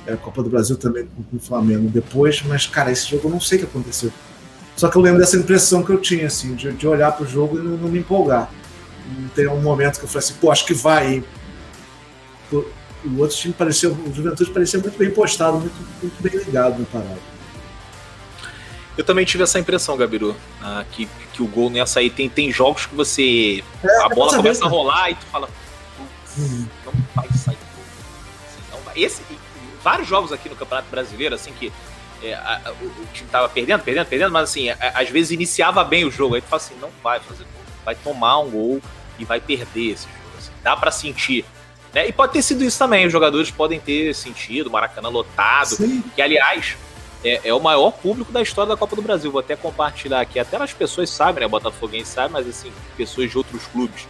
É, 0.08 0.16
Copa 0.16 0.44
do 0.44 0.50
Brasil 0.50 0.78
também 0.78 1.08
com 1.32 1.38
o 1.38 1.40
Flamengo 1.40 1.90
depois. 1.90 2.42
Mas, 2.44 2.68
cara, 2.68 2.92
esse 2.92 3.10
jogo 3.10 3.28
eu 3.28 3.32
não 3.32 3.40
sei 3.40 3.58
o 3.58 3.62
que 3.62 3.68
aconteceu. 3.68 4.12
Só 4.76 4.90
que 4.90 4.98
eu 4.98 5.02
lembro 5.02 5.20
dessa 5.20 5.38
impressão 5.38 5.84
que 5.84 5.92
eu 5.92 6.00
tinha, 6.00 6.28
assim, 6.28 6.54
de, 6.54 6.72
de 6.74 6.88
olhar 6.88 7.12
para 7.12 7.26
o 7.26 7.28
jogo 7.28 7.58
e 7.58 7.62
não, 7.62 7.78
não 7.78 7.90
me 7.90 8.00
empolgar 8.00 8.52
tem 9.34 9.48
um 9.48 9.62
momento 9.62 10.00
que 10.00 10.06
eu 10.06 10.10
falei 10.10 10.26
assim, 10.26 10.36
pô, 10.36 10.52
acho 10.52 10.66
que 10.66 10.74
vai. 10.74 11.24
O 12.52 13.20
outro 13.20 13.38
time 13.38 13.54
parecia, 13.54 13.90
o 13.90 14.14
Juventude 14.14 14.50
parecia 14.52 14.80
muito 14.80 14.98
bem 14.98 15.12
postado, 15.12 15.60
muito, 15.60 15.76
muito 16.02 16.22
bem 16.22 16.36
ligado 16.44 16.80
na 16.80 16.86
parada. 16.86 17.20
Eu 18.98 19.04
também 19.04 19.26
tive 19.26 19.44
essa 19.44 19.60
impressão, 19.60 19.98
Gabiru, 19.98 20.36
ah, 20.62 20.86
que, 20.92 21.08
que 21.34 21.44
o 21.44 21.48
gol 21.48 21.70
nessa 21.70 22.00
aí 22.00 22.10
tem, 22.10 22.30
tem 22.30 22.52
jogos 22.52 22.86
que 22.86 22.96
você. 22.96 23.64
É, 23.84 24.06
a 24.06 24.10
bola 24.10 24.36
começa 24.38 24.66
a 24.66 24.70
rolar 24.70 25.12
e 25.12 25.16
tu 25.16 25.26
fala. 25.26 25.50
Uhum. 26.38 26.66
Não 26.86 26.94
vai 27.16 27.30
sair 27.30 27.58
não 28.72 28.80
vai. 28.82 28.98
Esse, 28.98 29.22
vários 29.86 30.08
jogos 30.08 30.34
aqui 30.34 30.50
no 30.50 30.56
Campeonato 30.56 30.90
Brasileiro, 30.90 31.36
assim, 31.36 31.54
que 31.54 31.72
é, 32.24 32.34
a, 32.34 32.62
a, 32.66 32.72
o, 32.72 32.86
o, 32.86 33.08
time 33.14 33.30
tava 33.30 33.48
perdendo, 33.48 33.84
perdendo, 33.84 34.08
perdendo, 34.08 34.32
mas 34.32 34.50
assim, 34.50 34.70
a, 34.70 34.78
às 34.96 35.10
vezes 35.10 35.32
iniciava 35.32 35.84
bem 35.84 36.04
o 36.04 36.12
jogo. 36.12 36.36
Aí 36.36 36.42
tu 36.42 36.48
fala 36.48 36.62
assim, 36.62 36.76
não 36.82 36.90
vai 37.04 37.20
fazer 37.20 37.44
gol 37.44 37.66
vai 37.86 37.96
tomar 37.96 38.40
um 38.40 38.50
gol 38.50 38.82
e 39.20 39.24
vai 39.24 39.40
perder 39.40 39.92
esse 39.92 40.08
jogo. 40.08 40.38
Assim. 40.38 40.52
Dá 40.64 40.76
para 40.76 40.92
sentir. 40.92 41.46
Né? 41.94 42.08
E 42.08 42.12
pode 42.12 42.34
ter 42.34 42.42
sido 42.42 42.64
isso 42.64 42.80
também. 42.80 43.06
Os 43.06 43.12
jogadores 43.12 43.52
podem 43.52 43.80
ter 43.80 44.14
sentido, 44.16 44.72
Maracanã 44.72 45.08
lotado. 45.08 45.76
Sim. 45.76 46.04
Que, 46.16 46.22
aliás, 46.22 46.76
é, 47.24 47.42
é, 47.46 47.54
o 47.54 47.60
maior 47.60 47.92
público 47.92 48.32
da 48.32 48.42
história 48.42 48.70
da 48.70 48.76
Copa 48.76 48.96
do 48.96 49.02
Brasil. 49.02 49.32
Vou 49.32 49.40
até 49.40 49.56
compartilhar 49.56 50.20
aqui. 50.20 50.40
Até 50.40 50.58
as 50.58 50.74
pessoas 50.74 51.10
sabem, 51.10 51.42
né? 51.42 51.48
Botafoguense 51.48 52.12
sabe, 52.12 52.34
mas 52.34 52.48
assim, 52.48 52.74
pessoas 52.98 53.30
de 53.30 53.38
outros 53.38 53.66
clubes 53.68 54.08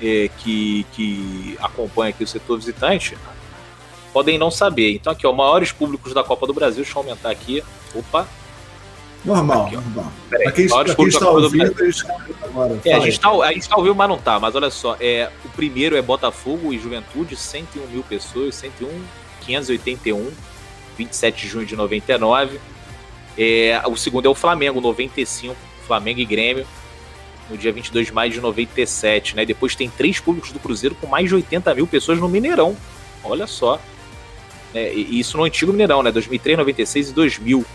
é, 0.00 0.30
que, 0.38 0.84
que 0.92 1.58
acompanham 1.60 2.10
aqui 2.10 2.24
o 2.24 2.26
setor 2.26 2.56
visitante 2.56 3.16
podem 4.12 4.38
não 4.38 4.50
saber. 4.50 4.94
Então, 4.94 5.12
aqui, 5.12 5.26
ó, 5.26 5.32
maiores 5.32 5.72
públicos 5.72 6.12
da 6.12 6.22
Copa 6.22 6.46
do 6.46 6.54
Brasil. 6.54 6.82
Deixa 6.82 6.98
eu 6.98 7.02
aumentar 7.02 7.30
aqui. 7.30 7.62
Opa, 7.94 8.28
Normal, 9.24 9.66
Aqui, 9.66 9.74
normal. 9.74 10.12
Pra 10.28 10.52
quem, 10.52 10.68
pra 10.68 10.94
quem 10.94 11.06
está 11.06 11.30
ouvindo, 11.30 11.74
a 11.78 11.84
gente 11.84 12.06
tá 12.06 12.16
agora. 12.42 12.80
É, 12.84 12.94
a 12.94 13.00
gente, 13.00 13.20
tá, 13.20 13.30
a 13.30 13.52
gente 13.52 13.68
tá 13.68 13.76
ouvindo, 13.76 13.94
mas 13.94 14.08
não 14.08 14.18
tá. 14.18 14.40
Mas 14.40 14.54
olha 14.54 14.70
só, 14.70 14.96
é, 14.98 15.30
o 15.44 15.48
primeiro 15.50 15.96
é 15.96 16.02
Botafogo 16.02 16.72
e 16.72 16.78
Juventude, 16.78 17.36
101 17.36 17.86
mil 17.88 18.02
pessoas, 18.02 18.54
101, 18.54 18.88
581, 19.42 20.30
27 20.96 21.42
de 21.42 21.48
junho 21.48 21.66
de 21.66 21.76
99. 21.76 22.58
É, 23.36 23.82
o 23.86 23.96
segundo 23.96 24.26
é 24.26 24.28
o 24.28 24.34
Flamengo, 24.34 24.80
95, 24.80 25.54
Flamengo 25.86 26.20
e 26.20 26.24
Grêmio, 26.24 26.66
no 27.50 27.58
dia 27.58 27.72
22 27.72 28.06
de 28.06 28.14
maio 28.14 28.30
de 28.30 28.40
97. 28.40 29.36
Né? 29.36 29.44
Depois 29.44 29.74
tem 29.74 29.90
três 29.90 30.18
públicos 30.18 30.50
do 30.50 30.58
Cruzeiro 30.58 30.94
com 30.94 31.06
mais 31.06 31.28
de 31.28 31.34
80 31.34 31.74
mil 31.74 31.86
pessoas 31.86 32.18
no 32.18 32.28
Mineirão. 32.28 32.74
Olha 33.22 33.46
só. 33.46 33.78
É, 34.74 34.92
e 34.94 35.18
isso 35.18 35.36
no 35.36 35.44
antigo 35.44 35.72
Mineirão, 35.72 36.02
né? 36.02 36.12
2003, 36.12 36.58
96 36.58 37.10
e 37.10 37.12
2000 37.12 37.66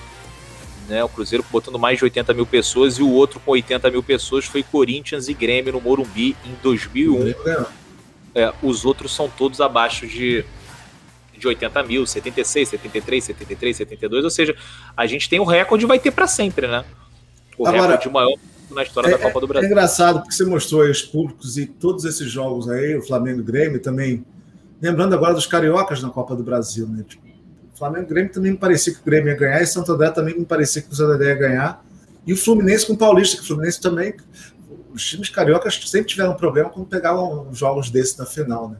né? 0.87 1.03
O 1.03 1.09
Cruzeiro 1.09 1.43
botando 1.51 1.79
mais 1.79 1.97
de 1.97 2.03
80 2.03 2.33
mil 2.33 2.45
pessoas 2.45 2.97
e 2.97 3.03
o 3.03 3.09
outro 3.11 3.39
com 3.39 3.51
80 3.51 3.89
mil 3.91 4.03
pessoas 4.03 4.45
foi 4.45 4.63
Corinthians 4.63 5.27
e 5.27 5.33
Grêmio 5.33 5.73
no 5.73 5.81
Morumbi 5.81 6.35
em 6.45 6.55
2001. 6.61 7.33
É, 8.33 8.53
os 8.61 8.85
outros 8.85 9.15
são 9.15 9.29
todos 9.29 9.61
abaixo 9.61 10.05
de, 10.05 10.43
de 11.37 11.47
80 11.47 11.83
mil, 11.83 12.05
76, 12.05 12.69
73, 12.69 13.23
73, 13.23 13.77
72. 13.77 14.23
Ou 14.23 14.29
seja, 14.29 14.55
a 14.95 15.05
gente 15.05 15.29
tem 15.29 15.39
o 15.39 15.45
recorde 15.45 15.85
e 15.85 15.87
vai 15.87 15.99
ter 15.99 16.11
para 16.11 16.27
sempre, 16.27 16.67
né? 16.67 16.83
O 17.57 17.65
Agora, 17.65 17.83
recorde 17.83 18.09
maior 18.09 18.35
na 18.69 18.83
história 18.83 19.07
é, 19.07 19.11
da 19.11 19.19
Copa 19.19 19.39
do 19.39 19.47
Brasil. 19.47 19.69
É 19.69 19.71
engraçado 19.71 20.19
porque 20.19 20.33
você 20.33 20.43
mostrou 20.43 20.81
aí 20.81 20.91
os 20.91 21.01
públicos 21.01 21.57
e 21.57 21.65
todos 21.65 22.03
esses 22.03 22.29
jogos 22.29 22.69
aí, 22.69 22.95
o 22.95 23.01
Flamengo 23.01 23.39
e 23.39 23.41
o 23.41 23.45
Grêmio 23.45 23.79
também. 23.79 24.25
Lembrando 24.81 25.13
agora 25.13 25.33
dos 25.33 25.45
cariocas 25.45 26.01
na 26.01 26.09
Copa 26.09 26.35
do 26.35 26.43
Brasil, 26.43 26.87
né? 26.87 27.03
Tipo, 27.07 27.25
Flamengo 27.75 28.05
e 28.05 28.09
Grêmio 28.09 28.31
também 28.31 28.51
me 28.51 28.57
parecia 28.57 28.93
que 28.93 28.99
o 28.99 29.03
Grêmio 29.03 29.29
ia 29.29 29.37
ganhar, 29.37 29.61
e 29.61 29.67
Santo 29.67 29.91
André 29.91 30.09
também 30.11 30.37
me 30.37 30.45
parecia 30.45 30.81
que 30.81 30.91
o 30.91 30.95
Santo 30.95 31.11
André 31.11 31.27
ia 31.27 31.35
ganhar. 31.35 31.85
E 32.25 32.33
o 32.33 32.37
Fluminense 32.37 32.87
com 32.87 32.93
o 32.93 32.97
Paulista, 32.97 33.37
que 33.37 33.43
o 33.43 33.45
Fluminense 33.45 33.79
também. 33.79 34.13
Os 34.93 35.05
times 35.05 35.29
cariocas 35.29 35.79
sempre 35.89 36.07
tiveram 36.07 36.33
problema 36.35 36.69
quando 36.69 36.87
pegavam 36.87 37.53
jogos 37.53 37.89
desses 37.89 38.15
na 38.15 38.25
final, 38.25 38.69
né? 38.69 38.77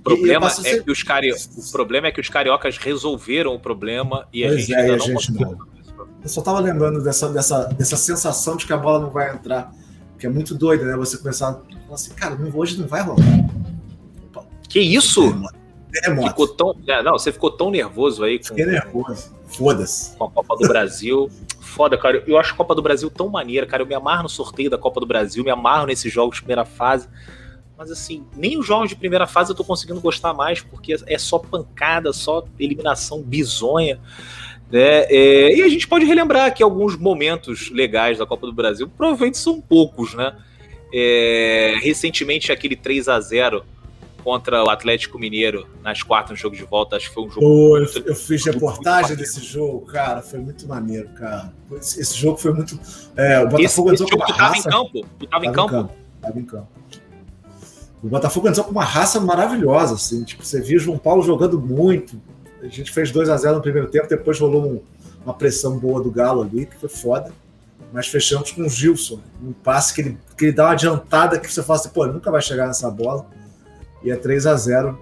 O 0.00 0.02
problema, 0.02 0.48
é 0.64 0.80
que 0.80 0.90
os 0.90 1.02
cari... 1.02 1.32
o 1.32 1.72
problema 1.72 2.08
é 2.08 2.12
que 2.12 2.20
os 2.20 2.28
cariocas 2.28 2.76
resolveram 2.76 3.54
o 3.54 3.60
problema 3.60 4.28
e 4.32 4.44
a 4.44 4.48
pois 4.48 4.60
gente 4.60 4.74
é, 4.74 4.80
ainda 4.80 4.96
não 4.96 5.06
gente 5.06 5.32
não. 5.32 5.58
Eu 6.22 6.28
só 6.28 6.40
estava 6.40 6.58
lembrando 6.58 7.02
dessa, 7.02 7.28
dessa, 7.30 7.64
dessa 7.68 7.96
sensação 7.96 8.56
de 8.56 8.66
que 8.66 8.72
a 8.72 8.76
bola 8.76 9.00
não 9.00 9.10
vai 9.10 9.32
entrar, 9.32 9.72
que 10.18 10.26
é 10.26 10.28
muito 10.28 10.54
doida, 10.54 10.84
né? 10.84 10.96
Você 10.96 11.16
começar 11.16 11.50
a 11.50 11.52
falar 11.54 11.94
assim, 11.94 12.10
cara, 12.14 12.36
hoje 12.52 12.78
não 12.78 12.86
vai 12.86 13.02
rolar. 13.02 13.24
Que 14.68 14.80
isso? 14.80 15.34
É, 16.02 16.28
ficou 16.28 16.48
tão, 16.48 16.74
é, 16.88 17.02
não, 17.02 17.12
você 17.12 17.30
ficou 17.30 17.50
tão 17.50 17.70
nervoso 17.70 18.24
aí. 18.24 18.38
Com, 18.38 18.46
Fiquei 18.46 18.66
nervoso. 18.66 19.34
Foda-se. 19.46 20.16
Com 20.16 20.24
a 20.24 20.30
Copa 20.30 20.56
do 20.56 20.68
Brasil. 20.68 21.30
Foda, 21.60 21.96
cara. 21.96 22.22
Eu 22.26 22.36
acho 22.36 22.52
a 22.54 22.56
Copa 22.56 22.74
do 22.74 22.82
Brasil 22.82 23.08
tão 23.10 23.28
maneira, 23.28 23.66
cara. 23.66 23.82
Eu 23.82 23.86
me 23.86 23.94
amarro 23.94 24.24
no 24.24 24.28
sorteio 24.28 24.68
da 24.68 24.78
Copa 24.78 25.00
do 25.00 25.06
Brasil, 25.06 25.44
me 25.44 25.50
amarro 25.50 25.86
nesses 25.86 26.12
jogos 26.12 26.36
de 26.36 26.42
primeira 26.42 26.64
fase. 26.64 27.08
Mas 27.76 27.90
assim, 27.90 28.24
nem 28.36 28.58
os 28.58 28.66
jogos 28.66 28.88
de 28.88 28.96
primeira 28.96 29.26
fase 29.26 29.50
eu 29.50 29.56
tô 29.56 29.64
conseguindo 29.64 30.00
gostar 30.00 30.32
mais, 30.32 30.60
porque 30.60 30.96
é 31.06 31.18
só 31.18 31.38
pancada, 31.38 32.12
só 32.12 32.44
eliminação 32.58 33.20
bizonha. 33.22 34.00
Né? 34.70 35.04
É, 35.08 35.56
e 35.56 35.62
a 35.62 35.68
gente 35.68 35.86
pode 35.86 36.04
relembrar 36.04 36.46
aqui 36.46 36.62
alguns 36.62 36.96
momentos 36.96 37.70
legais 37.70 38.18
da 38.18 38.26
Copa 38.26 38.46
do 38.46 38.52
Brasil, 38.52 38.88
provavelmente 38.88 39.38
são 39.38 39.60
poucos, 39.60 40.14
né? 40.14 40.36
É, 40.92 41.76
recentemente, 41.82 42.52
aquele 42.52 42.76
3 42.76 43.08
a 43.08 43.20
0 43.20 43.64
contra 44.24 44.64
o 44.64 44.70
Atlético 44.70 45.18
Mineiro 45.18 45.68
nas 45.82 46.02
quartas 46.02 46.30
no 46.30 46.36
jogo 46.36 46.56
de 46.56 46.64
volta, 46.64 46.96
acho 46.96 47.08
que 47.08 47.14
foi 47.14 47.24
um 47.24 47.30
jogo. 47.30 47.46
Pô, 47.46 47.76
eu, 47.76 47.86
eu, 48.06 48.14
fiz 48.16 48.42
reportagem 48.46 49.14
desse 49.14 49.40
jogo, 49.40 49.82
cara, 49.82 50.22
foi 50.22 50.40
muito 50.40 50.66
maneiro, 50.66 51.10
cara. 51.10 51.52
Esse, 51.72 52.00
esse 52.00 52.16
jogo 52.16 52.38
foi 52.38 52.54
muito. 52.54 52.80
É, 53.14 53.40
o 53.40 53.48
Botafogo 53.48 53.92
esse, 53.92 54.02
esse 54.02 54.10
jogo 54.10 54.26
tu 54.26 54.34
tava 54.34 54.56
em 54.56 54.62
campo? 54.62 55.06
Tu 55.18 55.26
tava, 55.26 55.30
tava 55.30 55.46
em 55.46 55.52
campo? 55.52 55.70
campo? 55.70 55.94
Tava 56.22 56.40
em 56.40 56.44
campo. 56.44 56.68
O 58.02 58.08
Botafogo 58.08 58.48
entrou 58.48 58.64
com 58.64 58.70
uma 58.70 58.84
raça 58.84 59.20
maravilhosa, 59.20 59.94
assim. 59.94 60.24
Tipo, 60.24 60.42
você 60.44 60.60
viu 60.60 60.78
o 60.78 60.80
João 60.80 60.98
Paulo 60.98 61.22
jogando 61.22 61.60
muito. 61.60 62.18
A 62.62 62.68
gente 62.68 62.90
fez 62.90 63.10
2 63.10 63.28
a 63.28 63.36
0 63.36 63.56
no 63.56 63.62
primeiro 63.62 63.88
tempo, 63.90 64.08
depois 64.08 64.40
rolou 64.40 64.64
um, 64.64 64.82
uma 65.22 65.34
pressão 65.34 65.78
boa 65.78 66.02
do 66.02 66.10
Galo 66.10 66.42
ali, 66.42 66.64
que 66.64 66.76
foi 66.76 66.88
foda. 66.88 67.30
Mas 67.92 68.08
fechamos 68.08 68.50
com 68.50 68.62
o 68.62 68.68
Gilson, 68.68 69.20
um 69.42 69.52
passe 69.52 69.94
que 69.94 70.00
ele, 70.00 70.18
que 70.36 70.46
ele 70.46 70.52
dá 70.52 70.64
uma 70.64 70.72
adiantada 70.72 71.38
que 71.38 71.52
você 71.52 71.62
fala 71.62 71.78
assim, 71.78 71.90
pô, 71.90 72.06
nunca 72.06 72.30
vai 72.30 72.40
chegar 72.40 72.66
nessa 72.66 72.90
bola. 72.90 73.26
E 74.04 74.10
é 74.10 74.16
3 74.16 74.46
a 74.46 74.54
0 74.54 74.98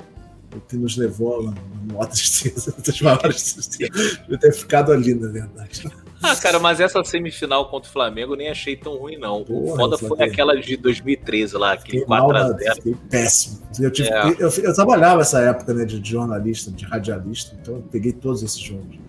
o 0.54 0.60
que 0.60 0.76
nos 0.76 0.96
levou 0.96 1.48
a 1.48 1.54
uma 1.92 2.06
tristeza, 2.06 2.74
das 2.78 3.00
maiores 3.00 3.68
de 4.28 4.38
ter 4.38 4.52
ficado 4.52 4.92
ali, 4.92 5.14
na 5.14 5.28
verdade. 5.28 5.90
Ah, 6.22 6.36
cara, 6.36 6.60
mas 6.60 6.78
essa 6.78 7.02
semifinal 7.02 7.68
contra 7.68 7.88
o 7.88 7.92
Flamengo 7.92 8.34
eu 8.34 8.36
nem 8.36 8.48
achei 8.48 8.76
tão 8.76 8.96
ruim, 8.96 9.16
não. 9.16 9.42
Porra, 9.42 9.72
o 9.72 9.76
foda 9.76 9.98
foi 9.98 10.22
aquela 10.22 10.54
de 10.54 10.76
2013 10.76 11.56
lá, 11.56 11.72
aquele 11.72 12.04
4x0. 12.04 12.96
Péssimo. 13.10 13.62
Eu, 13.80 13.90
tive, 13.90 14.08
é. 14.08 14.28
eu, 14.28 14.34
eu, 14.38 14.50
eu, 14.50 14.74
trabalhava 14.74 15.22
essa 15.22 15.40
época 15.40 15.74
né, 15.74 15.84
de 15.84 16.00
jornalista, 16.08 16.70
de 16.70 16.84
radialista, 16.84 17.56
então 17.60 17.74
eu 17.74 17.82
peguei 17.90 18.12
todos 18.12 18.42
esses 18.42 18.60
jogos. 18.60 19.00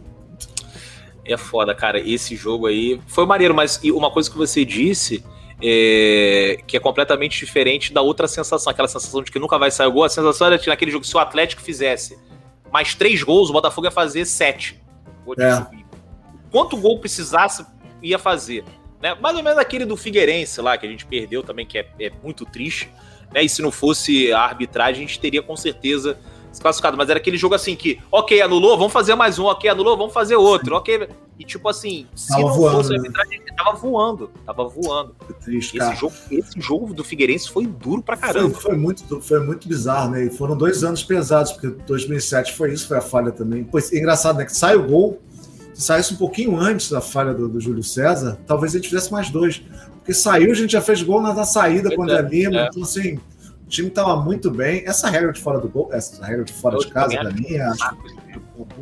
É 1.26 1.38
foda, 1.38 1.76
cara. 1.76 2.00
Esse 2.00 2.36
jogo 2.36 2.66
aí 2.66 3.00
foi 3.08 3.26
maneiro, 3.26 3.54
mas 3.54 3.80
uma 3.84 4.12
coisa 4.12 4.30
que 4.30 4.38
você 4.38 4.66
disse. 4.66 5.24
É, 5.62 6.60
que 6.68 6.76
é 6.76 6.80
completamente 6.80 7.40
diferente 7.40 7.94
da 7.94 8.02
outra 8.02 8.28
sensação, 8.28 8.72
aquela 8.72 8.88
sensação 8.88 9.22
de 9.22 9.32
que 9.32 9.40
nunca 9.40 9.58
vai 9.58 9.72
sair 9.72 9.88
o 9.88 9.92
gol. 9.92 10.04
A 10.04 10.10
sensação 10.10 10.48
era 10.48 10.58
que 10.58 10.68
naquele 10.68 10.92
jogo, 10.92 11.06
se 11.06 11.16
o 11.16 11.20
Atlético 11.20 11.62
fizesse 11.62 12.18
mais 12.72 12.96
três 12.96 13.24
gols, 13.24 13.50
o 13.50 13.54
Botafogo 13.54 13.88
ia 13.88 13.92
fazer 13.92 14.26
sete. 14.26 14.82
É 15.40 15.84
quanto 16.54 16.78
gol 16.78 17.00
precisasse, 17.00 17.66
ia 18.00 18.20
fazer. 18.20 18.64
Né? 19.02 19.16
Mais 19.16 19.36
ou 19.36 19.42
menos 19.42 19.58
aquele 19.58 19.86
do 19.86 19.98
Figueirense 19.98 20.62
lá, 20.62 20.78
que 20.78 20.86
a 20.86 20.90
gente 20.90 21.04
perdeu 21.04 21.42
também, 21.42 21.66
que 21.66 21.80
é, 21.80 21.88
é 22.00 22.12
muito 22.22 22.46
triste. 22.46 22.92
Né? 23.34 23.42
E 23.42 23.50
se 23.50 23.60
não 23.64 23.72
fosse 23.72 24.32
a 24.32 24.42
arbitragem, 24.42 25.04
a 25.04 25.08
gente 25.08 25.20
teria 25.20 25.42
com 25.42 25.58
certeza 25.58 26.20
classificado. 26.60 26.98
Mas 26.98 27.10
era 27.10 27.20
aquele 27.20 27.38
jogo 27.38 27.56
assim 27.56 27.76
que, 27.76 28.00
ok, 28.12 28.42
anulou, 28.42 28.78
vamos 28.78 28.94
fazer 28.94 29.16
mais 29.16 29.40
um, 29.40 29.46
ok, 29.46 29.70
anulou, 29.70 29.98
vamos 29.98 30.14
fazer 30.14 30.36
outro, 30.36 30.76
ok. 30.76 31.08
E 31.40 31.44
tipo 31.44 31.68
assim, 31.68 32.06
se 32.16 32.28
tava 32.28 32.42
não 32.42 32.54
voando, 32.54 32.78
fosse 32.78 32.90
a 32.90 32.94
né? 32.94 32.98
arbitragem, 33.00 33.40
né? 33.40 33.46
tava 33.58 33.78
voando, 33.78 34.32
tava 34.46 34.68
voando. 34.68 35.16
Triste, 35.44 35.78
esse, 35.78 35.96
jogo, 35.96 36.14
esse 36.32 36.62
jogo 36.62 36.94
do 36.94 37.04
Figueirense 37.04 37.50
foi 37.50 37.66
duro 37.66 38.02
pra 38.02 38.16
caramba. 38.16 38.52
Foi, 38.52 38.72
foi, 38.72 38.78
muito, 38.78 39.22
foi 39.22 39.40
muito 39.40 39.68
bizarro, 39.68 40.12
né? 40.12 40.26
E 40.26 40.30
foram 40.30 40.56
dois 40.56 40.84
anos 40.84 41.04
pesados, 41.04 41.52
porque 41.54 41.68
2007 41.86 42.54
foi 42.54 42.72
isso, 42.72 42.88
foi 42.88 42.98
a 42.98 43.02
falha 43.02 43.32
também. 43.32 43.64
Pois, 43.64 43.92
é 43.92 43.98
engraçado, 43.98 44.38
né? 44.38 44.46
Que 44.46 44.56
sai 44.56 44.76
o 44.76 44.88
gol 44.88 45.20
se 45.74 45.82
saísse 45.82 46.14
um 46.14 46.18
pouquinho 46.18 46.56
antes 46.56 46.90
da 46.90 47.02
falha 47.02 47.34
do, 47.34 47.50
do 47.50 47.60
Júlio 47.60 47.84
César, 47.84 48.38
talvez 48.46 48.74
a 48.74 48.78
gente 48.78 48.90
fizesse 48.90 49.12
mais 49.12 49.30
dois. 49.30 49.64
Porque 49.96 50.14
saiu, 50.14 50.52
a 50.52 50.56
gente 50.56 50.72
já 50.72 50.82
fez 50.82 51.02
gol 51.02 51.22
na, 51.22 51.34
na 51.34 51.46
saída 51.46 51.96
quando 51.96 52.14
é 52.14 52.22
Lima. 52.22 52.62
É. 52.62 52.68
Então, 52.68 52.84
assim, 52.84 53.20
time 53.74 53.88
estava 53.90 54.16
muito 54.16 54.50
bem. 54.52 54.84
Essa 54.86 55.10
regra 55.10 55.32
de 55.32 55.42
fora 55.42 55.60
do 55.60 55.68
gol, 55.68 55.90
essa 55.92 56.24
regra 56.26 56.44
de 56.44 56.54
fora 56.54 56.76
Eu 56.76 56.80
de 56.80 56.88
casa, 56.88 57.16
para 57.16 57.32
mim, 57.32 57.56
é 57.56 57.66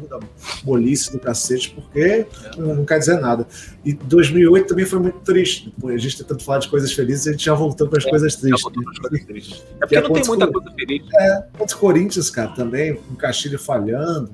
da 0.09 0.19
bolice 0.63 1.11
do 1.11 1.19
cacete, 1.19 1.71
porque 1.73 2.27
não, 2.57 2.75
não, 2.75 2.85
quer 2.85 2.99
dizer 2.99 3.19
nada. 3.19 3.47
E 3.85 3.93
2008 3.93 4.67
também 4.67 4.85
foi 4.85 4.99
muito 4.99 5.19
triste. 5.19 5.73
A 5.83 5.97
gente 5.97 6.17
tentando 6.17 6.43
falar 6.43 6.59
de 6.59 6.67
coisas 6.67 6.91
felizes, 6.91 7.27
a 7.27 7.31
gente 7.31 7.45
já 7.45 7.53
voltou 7.53 7.87
para 7.87 7.99
as 7.99 8.05
é, 8.05 8.09
coisas 8.09 8.35
tristes. 8.35 8.71
tristes. 9.25 9.63
É 9.77 9.79
porque 9.79 10.01
não 10.01 10.11
tem 10.11 10.25
muita 10.25 10.47
coisa 10.47 10.71
feliz. 10.71 11.03
É, 11.13 11.43
contra 11.57 11.75
o 11.75 11.79
Corinthians, 11.79 12.29
cara, 12.29 12.49
também, 12.49 12.95
com 12.95 13.13
o 13.13 13.17
Castilho 13.17 13.57
falhando. 13.57 14.31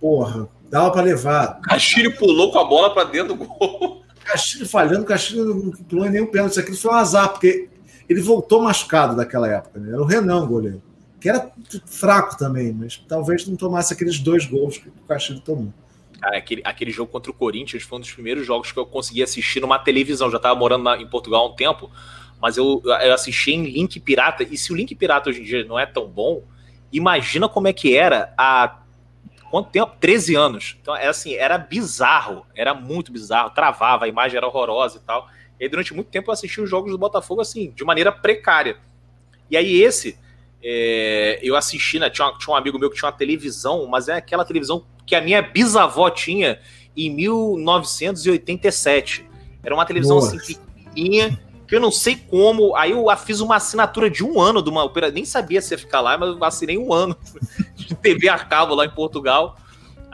Porra, 0.00 0.48
Dava 0.70 0.90
para 0.90 1.02
levar. 1.02 1.60
Castilho 1.60 2.16
pulou 2.16 2.50
com 2.50 2.58
a 2.58 2.64
bola 2.64 2.92
para 2.92 3.04
dentro 3.04 3.34
do 3.34 3.44
gol. 3.44 4.02
Castilho 4.24 4.66
falhando, 4.66 5.04
Castilho 5.04 5.44
não 5.44 5.70
pulou 5.70 6.10
nenhum 6.10 6.26
pênalti. 6.26 6.52
Isso 6.52 6.60
aqui 6.60 6.74
foi 6.74 6.90
um 6.90 6.94
azar, 6.94 7.28
porque 7.28 7.68
ele 8.08 8.20
voltou 8.20 8.62
machucado 8.62 9.16
daquela 9.16 9.48
época. 9.48 9.78
Né? 9.78 9.92
Era 9.92 10.00
o 10.00 10.04
Renan, 10.04 10.46
goleiro. 10.46 10.82
Que 11.20 11.28
era 11.28 11.50
fraco 11.86 12.36
também, 12.36 12.72
mas 12.72 12.96
talvez 12.96 13.46
não 13.46 13.56
tomasse 13.56 13.92
aqueles 13.92 14.18
dois 14.18 14.46
gols 14.46 14.78
que 14.78 14.88
o 14.88 14.92
Castilho 15.08 15.40
tomou. 15.40 15.72
Cara, 16.20 16.38
aquele, 16.38 16.62
aquele 16.64 16.90
jogo 16.90 17.10
contra 17.10 17.30
o 17.30 17.34
Corinthians 17.34 17.82
foi 17.82 17.98
um 17.98 18.00
dos 18.00 18.12
primeiros 18.12 18.46
jogos 18.46 18.72
que 18.72 18.78
eu 18.78 18.86
consegui 18.86 19.22
assistir 19.22 19.60
numa 19.60 19.78
televisão. 19.78 20.30
Já 20.30 20.36
estava 20.36 20.54
morando 20.58 20.84
na, 20.84 20.96
em 20.96 21.06
Portugal 21.06 21.44
há 21.44 21.48
um 21.48 21.54
tempo, 21.54 21.90
mas 22.40 22.56
eu, 22.56 22.82
eu 22.84 23.14
assisti 23.14 23.52
em 23.52 23.64
link 23.64 23.98
pirata. 24.00 24.42
E 24.42 24.56
se 24.56 24.72
o 24.72 24.76
link 24.76 24.94
pirata 24.94 25.30
hoje 25.30 25.40
em 25.40 25.44
dia 25.44 25.64
não 25.64 25.78
é 25.78 25.86
tão 25.86 26.06
bom, 26.06 26.42
imagina 26.92 27.48
como 27.48 27.68
é 27.68 27.72
que 27.72 27.96
era 27.96 28.32
há 28.36 28.78
quanto 29.50 29.70
tempo? 29.70 29.92
13 29.98 30.34
anos. 30.34 30.76
Então, 30.80 30.94
é 30.94 31.06
assim, 31.06 31.34
era 31.34 31.58
bizarro, 31.58 32.46
era 32.54 32.74
muito 32.74 33.12
bizarro, 33.12 33.50
travava, 33.50 34.04
a 34.04 34.08
imagem 34.08 34.36
era 34.36 34.46
horrorosa 34.46 34.98
e 34.98 35.00
tal. 35.00 35.28
E 35.58 35.64
aí, 35.64 35.70
durante 35.70 35.94
muito 35.94 36.08
tempo 36.08 36.30
eu 36.30 36.32
assisti 36.32 36.60
os 36.60 36.68
jogos 36.68 36.92
do 36.92 36.98
Botafogo 36.98 37.40
assim, 37.40 37.72
de 37.74 37.84
maneira 37.84 38.12
precária. 38.12 38.76
E 39.50 39.56
aí, 39.56 39.82
esse, 39.82 40.18
é, 40.62 41.40
eu 41.42 41.56
assisti, 41.56 41.98
né? 41.98 42.10
Tinha, 42.10 42.30
tinha 42.38 42.54
um 42.54 42.56
amigo 42.56 42.78
meu 42.78 42.90
que 42.90 42.96
tinha 42.96 43.08
uma 43.08 43.16
televisão, 43.16 43.86
mas 43.86 44.08
é 44.08 44.14
aquela 44.14 44.44
televisão 44.44 44.84
que 45.06 45.14
a 45.14 45.20
minha 45.20 45.40
bisavó 45.40 46.10
tinha 46.10 46.58
em 46.96 47.08
1987. 47.10 49.24
Era 49.62 49.72
uma 49.74 49.86
televisão 49.86 50.16
Nossa. 50.16 50.34
assim, 50.36 50.54
pequenininha, 50.54 51.38
que 51.68 51.74
eu 51.74 51.80
não 51.80 51.90
sei 51.90 52.16
como. 52.16 52.76
Aí 52.76 52.92
eu 52.92 53.06
fiz 53.16 53.40
uma 53.40 53.56
assinatura 53.56 54.08
de 54.10 54.22
um 54.24 54.40
ano 54.40 54.62
de 54.62 54.70
uma 54.70 54.84
opera, 54.84 55.10
nem 55.10 55.24
sabia 55.24 55.60
se 55.60 55.74
ia 55.74 55.78
ficar 55.78 56.00
lá, 56.00 56.16
mas 56.18 56.30
eu 56.30 56.44
assinei 56.44 56.78
um 56.78 56.92
ano 56.92 57.16
de 57.76 57.92
TV 57.94 58.28
a 58.28 58.38
cabo 58.38 58.74
lá 58.74 58.84
em 58.84 58.90
Portugal. 58.90 59.56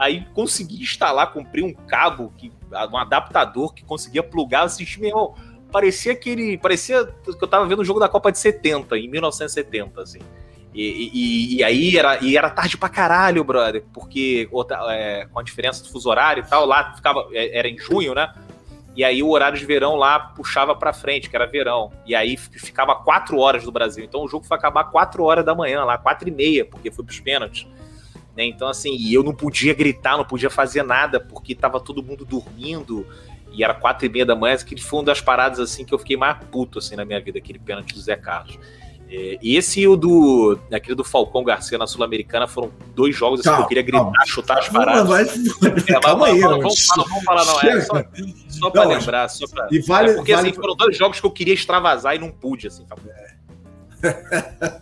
Aí 0.03 0.27
consegui 0.33 0.83
instalar, 0.83 1.31
comprei 1.31 1.63
um 1.63 1.73
cabo, 1.73 2.33
que, 2.37 2.51
um 2.91 2.97
adaptador 2.97 3.73
que 3.73 3.85
conseguia 3.85 4.21
plugar, 4.21 4.63
assisti, 4.65 4.99
meu 4.99 5.09
irmão. 5.09 5.35
Parecia. 5.71 6.19
Parecia 6.61 7.05
que 7.05 7.41
eu 7.41 7.47
tava 7.47 7.65
vendo 7.65 7.79
o 7.79 7.85
jogo 7.85 8.01
da 8.01 8.09
Copa 8.09 8.29
de 8.29 8.37
70, 8.37 8.97
em 8.97 9.09
1970, 9.09 10.01
assim. 10.01 10.19
E, 10.73 11.09
e, 11.13 11.55
e, 11.55 11.63
aí 11.63 11.97
era, 11.97 12.21
e 12.21 12.35
era 12.35 12.49
tarde 12.49 12.77
pra 12.77 12.89
caralho, 12.89 13.43
brother, 13.45 13.83
porque 13.93 14.49
outra, 14.51 14.79
é, 14.93 15.25
com 15.31 15.39
a 15.39 15.43
diferença 15.43 15.81
do 15.83 15.89
fuso 15.89 16.09
horário 16.09 16.43
e 16.43 16.47
tal, 16.49 16.65
lá 16.65 16.93
ficava, 16.95 17.27
é, 17.31 17.57
era 17.57 17.69
em 17.69 17.77
junho, 17.77 18.13
né? 18.13 18.33
E 18.95 19.05
aí 19.05 19.23
o 19.23 19.29
horário 19.29 19.57
de 19.57 19.65
verão 19.65 19.95
lá 19.95 20.19
puxava 20.19 20.75
para 20.75 20.91
frente, 20.91 21.29
que 21.29 21.35
era 21.35 21.45
verão. 21.45 21.93
E 22.05 22.13
aí 22.13 22.35
ficava 22.35 22.93
quatro 22.95 23.37
horas 23.39 23.63
do 23.63 23.71
Brasil. 23.71 24.03
Então 24.03 24.21
o 24.21 24.27
jogo 24.27 24.45
foi 24.45 24.57
acabar 24.57 24.83
quatro 24.85 25.23
horas 25.23 25.45
da 25.45 25.55
manhã, 25.55 25.85
lá, 25.85 25.97
quatro 25.97 26.27
e 26.27 26.31
meia, 26.31 26.65
porque 26.65 26.91
foi 26.91 27.05
pros 27.05 27.21
pênaltis. 27.21 27.67
Né? 28.35 28.45
Então, 28.45 28.67
assim, 28.67 28.95
e 28.95 29.13
eu 29.13 29.23
não 29.23 29.33
podia 29.33 29.73
gritar, 29.73 30.17
não 30.17 30.25
podia 30.25 30.49
fazer 30.49 30.83
nada, 30.83 31.19
porque 31.19 31.53
tava 31.53 31.79
todo 31.79 32.03
mundo 32.03 32.25
dormindo. 32.25 33.05
E 33.51 33.63
era 33.63 33.73
quatro 33.73 34.05
e 34.05 34.09
meia 34.09 34.25
da 34.25 34.35
manhã. 34.35 34.57
Que 34.57 34.81
foi 34.81 34.99
uma 34.99 35.05
das 35.05 35.21
paradas 35.21 35.59
assim 35.59 35.85
que 35.85 35.93
eu 35.93 35.99
fiquei 35.99 36.17
mais 36.17 36.37
puto 36.51 36.79
assim, 36.79 36.95
na 36.95 37.05
minha 37.05 37.21
vida, 37.21 37.37
aquele 37.37 37.59
pênalti 37.59 37.93
do 37.93 37.99
Zé 37.99 38.15
Carlos. 38.15 38.57
É, 39.15 39.37
e 39.43 39.55
esse 39.55 39.81
e 39.81 39.87
o 39.87 39.95
do. 39.95 40.57
Aquele 40.71 40.95
do 40.95 41.03
Falcão 41.03 41.43
Garcia 41.43 41.77
na 41.77 41.85
Sul-Americana 41.85 42.47
foram 42.47 42.71
dois 42.95 43.15
jogos 43.15 43.41
assim, 43.41 43.49
calma, 43.49 43.59
que 43.59 43.65
eu 43.65 43.67
queria 43.67 43.83
gritar, 43.83 44.03
calma. 44.05 44.25
chutar 44.25 44.57
as 44.57 44.69
paradas. 44.69 45.07
Vai, 45.07 45.23
é, 45.23 45.99
calma 46.01 46.25
aí, 46.25 46.39
vamos, 46.39 46.57
vamos, 46.57 46.85
falar, 46.87 47.07
vamos 47.07 47.23
falar, 47.23 47.45
não. 47.45 47.61
É 47.61 47.81
só, 47.81 48.03
só 48.49 48.69
pra 48.71 48.85
não, 48.85 48.91
lembrar. 48.91 49.29
Só 49.29 49.47
pra, 49.47 49.67
e 49.69 49.79
vale, 49.81 50.09
é 50.09 50.13
porque 50.15 50.33
vale... 50.33 50.49
assim, 50.49 50.59
foram 50.59 50.75
dois 50.75 50.97
jogos 50.97 51.19
que 51.19 51.25
eu 51.27 51.31
queria 51.31 51.53
extravasar 51.53 52.15
e 52.15 52.19
não 52.19 52.31
pude, 52.31 52.65
assim. 52.65 52.87
É. 54.01 54.81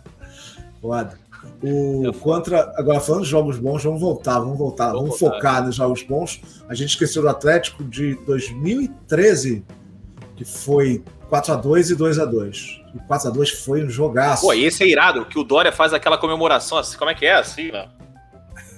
Foda. 0.80 1.21
O 1.62 2.12
contra. 2.14 2.72
Agora, 2.76 3.00
falando 3.00 3.22
de 3.22 3.30
jogos 3.30 3.58
bons, 3.58 3.84
vamos 3.84 4.00
voltar, 4.00 4.40
vamos 4.40 4.58
voltar, 4.58 4.86
vamos, 4.86 5.02
vamos 5.02 5.20
voltar. 5.20 5.36
focar 5.36 5.64
nos 5.64 5.76
jogos 5.76 6.02
bons. 6.02 6.40
A 6.68 6.74
gente 6.74 6.90
esqueceu 6.90 7.22
do 7.22 7.28
Atlético 7.28 7.84
de 7.84 8.14
2013, 8.26 9.64
que 10.36 10.44
foi 10.44 11.04
4x2 11.30 11.90
e 11.90 11.96
2x2. 11.96 12.82
E 12.94 12.98
4x2 13.08 13.64
foi 13.64 13.84
um 13.84 13.88
jogaço. 13.88 14.42
Pô, 14.42 14.52
esse 14.52 14.82
é 14.82 14.88
irado, 14.88 15.24
que 15.24 15.38
o 15.38 15.44
Dória 15.44 15.72
faz 15.72 15.92
aquela 15.92 16.18
comemoração 16.18 16.78
assim, 16.78 16.98
como 16.98 17.10
é 17.10 17.14
que 17.14 17.24
é 17.24 17.34
assim, 17.34 17.70
né? 17.70 17.88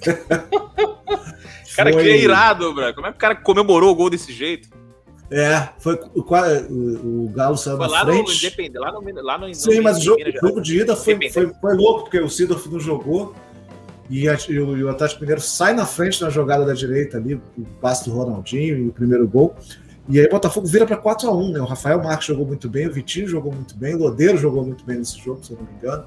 cara, 1.75 1.91
foi... 1.91 2.03
que 2.03 2.09
é 2.09 2.17
irado, 2.17 2.73
bro. 2.73 2.93
Como 2.93 3.07
é 3.07 3.11
que 3.11 3.17
o 3.17 3.19
cara 3.19 3.35
comemorou 3.35 3.91
o 3.91 3.95
gol 3.95 4.09
desse 4.09 4.31
jeito? 4.31 4.69
É, 5.29 5.69
foi 5.79 5.99
o, 6.13 6.21
o, 6.21 7.29
Galo 7.29 7.57
saiu 7.57 7.77
foi 7.77 7.87
na 7.87 7.91
lá 7.91 8.05
frente. 8.05 8.27
No 8.27 8.33
Independente, 8.33 8.77
lá 8.77 8.91
no, 8.91 9.21
lá 9.23 9.37
no 9.39 9.55
Sim, 9.55 9.77
no 9.77 9.83
mas 9.83 9.97
o 9.97 10.01
jogo, 10.01 10.21
jogo 10.39 10.61
de 10.61 10.81
ida 10.81 10.95
foi, 10.95 11.29
foi, 11.31 11.51
foi, 11.59 11.75
louco, 11.75 12.03
porque 12.03 12.19
o 12.19 12.29
Sidorf 12.29 12.69
não 12.69 12.79
jogou. 12.79 13.33
E, 14.07 14.29
a, 14.29 14.37
e, 14.47 14.59
o, 14.59 14.77
e, 14.77 14.83
o, 14.83 14.89
Atlético 14.89 15.21
Mineiro 15.21 15.41
sai 15.41 15.73
na 15.73 15.85
frente 15.85 16.21
na 16.21 16.29
jogada 16.29 16.63
da 16.63 16.73
direita 16.73 17.17
ali, 17.17 17.33
o 17.33 17.65
passe 17.81 18.07
do 18.07 18.15
Ronaldinho 18.15 18.77
e 18.77 18.87
o 18.87 18.91
primeiro 18.91 19.27
gol. 19.27 19.55
E 20.07 20.19
aí 20.19 20.27
o 20.27 20.29
Botafogo 20.29 20.67
vira 20.67 20.85
para 20.85 20.97
4 20.97 21.27
a 21.27 21.35
1 21.35 21.51
né? 21.53 21.59
O 21.59 21.65
Rafael 21.65 22.01
Marques 22.03 22.27
jogou 22.27 22.45
muito 22.45 22.69
bem, 22.69 22.87
o 22.87 22.93
Vitinho 22.93 23.27
jogou 23.27 23.51
muito 23.51 23.75
bem, 23.75 23.95
o 23.95 23.97
Lodeiro 23.97 24.37
jogou 24.37 24.63
muito 24.63 24.85
bem 24.85 24.99
nesse 24.99 25.17
jogo, 25.17 25.43
se 25.43 25.51
eu 25.51 25.57
não 25.57 25.65
me 25.65 25.73
engano. 25.79 26.05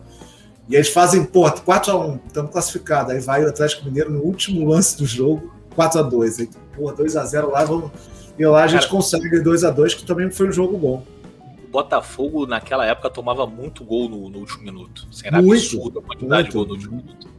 E 0.69 0.77
eles 0.77 0.91
fazem, 0.91 1.25
pô, 1.25 1.51
4 1.51 1.91
a 1.91 2.07
1 2.07 2.21
estamos 2.27 2.53
classificados. 2.53 3.13
Aí 3.13 3.21
vai 3.21 3.45
o 3.45 3.49
Atlético 3.49 3.85
Mineiro 3.87 4.13
no 4.13 4.21
último 4.21 4.69
lance 4.69 4.97
do 4.97 5.05
jogo, 5.05 5.53
4 5.75 5.99
a 5.99 6.03
2 6.03 6.39
Aí, 6.41 6.51
pô, 6.77 6.93
2 6.93 7.17
a 7.17 7.25
0 7.25 7.51
lá, 7.51 7.65
vamos. 7.65 7.91
E 8.39 8.47
lá 8.47 8.65
a 8.65 8.67
gente 8.67 8.83
Cara, 8.83 8.93
consegue 8.93 9.41
2 9.41 9.65
a 9.65 9.71
2 9.71 9.95
que 9.95 10.05
também 10.05 10.31
foi 10.31 10.49
um 10.49 10.53
jogo 10.53 10.79
bom. 10.79 11.05
O 11.65 11.71
Botafogo, 11.71 12.47
naquela 12.47 12.87
época, 12.87 13.11
tomava 13.11 13.47
muito 13.47 13.85
gol 13.85 14.09
no, 14.09 14.29
no 14.29 14.39
último 14.39 14.65
minuto. 14.65 15.07
Assim, 15.11 15.27
era 15.27 15.43
muito, 15.43 15.61
absurda 15.61 16.01
a 16.01 16.03
quantidade 16.03 16.43
muito, 16.43 16.49
de 16.49 16.57
gol 16.57 16.67
no 16.67 16.73
último 16.73 16.97
minuto. 16.97 17.39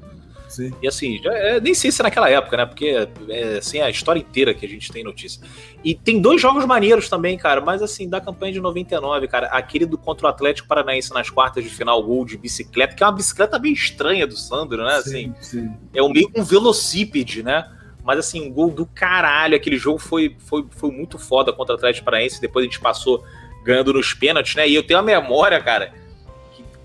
Sim. 0.49 0.73
E 0.81 0.87
assim, 0.87 1.21
já, 1.21 1.31
é, 1.31 1.59
nem 1.59 1.75
sei 1.75 1.91
se 1.91 2.01
é 2.01 2.03
naquela 2.03 2.29
época, 2.29 2.57
né? 2.57 2.65
Porque 2.65 3.07
é 3.29 3.57
assim, 3.57 3.79
a 3.79 3.89
história 3.89 4.19
inteira 4.19 4.53
que 4.53 4.65
a 4.65 4.69
gente 4.69 4.91
tem 4.91 5.03
notícia. 5.03 5.41
E 5.83 5.93
tem 5.93 6.19
dois 6.19 6.41
jogos 6.41 6.65
maneiros 6.65 7.07
também, 7.07 7.37
cara, 7.37 7.61
mas 7.61 7.83
assim, 7.83 8.09
da 8.09 8.19
campanha 8.19 8.51
de 8.51 8.59
99, 8.59 9.27
cara, 9.27 9.47
aquele 9.47 9.85
do 9.85 9.97
contra 9.97 10.25
o 10.25 10.29
Atlético 10.29 10.67
Paranaense 10.67 11.13
nas 11.13 11.29
quartas 11.29 11.63
de 11.63 11.69
final, 11.69 12.01
gol 12.03 12.25
de 12.25 12.35
bicicleta, 12.35 12.95
que 12.95 13.03
é 13.03 13.05
uma 13.05 13.13
bicicleta 13.13 13.59
bem 13.59 13.73
estranha 13.73 14.25
do 14.25 14.35
Sandro, 14.35 14.83
né? 14.83 14.95
Assim, 14.95 15.33
sim, 15.39 15.61
sim. 15.61 15.71
É 15.93 16.01
um 16.01 16.09
meio 16.09 16.29
um 16.35 16.43
velocípede, 16.43 17.43
né? 17.43 17.69
Mas 18.09 18.17
assim, 18.17 18.49
um 18.49 18.51
gol 18.51 18.71
do 18.71 18.87
caralho. 18.87 19.55
Aquele 19.55 19.77
jogo 19.77 19.99
foi, 19.99 20.35
foi, 20.39 20.65
foi 20.71 20.89
muito 20.89 21.19
foda 21.19 21.53
contra 21.53 21.75
o 21.75 21.77
Atlético 21.77 22.05
Paranaense. 22.05 22.41
Depois 22.41 22.63
a 22.63 22.65
gente 22.65 22.79
passou 22.79 23.23
ganhando 23.63 23.93
nos 23.93 24.15
pênaltis, 24.15 24.55
né? 24.55 24.67
E 24.67 24.73
eu 24.73 24.81
tenho 24.81 24.99
a 24.99 25.03
memória, 25.03 25.61
cara 25.61 25.93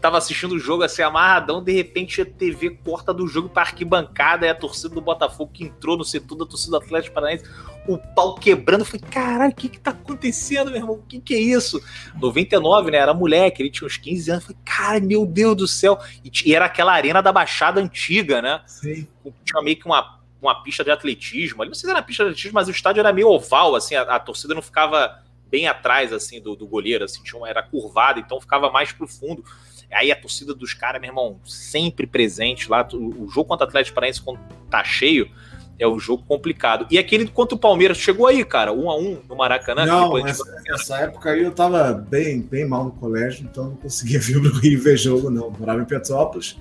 tava 0.04 0.18
assistindo 0.18 0.52
o 0.52 0.58
jogo 0.58 0.82
assim, 0.82 1.00
amarradão, 1.00 1.64
de 1.64 1.72
repente 1.72 2.20
a 2.20 2.26
TV 2.26 2.78
corta 2.84 3.10
do 3.10 3.26
jogo 3.26 3.48
pra 3.48 3.62
arquibancada, 3.62 4.44
e 4.44 4.50
a 4.50 4.54
torcida 4.54 4.94
do 4.94 5.00
Botafogo 5.00 5.50
que 5.50 5.64
entrou 5.64 5.96
no 5.96 6.04
setor 6.04 6.36
da 6.36 6.44
torcida 6.44 6.72
do 6.72 6.84
Atlético 6.84 7.14
Paranaense, 7.14 7.44
o 7.88 7.96
pau 8.14 8.34
quebrando. 8.34 8.84
Falei, 8.84 9.00
caralho, 9.10 9.52
o 9.52 9.54
que 9.54 9.66
que 9.66 9.80
tá 9.80 9.92
acontecendo, 9.92 10.70
meu 10.70 10.80
irmão? 10.80 10.96
O 10.96 11.02
que 11.08 11.18
que 11.20 11.34
é 11.34 11.38
isso? 11.38 11.82
99, 12.20 12.90
né? 12.90 12.98
Era 12.98 13.14
moleque, 13.14 13.62
ele 13.62 13.70
tinha 13.70 13.86
uns 13.86 13.96
15 13.96 14.30
anos. 14.30 14.44
Falei, 14.44 14.58
cara, 14.62 15.00
meu 15.00 15.24
Deus 15.24 15.56
do 15.56 15.66
céu. 15.66 15.98
E, 16.22 16.30
e 16.44 16.54
era 16.54 16.66
aquela 16.66 16.92
arena 16.92 17.22
da 17.22 17.32
Baixada 17.32 17.80
antiga, 17.80 18.42
né? 18.42 18.60
Sim. 18.66 19.08
Tinha 19.42 19.62
meio 19.62 19.78
que 19.78 19.86
uma, 19.86 20.20
uma 20.46 20.62
pista 20.62 20.84
de 20.84 20.90
atletismo. 20.90 21.62
Ali 21.62 21.70
não 21.70 21.74
sei 21.74 21.88
se 21.88 21.90
era 21.90 22.02
pista 22.02 22.24
de 22.24 22.30
atletismo, 22.30 22.54
mas 22.54 22.68
o 22.68 22.70
estádio 22.70 23.00
era 23.00 23.12
meio 23.12 23.28
oval, 23.28 23.74
assim, 23.74 23.94
a, 23.94 24.02
a 24.02 24.18
torcida 24.18 24.54
não 24.54 24.62
ficava 24.62 25.22
bem 25.50 25.66
atrás, 25.66 26.12
assim, 26.12 26.40
do, 26.40 26.56
do 26.56 26.66
goleiro, 26.66 27.04
assim, 27.04 27.22
tinha 27.22 27.38
uma, 27.38 27.48
era 27.48 27.62
curvada, 27.62 28.18
então 28.18 28.40
ficava 28.40 28.70
mais 28.70 28.92
pro 28.92 29.06
fundo. 29.06 29.44
Aí 29.92 30.10
a 30.10 30.16
torcida 30.16 30.52
dos 30.52 30.74
caras, 30.74 31.00
meu 31.00 31.10
irmão, 31.10 31.38
sempre 31.44 32.06
presente 32.06 32.68
lá. 32.68 32.86
O 32.92 33.28
jogo 33.28 33.48
contra 33.48 33.64
o 33.64 33.68
Atlético 33.68 33.94
Paranaense, 33.94 34.20
quando 34.20 34.40
tá 34.68 34.82
cheio, 34.82 35.30
é 35.78 35.86
um 35.86 35.98
jogo 36.00 36.24
complicado. 36.26 36.86
E 36.90 36.98
aquele 36.98 37.28
contra 37.28 37.54
o 37.54 37.58
Palmeiras, 37.58 37.98
chegou 37.98 38.26
aí, 38.26 38.44
cara, 38.44 38.72
um 38.72 38.90
a 38.90 38.96
um 38.96 39.20
no 39.28 39.36
Maracanã? 39.36 39.86
Não, 39.86 40.18
essa, 40.26 40.62
essa, 40.68 40.98
época 40.98 41.30
aí 41.30 41.42
eu 41.42 41.52
tava 41.52 41.92
bem, 41.92 42.40
bem 42.40 42.66
mal 42.66 42.84
no 42.84 42.90
colégio, 42.92 43.46
então 43.48 43.66
não 43.66 43.76
conseguia 43.76 44.18
vir 44.20 44.40
no 44.40 44.50
Rio 44.58 44.82
ver 44.82 44.96
jogo, 44.96 45.30
não. 45.30 45.50
Morava 45.50 45.80
em 45.80 45.84
Petrópolis 45.84 46.56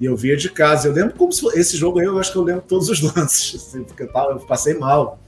e 0.00 0.06
eu 0.06 0.16
via 0.16 0.36
de 0.36 0.50
casa. 0.50 0.88
Eu 0.88 0.92
lembro 0.92 1.14
como 1.14 1.32
se 1.32 1.46
esse 1.58 1.76
jogo 1.76 1.98
aí, 1.98 2.06
eu 2.06 2.18
acho 2.18 2.32
que 2.32 2.38
eu 2.38 2.42
lembro 2.42 2.62
todos 2.62 2.88
os 2.88 3.00
lances, 3.14 3.56
assim, 3.56 3.84
porque 3.84 4.04
eu, 4.04 4.12
tava, 4.12 4.32
eu 4.32 4.38
passei 4.40 4.74
mal. 4.74 5.20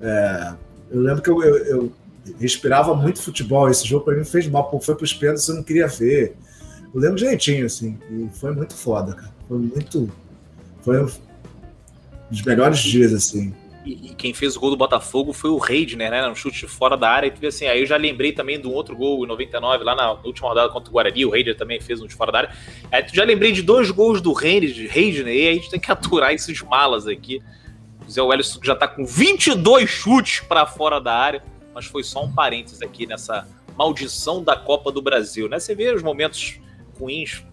É, 0.00 0.54
eu 0.90 1.00
lembro 1.00 1.22
que 1.22 1.28
eu, 1.28 1.42
eu, 1.42 1.56
eu 1.64 1.92
respirava 2.38 2.94
muito 2.94 3.20
futebol. 3.20 3.68
Esse 3.68 3.86
jogo 3.86 4.04
para 4.04 4.16
mim 4.16 4.24
fez 4.24 4.46
mal, 4.46 4.70
pô, 4.70 4.80
foi 4.80 4.94
para 4.94 5.04
os 5.04 5.12
pênaltis, 5.12 5.48
eu 5.48 5.56
não 5.56 5.62
queria 5.62 5.88
ver. 5.88 6.36
Eu 6.94 7.00
lembro 7.00 7.16
direitinho, 7.16 7.66
assim, 7.66 7.98
e 8.08 8.28
foi 8.32 8.54
muito 8.54 8.74
foda, 8.74 9.14
cara. 9.14 9.34
Foi 9.48 9.58
muito. 9.58 10.10
Foi 10.82 11.02
um 11.02 11.08
dos 12.30 12.42
melhores 12.42 12.78
dias, 12.78 13.12
assim. 13.12 13.52
E, 13.84 14.14
quem 14.14 14.32
fez 14.32 14.56
o 14.56 14.60
gol 14.60 14.70
do 14.70 14.76
Botafogo 14.76 15.32
foi 15.32 15.50
o 15.50 15.58
Reidner, 15.58 16.10
né? 16.10 16.26
Um 16.28 16.34
chute 16.34 16.66
fora 16.66 16.96
da 16.96 17.08
área. 17.10 17.32
E 17.40 17.46
assim, 17.46 17.66
aí 17.66 17.80
eu 17.80 17.86
já 17.86 17.96
lembrei 17.96 18.32
também 18.32 18.60
de 18.60 18.66
um 18.66 18.72
outro 18.72 18.96
gol 18.96 19.24
em 19.24 19.28
99, 19.28 19.84
lá 19.84 19.94
na 19.94 20.12
última 20.12 20.48
rodada 20.48 20.68
contra 20.70 20.90
o 20.90 20.92
Guarani. 20.92 21.26
O 21.26 21.30
Reidner 21.30 21.56
também 21.56 21.80
fez 21.80 22.00
um 22.00 22.06
de 22.06 22.14
fora 22.14 22.32
da 22.32 22.38
área. 22.38 22.56
Aí 22.90 23.04
já 23.12 23.24
lembrei 23.24 23.52
de 23.52 23.62
dois 23.62 23.90
gols 23.90 24.20
do 24.20 24.32
Reidner 24.32 25.34
e 25.34 25.46
aí 25.46 25.48
a 25.48 25.54
gente 25.54 25.70
tem 25.70 25.80
que 25.80 25.90
aturar 25.92 26.32
esses 26.32 26.62
malas 26.62 27.06
aqui. 27.06 27.42
O 28.06 28.10
Zé 28.10 28.22
Wellison 28.22 28.60
já 28.62 28.74
tá 28.74 28.88
com 28.88 29.04
22 29.04 29.88
chutes 29.88 30.40
para 30.40 30.66
fora 30.66 31.00
da 31.00 31.14
área 31.14 31.42
mas 31.74 31.86
foi 31.86 32.04
só 32.04 32.24
um 32.24 32.32
parênteses 32.32 32.80
aqui 32.80 33.06
nessa 33.06 33.46
maldição 33.76 34.42
da 34.42 34.54
Copa 34.54 34.92
do 34.92 35.02
Brasil, 35.02 35.48
né? 35.48 35.58
Você 35.58 35.74
vê 35.74 35.92
os 35.92 36.02
momentos 36.02 36.60
ruins. 36.98 37.44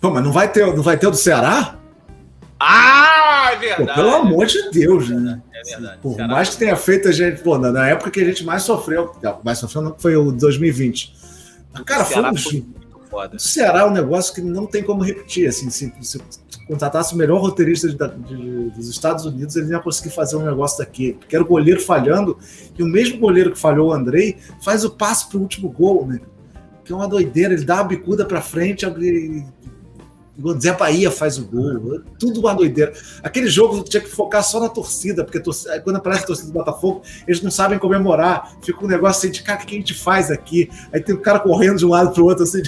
Pô, 0.00 0.10
mas 0.10 0.22
não 0.22 0.30
vai 0.30 0.50
ter, 0.50 0.64
não 0.74 0.82
vai 0.82 0.96
ter 0.96 1.08
o 1.08 1.10
do 1.10 1.16
Ceará? 1.16 1.76
Ah, 2.66 3.50
é 3.52 3.56
verdade. 3.56 3.86
Pô, 3.86 3.94
pelo 3.94 4.14
amor 4.14 4.46
de 4.46 4.70
Deus, 4.70 5.10
né? 5.10 5.42
É 5.52 5.62
verdade. 5.62 5.98
Por 6.00 6.14
Ceará 6.14 6.32
mais 6.32 6.48
que 6.48 6.56
tenha 6.56 6.76
feito 6.76 7.08
a 7.08 7.12
gente, 7.12 7.42
pô, 7.42 7.58
na 7.58 7.88
época 7.88 8.10
que 8.10 8.20
a 8.20 8.24
gente 8.24 8.44
mais 8.44 8.62
sofreu, 8.62 9.14
mais 9.44 9.58
sofreu 9.58 9.82
não 9.82 9.94
foi 9.98 10.16
o 10.16 10.32
2020. 10.32 11.14
Mas, 11.72 11.82
cara, 11.82 12.04
foi 12.04 12.22
um, 12.22 12.36
foi 12.36 12.64
foda. 13.10 13.36
O 13.36 13.40
Ceará 13.40 13.80
é 13.80 13.84
um 13.84 13.92
negócio 13.92 14.34
que 14.34 14.40
não 14.40 14.66
tem 14.66 14.82
como 14.82 15.02
repetir. 15.02 15.48
Assim, 15.48 15.68
se, 15.70 15.92
se 16.00 16.18
contratasse 16.66 17.14
o 17.14 17.18
melhor 17.18 17.40
roteirista 17.40 17.88
de, 17.88 17.96
de, 17.96 18.70
dos 18.70 18.88
Estados 18.88 19.24
Unidos, 19.24 19.54
ele 19.56 19.70
ia 19.70 19.78
conseguir 19.78 20.14
fazer 20.14 20.36
um 20.36 20.44
negócio 20.44 20.78
daqui. 20.78 21.12
Porque 21.12 21.36
era 21.36 21.44
o 21.44 21.48
goleiro 21.48 21.80
falhando, 21.80 22.38
e 22.78 22.82
o 22.82 22.86
mesmo 22.86 23.18
goleiro 23.18 23.52
que 23.52 23.58
falhou 23.58 23.88
o 23.88 23.92
Andrei 23.92 24.38
faz 24.62 24.84
o 24.84 24.90
passe 24.90 25.28
pro 25.28 25.40
último 25.40 25.70
gol, 25.70 26.06
né? 26.06 26.20
Que 26.84 26.92
é 26.92 26.96
uma 26.96 27.08
doideira, 27.08 27.54
ele 27.54 27.64
dá 27.64 27.80
a 27.80 27.84
bicuda 27.84 28.24
para 28.24 28.42
frente, 28.42 28.84
o 30.42 30.60
Zé 30.60 30.72
Bahia 30.72 31.10
faz 31.10 31.38
o 31.38 31.44
gol, 31.44 32.00
tudo 32.18 32.40
uma 32.40 32.54
doideira. 32.54 32.92
Aquele 33.22 33.48
jogo 33.48 33.82
tinha 33.84 34.02
que 34.02 34.08
focar 34.08 34.42
só 34.42 34.58
na 34.58 34.68
torcida, 34.68 35.24
porque 35.24 35.38
torcida, 35.38 35.80
quando 35.80 35.96
aparece 35.96 36.24
a 36.24 36.26
torcida 36.26 36.48
do 36.48 36.54
Botafogo, 36.54 37.02
eles 37.26 37.40
não 37.40 37.50
sabem 37.50 37.78
comemorar. 37.78 38.56
Fica 38.62 38.84
um 38.84 38.88
negócio 38.88 39.20
assim 39.20 39.30
de, 39.30 39.42
cara, 39.42 39.62
o 39.62 39.66
que 39.66 39.74
a 39.74 39.78
gente 39.78 39.94
faz 39.94 40.30
aqui? 40.30 40.68
Aí 40.92 41.00
tem 41.00 41.14
o 41.14 41.18
um 41.18 41.22
cara 41.22 41.38
correndo 41.38 41.78
de 41.78 41.86
um 41.86 41.90
lado 41.90 42.12
para 42.12 42.22
o 42.22 42.26
outro, 42.26 42.42
assim. 42.42 42.62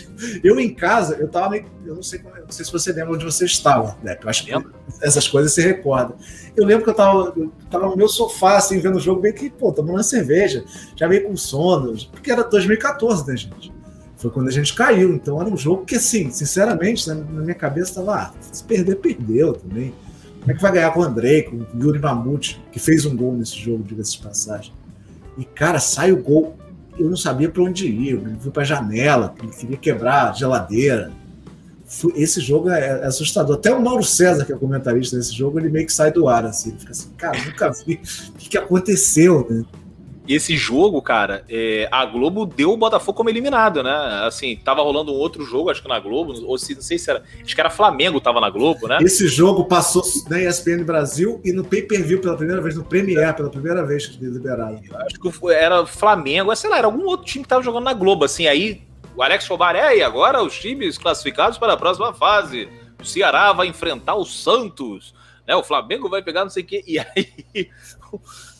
Eu 0.44 0.60
em 0.60 0.72
casa, 0.72 1.16
eu 1.16 1.28
tava 1.28 1.50
meio. 1.50 1.66
Eu 1.84 1.94
não 1.94 2.02
sei, 2.02 2.20
não 2.20 2.50
sei 2.50 2.64
se 2.64 2.72
você 2.72 2.92
lembra 2.92 3.14
onde 3.14 3.24
você 3.24 3.44
estava, 3.44 3.96
né? 4.02 4.16
Eu 4.20 4.28
acho 4.28 4.44
que 4.44 4.52
essas 5.00 5.28
coisas 5.28 5.52
se 5.52 5.60
recorda. 5.60 6.14
Eu 6.56 6.64
lembro 6.64 6.82
que 6.82 6.90
eu 6.90 6.94
tava, 6.94 7.32
eu 7.36 7.52
tava 7.70 7.86
no 7.86 7.96
meu 7.96 8.08
sofá, 8.08 8.56
assim, 8.56 8.80
vendo 8.80 8.96
o 8.96 9.00
jogo, 9.00 9.20
bem 9.20 9.32
que, 9.32 9.50
pô, 9.50 9.72
tomando 9.72 10.02
cerveja, 10.02 10.64
já 10.96 11.06
meio 11.08 11.28
com 11.28 11.36
sono, 11.36 11.94
porque 12.10 12.30
era 12.30 12.42
2014, 12.42 13.26
né, 13.28 13.36
gente? 13.36 13.76
Foi 14.16 14.30
quando 14.30 14.48
a 14.48 14.52
gente 14.52 14.74
caiu. 14.74 15.14
Então 15.14 15.40
era 15.40 15.48
um 15.48 15.56
jogo 15.56 15.84
que, 15.84 15.96
assim, 15.96 16.30
sinceramente, 16.30 17.08
na, 17.08 17.14
minha 17.14 17.54
cabeça 17.54 17.90
estava, 17.90 18.14
ah, 18.14 18.32
se 18.40 18.64
perder, 18.64 18.96
perdeu 18.96 19.52
também. 19.52 19.94
Como 20.40 20.52
é 20.52 20.54
que 20.54 20.62
vai 20.62 20.72
ganhar 20.72 20.90
com 20.92 21.00
o 21.00 21.02
Andrei, 21.02 21.42
com 21.42 21.56
o 21.56 21.66
Yuri 21.78 21.98
Mamute, 21.98 22.62
que 22.72 22.78
fez 22.78 23.04
um 23.04 23.16
gol 23.16 23.34
nesse 23.34 23.58
jogo, 23.58 23.82
diga-se 23.82 24.12
de 24.12 24.22
passagem. 24.22 24.72
E, 25.36 25.44
cara, 25.44 25.78
sai 25.78 26.12
o 26.12 26.22
gol. 26.22 26.56
Eu 26.98 27.10
não 27.10 27.16
sabia 27.16 27.48
para 27.50 27.62
onde 27.62 27.86
ir. 27.86 28.12
Eu 28.12 28.22
fui 28.40 28.50
para 28.50 28.62
a 28.62 28.66
janela, 28.66 29.34
queria 29.58 29.76
quebrar 29.76 30.30
a 30.30 30.32
geladeira. 30.32 31.12
Esse 32.14 32.40
jogo 32.40 32.70
é, 32.70 33.02
é 33.02 33.04
assustador. 33.04 33.56
Até 33.56 33.72
o 33.72 33.82
Mauro 33.82 34.02
César, 34.02 34.44
que 34.44 34.52
é 34.52 34.56
comentarista 34.56 35.16
desse 35.16 35.34
jogo, 35.34 35.58
ele 35.58 35.68
meio 35.68 35.86
que 35.86 35.92
sai 35.92 36.10
do 36.10 36.26
ar, 36.26 36.44
assim. 36.46 36.70
Ele 36.70 36.78
fica 36.78 36.92
assim, 36.92 37.10
cara, 37.16 37.38
nunca 37.44 37.70
vi 37.70 38.00
o 38.28 38.32
que, 38.38 38.48
que 38.48 38.58
aconteceu, 38.58 39.46
né? 39.48 39.64
Esse 40.35 40.57
jogo, 40.57 41.01
cara, 41.01 41.45
é, 41.49 41.89
a 41.91 42.05
Globo 42.05 42.47
deu 42.47 42.72
o 42.72 42.77
Botafogo 42.77 43.16
como 43.16 43.31
eliminado, 43.31 43.83
né? 43.83 43.93
Assim, 44.24 44.57
tava 44.57 44.83
rolando 44.83 45.12
um 45.12 45.16
outro 45.16 45.45
jogo, 45.45 45.70
acho 45.70 45.83
que 45.83 45.89
na 45.89 46.01
Globo, 46.01 46.33
ou 46.45 46.59
se, 46.59 46.74
não 46.74 46.83
sei 46.83 46.99
se 46.99 47.11
era. 47.11 47.22
Acho 47.43 47.55
que 47.55 47.61
era 47.61 47.70
Flamengo, 47.70 48.20
tava 48.20 48.41
na 48.41 48.51
Globo, 48.51 48.89
né? 48.89 48.99
Esse 49.01 49.29
jogo 49.29 49.64
passou 49.64 50.03
na 50.29 50.41
ESPN 50.41 50.85
Brasil 50.85 51.41
e 51.45 51.53
no 51.53 51.64
pay 51.64 51.83
per 51.83 52.03
view 52.03 52.20
pela 52.20 52.37
primeira 52.37 52.61
vez, 52.61 52.74
no 52.77 52.85
Premiere, 52.85 53.33
pela 53.35 53.51
primeira 53.51 53.85
vez 53.85 54.07
que 54.07 54.24
liberaram. 54.24 54.81
Acho 54.95 55.20
que 55.20 55.53
era 55.53 55.87
Flamengo, 55.87 56.55
sei 56.57 56.70
lá, 56.70 56.79
era 56.79 56.87
algum 56.87 57.05
outro 57.05 57.27
time 57.27 57.45
que 57.45 57.49
tava 57.49 57.62
jogando 57.62 57.85
na 57.85 57.93
Globo, 57.93 58.24
assim, 58.24 58.47
aí 58.47 58.83
o 59.14 59.22
Alex 59.22 59.47
Fobar, 59.47 59.77
é, 59.77 59.97
e 59.97 60.03
agora 60.03 60.43
os 60.43 60.59
times 60.59 60.99
classificados 60.99 61.57
para 61.59 61.72
a 61.72 61.77
próxima 61.77 62.12
fase. 62.12 62.68
O 63.01 63.05
Ceará 63.05 63.53
vai 63.53 63.66
enfrentar 63.66 64.14
o 64.14 64.24
Santos, 64.24 65.14
né? 65.47 65.55
O 65.55 65.62
Flamengo 65.62 66.09
vai 66.09 66.22
pegar 66.22 66.43
não 66.43 66.51
sei 66.51 66.62
o 66.62 66.66
quê. 66.66 66.83
E 66.87 66.99
aí, 66.99 67.31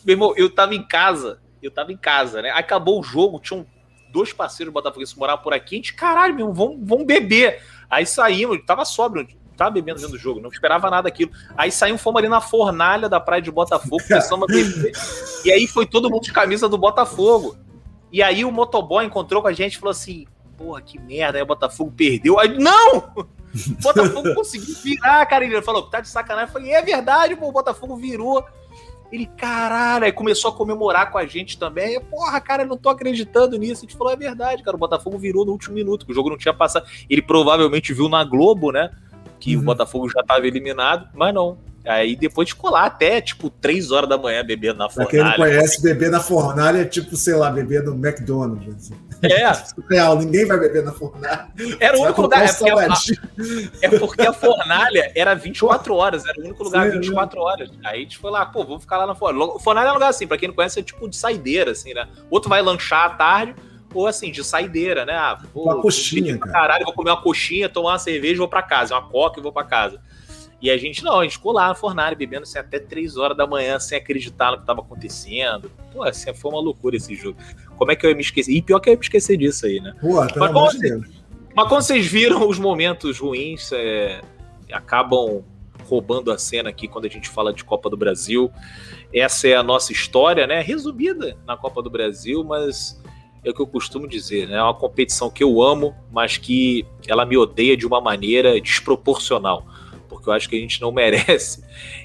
meu 0.05 0.13
irmão, 0.13 0.33
eu 0.35 0.49
tava 0.49 0.73
em 0.73 0.81
casa 0.81 1.39
eu 1.61 1.71
tava 1.71 1.91
em 1.91 1.97
casa, 1.97 2.41
né? 2.41 2.51
Acabou 2.51 2.99
o 2.99 3.03
jogo, 3.03 3.39
tinham 3.39 3.65
dois 4.11 4.33
parceiros 4.33 4.73
botafoguenses 4.73 5.13
que 5.13 5.19
moravam 5.19 5.43
por 5.43 5.53
aqui, 5.53 5.75
a 5.75 5.77
gente, 5.77 5.93
caralho, 5.93 6.35
meu, 6.35 6.53
vamos, 6.53 6.77
vamos 6.81 7.05
beber. 7.05 7.61
Aí 7.89 8.05
saímos, 8.05 8.59
tava 8.65 8.85
sóbrio, 8.85 9.27
tava 9.55 9.71
bebendo 9.71 9.99
dentro 9.99 10.13
do 10.13 10.19
jogo, 10.19 10.39
não 10.39 10.49
esperava 10.49 10.89
nada 10.89 11.03
daquilo. 11.03 11.31
Aí 11.57 11.71
saímos, 11.71 12.01
fomos 12.01 12.19
ali 12.19 12.29
na 12.29 12.41
fornalha 12.41 13.09
da 13.09 13.19
praia 13.19 13.41
de 13.41 13.51
Botafogo, 13.51 13.97
começamos 14.07 14.49
a 14.49 14.53
beber. 14.53 14.91
e 15.45 15.51
aí 15.51 15.67
foi 15.67 15.85
todo 15.85 16.09
mundo 16.09 16.23
de 16.23 16.31
camisa 16.31 16.67
do 16.69 16.77
Botafogo. 16.77 17.57
E 18.11 18.23
aí 18.23 18.45
o 18.45 18.51
motoboy 18.51 19.05
encontrou 19.05 19.41
com 19.41 19.47
a 19.49 19.53
gente 19.53 19.73
e 19.73 19.79
falou 19.79 19.91
assim: 19.91 20.25
porra, 20.57 20.81
que 20.81 20.99
merda, 20.99 21.37
aí 21.37 21.41
o 21.41 21.45
Botafogo 21.47 21.93
perdeu. 21.95 22.39
Aí, 22.39 22.57
não! 22.57 23.13
O 23.15 23.81
Botafogo 23.81 24.33
conseguiu 24.35 24.75
virar, 24.83 25.25
cara. 25.25 25.45
Ele 25.45 25.61
falou, 25.61 25.83
tá 25.83 26.01
de 26.01 26.09
sacanagem. 26.09 26.49
Eu 26.49 26.53
falei, 26.53 26.71
é 26.73 26.81
verdade, 26.81 27.35
pô, 27.35 27.47
o 27.47 27.51
Botafogo 27.51 27.95
virou. 27.95 28.43
Ele, 29.11 29.25
caralho, 29.37 30.05
aí 30.05 30.11
começou 30.11 30.51
a 30.51 30.53
comemorar 30.53 31.11
com 31.11 31.17
a 31.17 31.25
gente 31.25 31.57
também. 31.57 31.99
Porra, 32.01 32.41
cara, 32.41 32.63
eu 32.63 32.67
não 32.67 32.77
tô 32.77 32.89
acreditando 32.89 33.57
nisso. 33.57 33.85
A 33.85 33.87
gente 33.87 33.97
falou, 33.97 34.11
é 34.11 34.17
verdade, 34.17 34.63
cara. 34.63 34.75
O 34.75 34.79
Botafogo 34.79 35.17
virou 35.17 35.45
no 35.45 35.53
último 35.53 35.75
minuto, 35.75 36.05
que 36.05 36.11
o 36.11 36.15
jogo 36.15 36.29
não 36.29 36.37
tinha 36.37 36.53
passado. 36.53 36.85
Ele 37.09 37.21
provavelmente 37.21 37.93
viu 37.93 38.09
na 38.09 38.23
Globo, 38.23 38.71
né? 38.71 38.91
que 39.39 39.55
uhum. 39.55 39.61
o 39.61 39.65
Botafogo 39.65 40.09
já 40.09 40.21
estava 40.21 40.45
eliminado, 40.47 41.09
mas 41.13 41.33
não. 41.33 41.57
Aí 41.87 42.15
depois 42.15 42.49
ficou 42.49 42.71
lá 42.71 42.85
até, 42.85 43.21
tipo, 43.21 43.49
3 43.49 43.91
horas 43.91 44.09
da 44.09 44.17
manhã 44.17 44.43
bebendo 44.43 44.79
na 44.79 44.89
fornalha. 44.89 45.09
Pra 45.09 45.19
quem 45.19 45.23
não 45.23 45.35
conhece, 45.35 45.81
beber 45.81 46.11
na 46.11 46.19
fornalha 46.19 46.79
é 46.79 46.85
tipo, 46.85 47.15
sei 47.15 47.35
lá, 47.35 47.49
beber 47.49 47.83
no 47.83 47.93
McDonald's. 47.93 48.91
É. 49.23 49.51
Real, 49.89 50.17
ninguém 50.17 50.45
vai 50.45 50.59
beber 50.59 50.83
na 50.83 50.91
fornalha. 50.91 51.47
Era 51.79 51.97
o 51.97 52.01
único 52.01 52.21
lugar. 52.21 52.43
É 52.43 52.53
porque, 52.53 52.69
a, 52.69 52.87
é 53.81 53.99
porque, 53.99 54.21
a, 54.21 54.33
fornalha 54.33 55.11
era 55.15 55.33
24 55.33 55.95
horas, 55.95 56.25
era 56.25 56.39
o 56.39 56.43
único 56.43 56.63
lugar 56.63 56.91
Sim, 56.91 56.99
24 56.99 57.39
é 57.39 57.41
horas. 57.41 57.69
Aí 57.85 57.99
a 57.99 58.01
gente 58.01 58.17
foi 58.17 58.31
lá, 58.31 58.45
pô, 58.45 58.63
vamos 58.63 58.81
ficar 58.81 58.97
lá 58.97 59.07
na 59.07 59.15
fornalha. 59.15 59.59
Fornalha 59.59 59.87
é 59.87 59.91
um 59.91 59.95
lugar 59.95 60.09
assim, 60.09 60.27
pra 60.27 60.37
quem 60.37 60.49
não 60.49 60.55
conhece, 60.55 60.79
é 60.79 60.83
tipo 60.83 61.07
de 61.09 61.15
saideira, 61.15 61.71
assim, 61.71 61.93
né? 61.93 62.07
Outro 62.29 62.49
vai 62.49 62.61
lanchar 62.61 63.05
à 63.05 63.09
tarde, 63.11 63.55
ou 63.93 64.07
assim, 64.07 64.31
de 64.31 64.43
saideira, 64.43 65.05
né? 65.05 65.13
Ah, 65.13 65.39
vou, 65.53 65.65
uma 65.65 65.81
coxinha, 65.81 66.37
cara. 66.37 66.51
Caralho, 66.51 66.85
vou 66.85 66.93
comer 66.93 67.11
uma 67.11 67.21
coxinha, 67.21 67.69
tomar 67.69 67.91
uma 67.91 67.99
cerveja, 67.99 68.37
vou 68.37 68.47
para 68.47 68.61
casa, 68.61 68.93
uma 68.93 69.07
coca 69.07 69.39
e 69.39 69.43
vou 69.43 69.51
para 69.51 69.65
casa. 69.65 70.01
E 70.61 70.71
a 70.71 70.77
gente 70.77 71.03
não, 71.03 71.19
a 71.19 71.23
gente 71.23 71.33
ficou 71.33 71.51
lá 71.51 71.67
na 71.67 71.75
fornalha 71.75 72.15
bebendo 72.15 72.43
assim, 72.43 72.57
até 72.57 72.79
3 72.79 73.15
horas 73.17 73.37
da 73.37 73.45
manhã 73.45 73.79
sem 73.79 73.97
acreditar 73.97 74.51
no 74.51 74.57
que 74.57 74.63
estava 74.63 74.81
acontecendo. 74.81 75.71
Pô, 75.93 76.03
assim, 76.03 76.33
foi 76.33 76.51
uma 76.51 76.59
loucura 76.59 76.95
esse 76.95 77.13
jogo. 77.15 77.37
Como 77.77 77.91
é 77.91 77.95
que 77.95 78.05
eu 78.05 78.09
ia 78.09 78.15
me 78.15 78.21
esquecer? 78.21 78.51
E 78.51 78.61
pior 78.61 78.79
que 78.79 78.89
eu 78.89 78.93
ia 78.93 78.97
me 78.97 79.03
esquecer 79.03 79.37
disso 79.37 79.67
aí, 79.67 79.79
né? 79.79 79.93
Pô, 80.01 80.15
mas, 80.15 80.31
como, 80.33 80.71
vocês, 80.71 81.01
mas 81.55 81.69
como 81.69 81.81
vocês 81.81 82.07
viram, 82.07 82.47
os 82.49 82.57
momentos 82.57 83.19
ruins 83.19 83.71
é, 83.71 84.21
acabam 84.71 85.43
roubando 85.87 86.31
a 86.31 86.37
cena 86.37 86.69
aqui 86.69 86.87
quando 86.87 87.05
a 87.05 87.09
gente 87.09 87.29
fala 87.29 87.53
de 87.53 87.63
Copa 87.63 87.89
do 87.89 87.95
Brasil. 87.95 88.51
Essa 89.13 89.47
é 89.47 89.55
a 89.55 89.63
nossa 89.63 89.91
história, 89.91 90.45
né? 90.47 90.59
Resumida 90.61 91.37
na 91.45 91.55
Copa 91.55 91.81
do 91.81 91.89
Brasil, 91.89 92.43
mas 92.43 93.01
é 93.43 93.49
o 93.49 93.53
que 93.53 93.61
eu 93.61 93.67
costumo 93.67 94.07
dizer, 94.07 94.47
né? 94.47 94.57
É 94.57 94.63
uma 94.63 94.73
competição 94.73 95.29
que 95.29 95.43
eu 95.43 95.61
amo, 95.61 95.95
mas 96.11 96.35
que 96.35 96.85
ela 97.07 97.25
me 97.25 97.37
odeia 97.37 97.77
de 97.77 97.85
uma 97.85 98.01
maneira 98.01 98.59
desproporcional. 98.59 99.65
Porque 100.07 100.29
eu 100.29 100.33
acho 100.33 100.49
que 100.49 100.55
a 100.55 100.59
gente 100.59 100.81
não 100.81 100.91
merece 100.93 101.63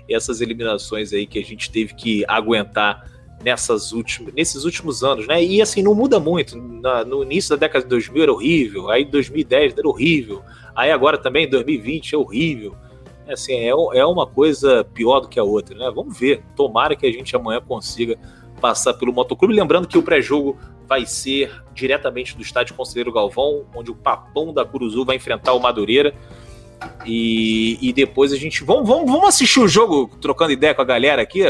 essas 0.08 0.40
eliminações 0.40 1.12
aí 1.12 1.26
que 1.26 1.38
a 1.38 1.44
gente 1.44 1.70
teve 1.70 1.94
que 1.94 2.24
aguentar 2.28 3.10
nessas 3.42 3.92
últimas, 3.92 4.32
nesses 4.34 4.64
últimos 4.64 5.02
anos, 5.02 5.26
né? 5.26 5.42
E 5.42 5.60
assim, 5.60 5.82
não 5.82 5.94
muda 5.94 6.20
muito. 6.20 6.56
Na, 6.56 7.04
no 7.04 7.22
início 7.22 7.50
da 7.50 7.66
década 7.66 7.84
de 7.84 7.90
2000 7.90 8.22
era 8.22 8.32
horrível, 8.32 8.90
aí 8.90 9.04
2010 9.04 9.76
era 9.76 9.88
horrível, 9.88 10.42
aí 10.74 10.90
agora 10.90 11.18
também 11.18 11.48
2020 11.48 12.14
é 12.14 12.18
horrível. 12.18 12.76
Assim, 13.28 13.54
é, 13.54 13.68
é 13.68 14.04
uma 14.04 14.26
coisa 14.26 14.84
pior 14.84 15.20
do 15.20 15.28
que 15.28 15.38
a 15.38 15.44
outra, 15.44 15.76
né? 15.76 15.90
Vamos 15.94 16.18
ver. 16.18 16.42
Tomara 16.56 16.96
que 16.96 17.06
a 17.06 17.12
gente 17.12 17.34
amanhã 17.34 17.60
consiga 17.60 18.18
passar 18.60 18.94
pelo 18.94 19.12
motoclube. 19.12 19.54
Lembrando 19.54 19.88
que 19.88 19.96
o 19.96 20.02
pré-jogo 20.02 20.58
vai 20.86 21.06
ser 21.06 21.62
diretamente 21.72 22.36
do 22.36 22.42
estádio 22.42 22.74
Conselheiro 22.74 23.12
Galvão, 23.12 23.64
onde 23.74 23.90
o 23.90 23.94
Papão 23.94 24.52
da 24.52 24.64
Curuzu 24.64 25.04
vai 25.04 25.16
enfrentar 25.16 25.52
o 25.52 25.60
Madureira. 25.60 26.14
E, 27.04 27.78
e 27.80 27.92
depois 27.92 28.32
a 28.32 28.36
gente. 28.36 28.64
Vamos, 28.64 28.88
vamos, 28.88 29.10
vamos 29.10 29.28
assistir 29.28 29.60
o 29.60 29.68
jogo 29.68 30.10
trocando 30.20 30.52
ideia 30.52 30.74
com 30.74 30.82
a 30.82 30.84
galera 30.84 31.22
aqui? 31.22 31.44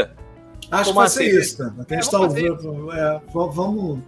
Acho 0.71 0.89
que 0.89 0.95
vai 0.95 1.09
ser 1.09 1.39
isso, 1.39 1.63
né? 1.63 1.73
A 1.77 1.93
gente 1.93 2.07
é, 2.07 2.11
tá 2.11 2.19
ouvindo, 2.19 2.91
é, 2.91 3.21
vamos. 3.33 3.99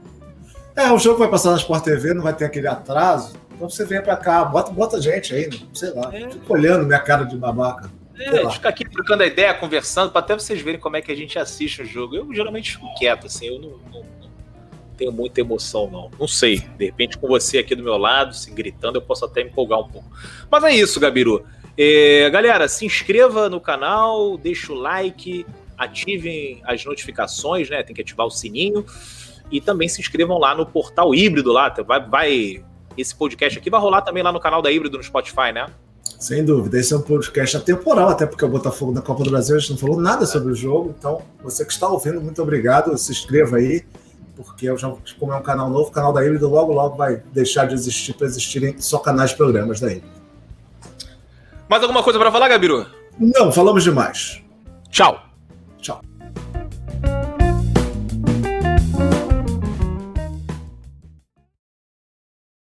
É, 0.76 0.92
o 0.92 0.98
jogo 0.98 1.20
vai 1.20 1.30
passar 1.30 1.52
na 1.52 1.58
Sport 1.58 1.84
TV, 1.84 2.14
não 2.14 2.24
vai 2.24 2.34
ter 2.34 2.46
aquele 2.46 2.68
atraso. 2.68 3.34
Então 3.56 3.70
você 3.70 3.86
vem 3.86 4.02
pra 4.02 4.18
cá, 4.18 4.44
bota, 4.44 4.72
bota 4.72 5.02
gente 5.02 5.34
aí, 5.34 5.50
sei 5.74 5.94
lá. 5.94 6.10
É. 6.14 6.30
Fica 6.30 6.52
olhando 6.52 6.86
minha 6.86 7.00
cara 7.00 7.24
de 7.24 7.38
babaca. 7.38 7.90
É, 8.18 8.30
a 8.30 8.44
gente 8.44 8.54
fica 8.56 8.70
aqui 8.70 8.90
trocando 8.90 9.24
a 9.24 9.26
ideia, 9.26 9.54
conversando, 9.54 10.12
para 10.12 10.20
até 10.20 10.34
vocês 10.34 10.62
verem 10.62 10.80
como 10.80 10.96
é 10.96 11.02
que 11.02 11.12
a 11.12 11.16
gente 11.16 11.38
assiste 11.38 11.82
o 11.82 11.86
jogo. 11.86 12.16
Eu 12.16 12.34
geralmente 12.34 12.74
fico 12.74 12.94
quieto, 12.96 13.28
assim, 13.28 13.48
eu 13.48 13.60
não, 13.60 13.70
não, 13.92 14.06
tenho 14.96 15.12
muita 15.12 15.42
emoção, 15.42 15.90
não. 15.90 16.10
Não 16.20 16.28
sei. 16.28 16.58
De 16.78 16.86
repente, 16.86 17.18
com 17.18 17.28
você 17.28 17.60
aqui 17.60 17.76
do 17.76 17.84
meu 17.84 17.98
lado, 17.98 18.36
se 18.36 18.50
gritando, 18.52 18.98
eu 18.98 19.02
posso 19.02 19.26
até 19.26 19.42
empolgar 19.42 19.80
um 19.80 19.88
pouco. 19.88 20.10
Mas 20.50 20.64
é 20.64 20.76
isso, 20.76 21.00
Gabiru. 21.00 21.46
É, 21.78 22.30
galera, 22.30 22.68
se 22.68 22.86
inscreva 22.86 23.50
no 23.50 23.60
canal, 23.60 24.38
deixa 24.38 24.72
o 24.72 24.76
like, 24.76 25.46
ativem 25.78 26.62
as 26.66 26.84
notificações, 26.86 27.70
né? 27.70 27.84
Tem 27.84 27.96
que 27.96 28.02
ativar 28.02 28.26
o 28.26 28.32
sininho. 28.32 28.86
E 29.52 29.62
também 29.62 29.88
se 29.88 30.02
inscrevam 30.02 30.40
lá 30.40 30.56
no 30.56 30.66
portal 30.66 31.14
híbrido 31.14 31.52
lá. 31.52 31.70
Vai, 31.86 32.10
vai, 32.10 32.64
esse 32.98 33.16
podcast 33.16 33.60
aqui 33.60 33.70
vai 33.70 33.80
rolar 33.80 34.02
também 34.02 34.24
lá 34.24 34.32
no 34.32 34.40
canal 34.40 34.62
da 34.62 34.72
Híbrido 34.72 34.98
no 34.98 35.04
Spotify, 35.04 35.52
né? 35.54 35.68
Sem 36.20 36.46
dúvida, 36.46 36.80
esse 36.80 36.94
é 36.94 36.98
um 36.98 37.02
podcast 37.02 37.58
atemporal, 37.58 38.10
até 38.10 38.26
porque 38.26 38.46
o 38.46 38.48
Botafogo 38.48 38.92
na 38.92 39.02
Copa 39.02 39.24
do 39.24 39.30
Brasil 39.30 39.56
a 39.56 39.60
gente 39.60 39.72
não 39.72 39.78
falou 39.78 40.00
nada 40.00 40.26
sobre 40.26 40.52
o 40.52 40.56
jogo. 40.56 40.96
Então, 40.98 41.22
você 41.44 41.66
que 41.66 41.74
está 41.74 41.90
ouvindo, 41.90 42.22
muito 42.22 42.42
obrigado. 42.42 42.98
Se 42.98 43.12
inscreva 43.12 43.58
aí, 43.58 43.84
porque 44.36 44.70
eu 44.70 44.78
já, 44.78 44.94
como 45.20 45.34
é 45.34 45.38
um 45.38 45.42
canal 45.42 45.70
novo, 45.70 45.90
o 45.90 45.92
canal 45.92 46.14
da 46.14 46.24
Híbrido 46.24 46.50
logo, 46.50 46.74
logo 46.74 46.96
vai 46.96 47.24
deixar 47.34 47.66
de 47.66 47.74
existir 47.74 48.14
para 48.14 48.28
existirem 48.28 48.80
só 48.80 49.00
canais 49.00 49.32
de 49.32 49.38
programas 49.38 49.80
da 49.80 49.92
Híbrido. 49.92 50.16
Mais 51.68 51.82
alguma 51.82 52.04
coisa 52.04 52.20
para 52.20 52.32
falar, 52.32 52.48
Gabiru? 52.48 52.86
Não, 53.18 53.52
falamos 53.52 53.84
demais. 53.84 54.42
Tchau. 54.90 55.25